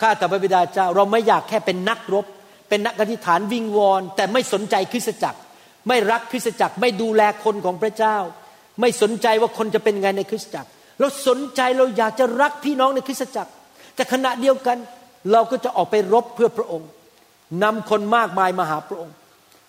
[0.00, 2.26] ข้าแต่พระบิดาเจ้าเราไม่อยากแค่เป็นนักรบ
[2.68, 5.40] เป็นนักอธิษฐานวิงวอน แต่ไม่สนใจคริสตจักร
[5.88, 8.16] ไม่รักคริสตจักรไม่ดูแลคนของพระเจ้า
[8.80, 10.68] ไม่สนใจว่าคนจะเป็นไงในคริสตจักร
[11.00, 13.50] เราสนใจเราอยากจะรักพี่น้องในคริสตจักร
[13.94, 14.78] แต่ขณะเดียวกัน
[15.32, 16.88] เราก็จะออกไปรบเพื่อพระองค์
[17.62, 19.14] นำคนมากมายมาหาพระองค์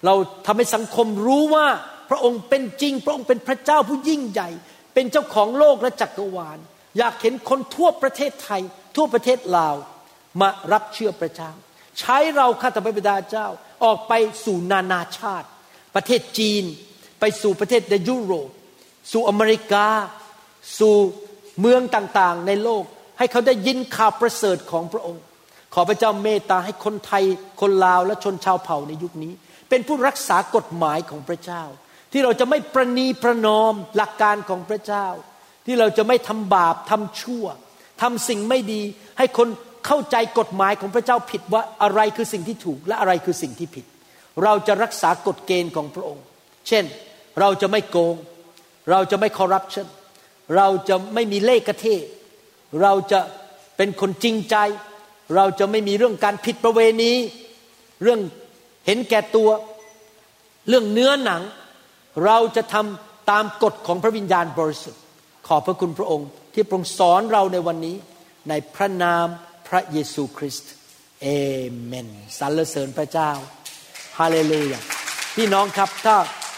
[0.05, 0.14] เรา
[0.45, 1.68] ทำให้สังคมรู้ว่า
[2.10, 4.49] พระองค์เป็นจริง พระองค์เป็นพระเจ้าผู้ยิ่งใหญ่
[4.93, 6.60] เป็นเจ้าของโลกและจักรวาล
[6.97, 8.62] อยากเห็นคนทั่วประเทศไทย
[8.95, 9.76] ทั่วประเทศลาว
[10.41, 11.51] มารับเชื่อพระเจ้า
[11.99, 13.47] ใช้เราข้าแต่พระบิดาเจ้า
[13.84, 14.14] ออกไป
[14.45, 15.47] สู่นานาชาติ
[15.95, 16.64] ประเทศจีน
[17.20, 18.49] ไปสู่ประเทศในยุโรป
[19.12, 19.88] สู่อเมริกา
[20.80, 20.95] สู่
[21.60, 22.84] เมืองต่างๆ ในโลก
[23.18, 25.24] ให้เขาได้ยินข่าวประเสริฐของพระองค์
[25.74, 27.24] ขอพระเจ้าเมตตาให้คนไทย
[27.62, 29.34] คนลาวและชนชาวเผ่าในยุคนี้
[29.70, 31.64] เป็นผู้รักษากฎหมายของพระเจ้า
[32.14, 35.07] ที่เราจะไม่ประนีประนอมหลักการของพระเจ้า
[35.66, 37.45] ที่เราจะไม่ทำบาปทำชั่ว
[38.01, 38.82] ทำสิ่งไม่ดี
[39.18, 39.47] ให้คน
[39.86, 43.86] เข้าใจกฎหมายของพระเจ้าผิดว่าอะไรคือสิ่งที่ถูกและอะไรคือสิ่งที่ผิด
[44.43, 46.24] เราจะรักษากฎเกณฑ์ของพระองค์
[46.68, 46.84] เช่น
[47.39, 48.16] เราจะไม่โกง
[48.91, 49.88] เราจะไม่คอร์รัปชัน
[50.55, 51.86] เราจะไม่มีเล่ห์กระเท
[52.82, 53.20] เราจะ
[53.78, 54.55] เป็นคนจริงใจ
[55.36, 57.11] เราจะไม่มีเรื่องการผิดประเวณี
[58.03, 58.20] เรื่อง
[58.86, 59.49] เห็นแก่ตัว
[60.70, 61.41] เรื่องเนื้อหนัง
[62.26, 65.01] เราจะทำตามกฎของพระวิญญาณบริสุทธิ์
[65.47, 67.95] ขอบพระคุณพระองค์ ที่ทรงสอนเราในวันนี้
[68.49, 69.26] ในพระนาม
[69.68, 70.72] พระเยซูคริสต์
[71.22, 71.28] เอ
[71.86, 72.07] เมน
[72.39, 73.32] สรรเสริญพระเจ้า
[74.20, 74.80] ฮาเลลูยา
[75.36, 76.16] พี่น้องครับถ้า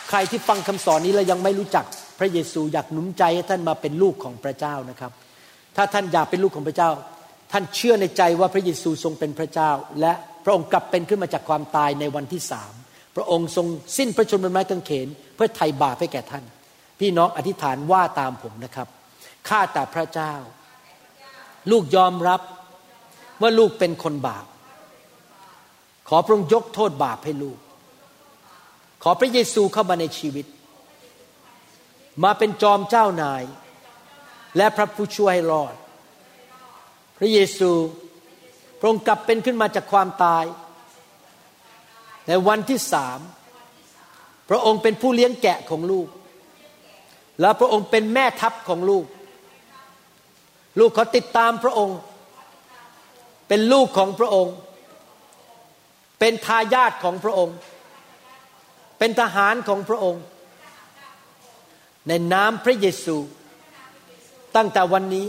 [0.10, 1.86] ใครที่ฟังคำสอนนี้แล้วยังไม่รู้จัก
[2.20, 5.12] พระเยซูอยากหนุนใจให้ท่านมาเป็นลูกของพระเจ้านะครับ
[5.76, 6.90] ถ้าท่านอยากเป็นลูกของพระเจ้า
[7.52, 12.74] ท่านเชื่อในใจว่าพระเยซูทรงเป็นพระเจ้า และพระองค์กลับเป็นขึ้นมาจากความตายในวันที่สาม
[13.16, 16.44] พระองค์ทรงสิ้นพระชนม์บนไม้กางเขน เพื่อไถ่บาปให้แก่ท่าน
[17.00, 18.88] พี่น้องอธิษฐานว่าตามผมนะครับ
[19.48, 20.34] ข้าแต่พระเจ้า
[21.72, 22.42] ลูกยอมรับ
[23.42, 24.46] ว่าลูกเป็นคนบาป
[26.10, 27.58] ขอพระองค์ยกโทษบาปให้ลูก
[29.04, 30.46] ขอพระเยซูเข้ามาในชีวิต
[32.24, 33.44] มาเป็นจอมเจ้านาย
[34.58, 35.76] และพระผู้ช่วยให้รอด
[37.18, 37.72] พระเยซู
[38.80, 40.44] พระองค์กลับเป็นขึ้นมาจากความตาย
[42.28, 43.20] ในวันที่สาม
[44.50, 46.08] พระองค์เป็นผู้เลี้ยงแกะของลูก
[47.42, 49.06] และพระองค์เป็นแม่ทัพของลูก
[50.80, 51.98] ลูกเขอติดตามพระองค์
[53.48, 54.56] เป็นลูกของพระองค์
[56.20, 57.58] เป็นทายาทของพระองค์
[58.98, 60.24] เป็นทหารของพระองค์
[62.08, 63.18] ในนามพระเยซู
[64.56, 65.28] ตั้งแต่วันนี้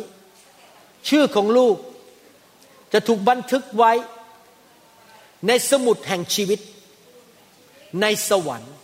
[1.08, 1.76] ชื่อของลูก
[2.92, 3.92] จะถูกบันทึกไว้
[5.46, 6.60] ในสมุดแห่งชีวิต
[8.00, 8.74] ในสวรรค์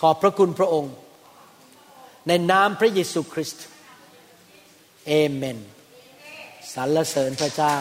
[0.00, 0.94] ขอบพระคุณพระองค์
[2.28, 3.66] ในนามพระเยซูคริสต์
[5.06, 5.58] เอเมน
[6.74, 7.74] สรรเสริญพระเจ้า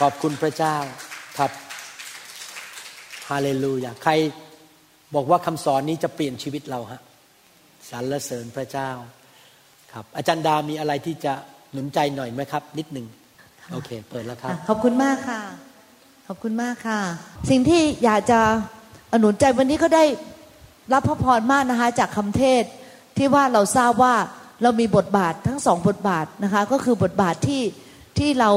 [0.00, 0.76] ขอบคุณพระเจ้า
[1.38, 1.50] ครับ
[3.30, 4.12] ฮาเลลูยาใคร
[5.14, 7.02] บอกว่าคำสอนนี้จะเปลี่ยนชีวิตเราฮะ
[7.90, 8.90] สรรเสริญพระเจ้า
[9.92, 11.32] ครับอาจารย์ดามีอะไรที่จะ
[11.72, 13.06] หนุนใจหน่อยไหมครับ นิดหนึ่ง
[13.72, 15.40] โอเค เปิดแล้วครับ ขอบคุณมากค่ะ
[16.28, 17.00] ขอบคุณมากค่ะ
[17.50, 18.40] สิ่งที่อยากจะ
[19.14, 20.04] อนุนใจวันนี้ก็ได้
[20.92, 22.64] รับพระพรมากนะคะจากคำเทศ
[23.16, 24.14] ที่ว่าเราทราบว่า
[24.62, 27.62] เรามีบทบาททั้งสองบทบาทนะคะก็คือบทบาทที่
[28.18, 28.50] ที่เรา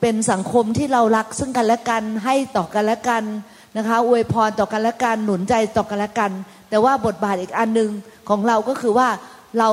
[0.00, 3.22] เป็นสังคมที่เรารักซึ่งกันและกันให้ต่อกันและกัน
[3.76, 6.30] นะคะอวยพรต่อกันและกันหนุนใจต่อกันและกัน
[6.70, 7.90] แต่ว่าบทบาทอีกอันหนึ่ง
[8.28, 9.08] ของเราก็คือว่า
[9.58, 9.70] เรา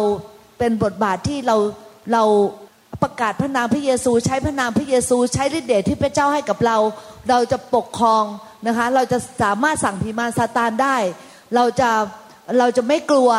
[0.57, 1.57] เป็นบทบาทที่เรา
[2.13, 2.23] เรา
[3.03, 6.77] ประกาศพระนามพระเยซู ใช้พระนามพระเยซู ใช้ฤทธิ์เดชที่พระเจ้าให้กับเรา
[7.29, 8.23] เราจะปกครอง
[8.67, 10.97] นะคะ เราจะสามารถสั่งพิมานซาตานได้
[11.55, 11.89] เราจะ
[12.59, 13.31] เราจะไม่กลัว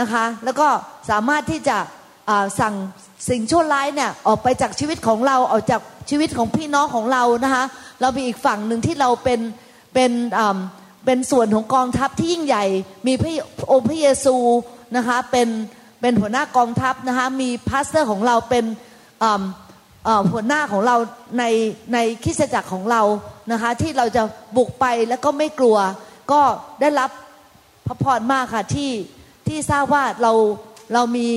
[0.00, 0.68] นะคะ แล้วก็
[1.10, 1.78] สามารถที่จะ
[2.60, 2.74] สั่ง
[3.28, 7.64] สิ่งชั่วร้ายเนี่ยออกไปจากชีวิตของเราออกจากชีวิตของพี่น้องของเรานะคะ
[8.00, 9.40] เรามีอีกฝั่งหนึ่งที่เราเป็น
[9.94, 10.12] เป็น
[11.04, 12.64] เป็นส่วนของกองทัพที่ยิ่งใหญ่
[13.06, 13.12] มี
[13.58, 14.36] พระองค์พระเยซู
[14.96, 15.48] นะคะเป็น
[16.00, 18.64] เป็นหัวหน้ากองทัพนะคะมี pastor ของเราเป็น
[20.32, 20.96] หัวหน้าของเรา
[21.38, 21.44] ใน
[21.92, 23.02] ในคริสตจักรของเรา
[23.52, 24.22] นะคะที่เราจะ
[24.56, 25.76] บุกไปแล้วก็ไม่กลัว
[26.32, 26.40] ก็
[26.80, 27.10] ได้รับ
[27.86, 28.90] พระพรมากค่ะที่
[29.48, 30.32] ที่ทราบว่าเรา
[30.94, 31.28] เรามี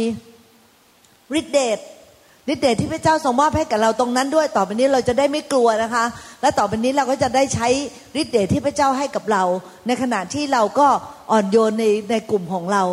[1.40, 1.80] ฤทธิเดช
[2.54, 6.06] ฤทธิเดชที่พระเจ้าทรงมอบให้กับเราตรงนั้นด้วยต่อไปนี้เราจะได้ไม่กลัวนะคะ
[6.42, 7.68] และต่อไปนี้เราก็จะได้ใช้
[8.22, 9.44] ฤทธิเดชที่พระเจ้าให้กับเรา
[9.88, 10.88] ในขณะที่เราก็
[11.32, 12.84] อ่อนโยนในในกลุ่มของเรา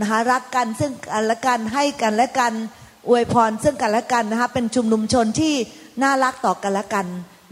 [0.00, 2.52] นะคะรักกันซึ่งกันและกันให้กันและกัน
[3.08, 5.54] อวยพรซึ่งกันและกันนะคะเป็นชุมนุมชนที่
[6.02, 7.06] น่ารักต่อกันและกัน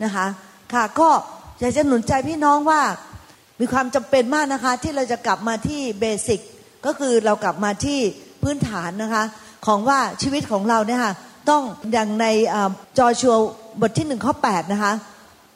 [0.05, 0.27] นะคะ
[0.73, 1.09] ค่ะก็
[1.61, 2.81] อยากจะหนุนใจพี่น้องว่า
[3.61, 6.41] มีความจำเป็นมากนะคะที่เราจะกลับมาที่เบสิก
[6.87, 7.99] ก็คือเรากลับมาที่
[8.43, 9.25] พื้นฐานนะคะ
[9.67, 11.15] ของว่าชีวิตของเราเนี่ยค่ะ
[11.51, 12.27] ต้องอย่างใน
[12.99, 13.37] จอชัว
[13.81, 14.93] บทที่หนึ่งข้อ8นะคะ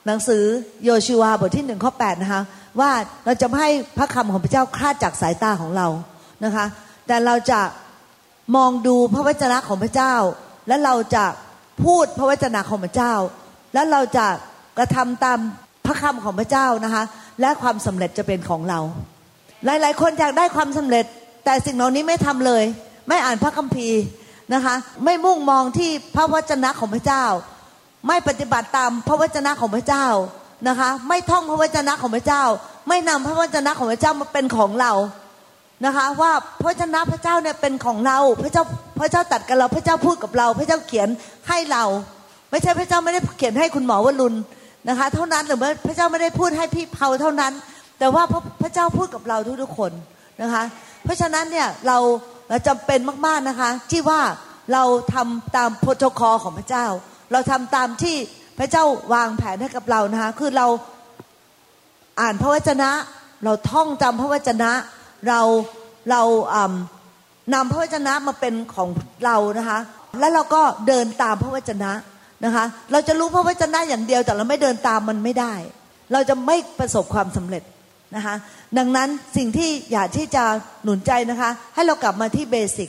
[0.07, 0.45] หนังสือ
[0.85, 2.43] โยชูวาบทที่หนึ่งข้อ8นะคะ
[2.81, 2.91] ว่า
[3.25, 5.87] เราจะไม่ให้พระคำของพระเจ้าคลาดจากสายตาของเรา
[6.45, 6.65] นะคะ
[7.07, 7.61] แต่เราจะ
[8.57, 10.15] มองดูพระวจนะของพระเจ้า
[10.69, 11.25] และเราจะ
[11.85, 13.15] พูดพระวจนะของพระเจ้า
[13.75, 14.27] และเราจะ
[14.79, 15.39] กระทำตาม
[15.87, 17.03] พระคำของพระเจ้านะคะ
[17.41, 18.81] และความสำเร็จจะเป็นของเรา
[19.65, 21.05] หลาย ๆ คนอยากได้ความสำเร็จ
[21.45, 22.65] แต่สิ่งเหล่านี้ไม่ทำเลย
[23.09, 24.03] ไม่อ่านพระคัมภีร์
[24.55, 24.75] นะคะ
[25.05, 27.25] ไม่มุ่งมองที่พระวจนะของพระเจ้า
[28.09, 30.07] ไม่ปฏิบัติตามพระวจนะของพระเจ้า
[30.69, 32.45] นะคะ ไม่ท่องพระวจนะของพระเจ้า
[32.89, 34.93] ไม่นำพระวจนะของพระเจ้ามาเป็นของเรา
[35.85, 38.65] นะคะว่าพระวจนะพระเจ้าเนี่ยเป็นของเราพระเจ้า
[39.01, 41.09] พระเจ้าตัดกับเราพระเจ้าพูดกับเรา พระเจ้าเขียน
[41.49, 41.85] ให้เรา
[42.51, 44.37] ไม่ใช่พระเจ้าไม่ได้เขียนให้คุณหมอวรุณ
[44.89, 47.53] นะคะ เท่านั้นหรือว่าพระเจ้าไม่ได้พูดให้พี่เผาเท่านั้น
[47.99, 49.93] แต่ว่าพระพระเจ้าพูดกับเราทุกๆคน
[50.43, 50.63] นะคะ
[51.05, 51.99] เพราะฉะนั้นเนี่ยเรา
[52.49, 54.21] เราจำเป็นมากๆนะคะ ที่ว่า
[54.73, 56.87] เราทำตามโปรโตคอลของพระเจ้า
[57.33, 58.17] เราทำตามที่
[58.59, 60.67] พระเจ้าวางแผนให้กับเรานะคะคือเรา
[62.21, 62.91] อ่านพระวจนะ
[63.45, 64.71] เราท่องจำพระวจนะ
[65.29, 65.41] เรา
[66.11, 66.23] เรา
[67.55, 68.89] นำพระวจนะมาเป็นของ
[69.25, 69.79] เรานะคะ
[70.21, 71.93] แล้วเราก็เดินตามพระวจนะ
[72.45, 75.55] นะคะ เราจะรู้พระวจนะอย่างเดียวแต่เราไม่เดินตามมันไม่ได้
[76.13, 77.63] เราจะไม่ประสบความสำเร็จ
[78.17, 78.35] นะคะ
[78.79, 80.45] ดังนั้นสิ่งที่อยากที่จะ
[80.85, 82.89] หนุนใจนะคะ ให้เรากลับมาที่เบสิก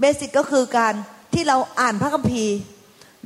[0.00, 0.94] เบสิกก็คือการ
[1.34, 2.56] ที่เราอ่านพระคัมภีร์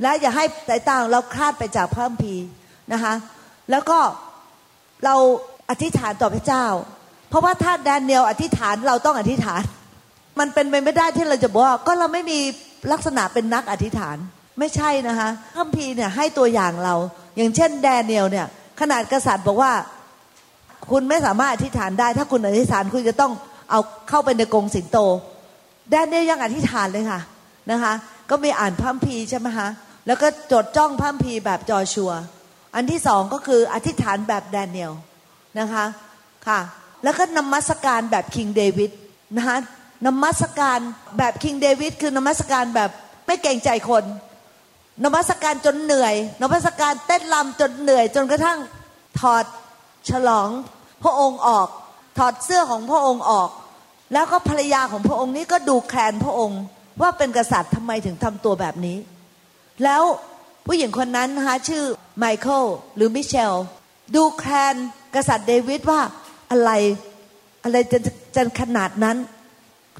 [0.01, 2.45] และอย่าให้สายตาเราคลาดไปจากพระคัมภีร์
[2.93, 3.13] นะคะ
[3.71, 3.99] แล้วก็
[5.05, 5.15] เรา
[5.69, 6.65] อธิษฐานต่อพระเจ้า
[7.29, 9.61] เพราะว่าถ้าแดเนียลอธิษฐานเราต้องอธิษฐาน
[10.39, 12.39] มันเป็นไปไม่ได้ที่เราจะบอกว่าก็เราไม่มี
[12.91, 14.17] ลักษณะเป็นนักอธิษฐาน
[14.59, 16.95] ไม่ใช่นะคะพระคัมภีร์เนี่ยให้ตัวอย่างเรา
[17.37, 18.47] อย่างเช่น แดเนียลเนี่ย
[18.79, 19.71] ขนาดกษัตริย์บอกว่า
[20.91, 23.31] คุณไม่สามารถอธิษฐานได้ ถ้าคุณอธิษฐานคุณจะต้อง
[23.71, 23.79] เอา
[24.09, 24.97] เข้าไปในกรงสิงโต
[25.91, 27.21] แดเนียลยังอธิษฐานเลยค่ะ
[27.71, 27.93] นะคะ
[28.29, 29.67] ก็มีอ่านพระคัมภีร์ใช่ไหมคะ
[30.07, 32.11] แล้วก็จดจ้องพระคัมภีร์แบบจอชัว
[32.75, 34.91] อันที่สองก็คืออธิษฐานแบบแดเนียล
[35.59, 35.85] นะคะ
[36.47, 36.59] ค่ะ
[37.03, 38.91] แล้วก็นมัสการแบบคิงเดวิด
[39.37, 39.57] นะคะ
[40.05, 40.79] นมัสการ
[41.17, 42.89] แบบคิงเดวิดคือนมัสการแบบ
[43.25, 44.03] ไม่เกรงใจคน
[45.03, 48.59] นมัสการจนเหนื่อย นมัสการเต้นรำจนเหนื่อย จนกระทั่ง
[49.19, 49.45] ถอด
[50.09, 50.49] ฉลอง
[51.03, 51.67] พระองค์ออก
[52.17, 53.49] ถอดเสื้อของพระองค์ออก
[54.13, 56.61] แล้วก็ภรรยาของพระองค์นี้ก็ดูแคลนพระองค์
[57.01, 58.97] ว่าเป็นกษัตริย์ทำไมถึงทำตัวแบบนี้
[59.83, 60.03] แล้ว
[60.67, 61.83] ผู้หญิงคนนั้นนะคะชื่อ
[62.17, 62.63] ไมเคิล
[62.95, 63.53] หรือมิเชล
[64.15, 64.75] ดูแคลน
[65.15, 66.01] กษัตริย์เดวิดว่า
[66.51, 66.71] อะไร
[67.63, 67.99] อะไรจะ
[68.35, 69.17] จะขนาดนั้น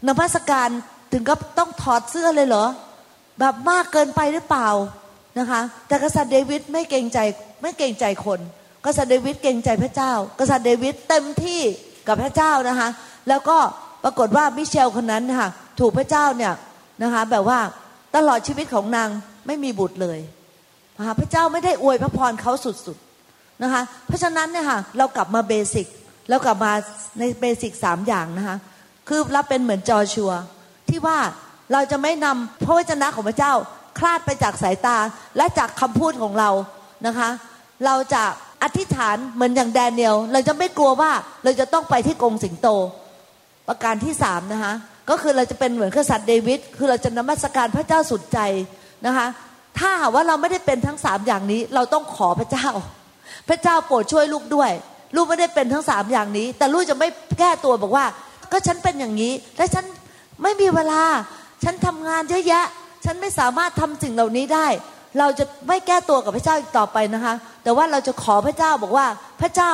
[0.08, 0.70] นมัสการ
[1.12, 2.66] ถึงก็ต้องถอดเสื้อเลยเหรอ
[3.40, 4.70] แบบมากเกินไปหรือเปล่า
[5.40, 7.20] นะคะ แต่กษัตริย์เดวิดไม่เกรงใจ
[7.62, 8.40] ไม่เกรงใจคน
[8.86, 11.62] กษัตริย์เดวิดเกรงใจพระเจ้า กษัตริย์เดวิดเต็มที่
[12.08, 12.90] กับพระเจ้านะคะ
[13.30, 13.58] แล้วก็
[14.04, 15.50] ปรากฏว่ามิเชลคนนั้นนะคะ
[15.80, 16.54] ถูกพระเจ้าเนี่ย
[17.04, 17.60] นะคะแบบว่า
[18.16, 19.10] ตลอดชีวิตของนาง
[19.48, 20.20] ไม่มีบุตรเลย
[20.96, 25.88] พนะคะพระเจ้าไม่ได้อวยพระพรเขาสุดๆนะคะ เพราะฉะนั้นเนี่ยค่ะเรากลับมาเบสิก
[26.30, 26.74] เรากลับมา
[27.20, 28.58] ในเบสิกสามอย่างนะคะ
[29.08, 30.32] คือเราเป็นเหมือนจอชัว
[30.90, 31.18] ที่ว่า
[31.74, 33.54] เราจะไม่นำพระวจนะของพระเจ้า
[34.00, 34.98] คลาดไปจากสายตา
[35.38, 36.50] และจากคำพูดของเรา
[37.08, 37.30] นะคะ
[37.86, 38.24] เราจะ
[38.64, 41.12] อธิษฐานเหมือนอย่างแดเนียลเราจะไม่กลัวว่า
[41.44, 42.68] เราจะต้องไปที่กรงสิงโต
[43.68, 44.74] ประการที่สามนะคะ
[45.10, 48.40] ก็คือเราจะเป็นเหมือนกษัตริย์เดวิดคือเราจะนมัสการพระเจ้าสุดใจ
[49.06, 49.28] นะคะ
[49.78, 52.68] ถ้าหากว่าเราไม่ได้เป็นทั้งสามอย่างนี้ เราต้องขอพระเจ้า
[53.50, 54.72] พระเจ้าโปรดช่วยลูกด้วย
[55.16, 57.10] ลูกไม่ได้เป็นทั้งสามอย่างนี้ แต่ลูกจะไม่
[57.40, 58.06] แก้ตัวบอกว่า
[58.52, 59.86] ก็ฉันเป็นอย่างนี้ และฉัน
[60.44, 61.02] ไม่มีเวลา
[61.64, 62.66] ฉันทำงานเยอะแยะ
[63.06, 64.68] ฉันไม่สามารถทำสิ่งเหล่านี้ได้
[65.20, 67.34] เราจะไม่แก้ตัวกับพระเจ้าอีกต่อไปนะคะ
[67.64, 69.08] แต่ว่าเราจะขอพระเจ้าบอกว่า
[69.42, 69.74] พระเจ้า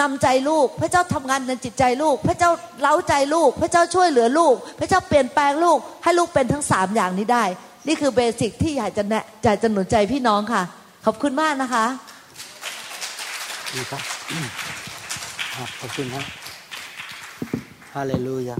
[0.00, 2.50] นำใจลูก พระเจ้าทำงานในจิตใจลูก พระเจ้า
[2.80, 7.44] เล้าใจลูก พระเจ้าช่วยเหลือลูก พระเจ้าเปลี่ยนแปลงลูก ให้ลูกเป็นทั้งสามอย่างนี้ได้
[7.86, 10.62] นี่คือเบสิกที่อยากจะแนะอยากจะหนุนใจพี่น้องค่ะ
[11.04, 11.84] ขอบคุณมากนะคะ
[13.74, 14.11] ดีครับ
[15.80, 16.24] ขอบคุณครับ
[17.94, 18.56] ฮาเลลูยา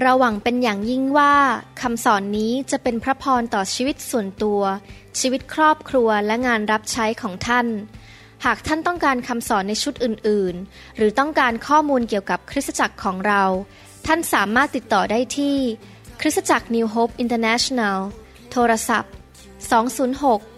[0.00, 1.34] เราหวังเป็นอย่างยิ่งว่า
[1.80, 4.62] คำสอนนี้จะเป็นพระพรต่อชีวิตส่วนตัว
[5.20, 7.66] ชีวิตครอบครัวและงานรับใช้ของท่าน
[8.44, 13.42] หากท่านต้องการคำสอนในชุดอื่น ๆ หรือต้องการข้อมูลเกี่ยวกับคริสตจักรของเรา
[14.06, 15.56] ท่านสามารถติดต่อได้ที่
[16.20, 17.98] คริสตจักร New Hope International
[18.52, 19.12] โทรศัพท์
[19.88, 20.57] 206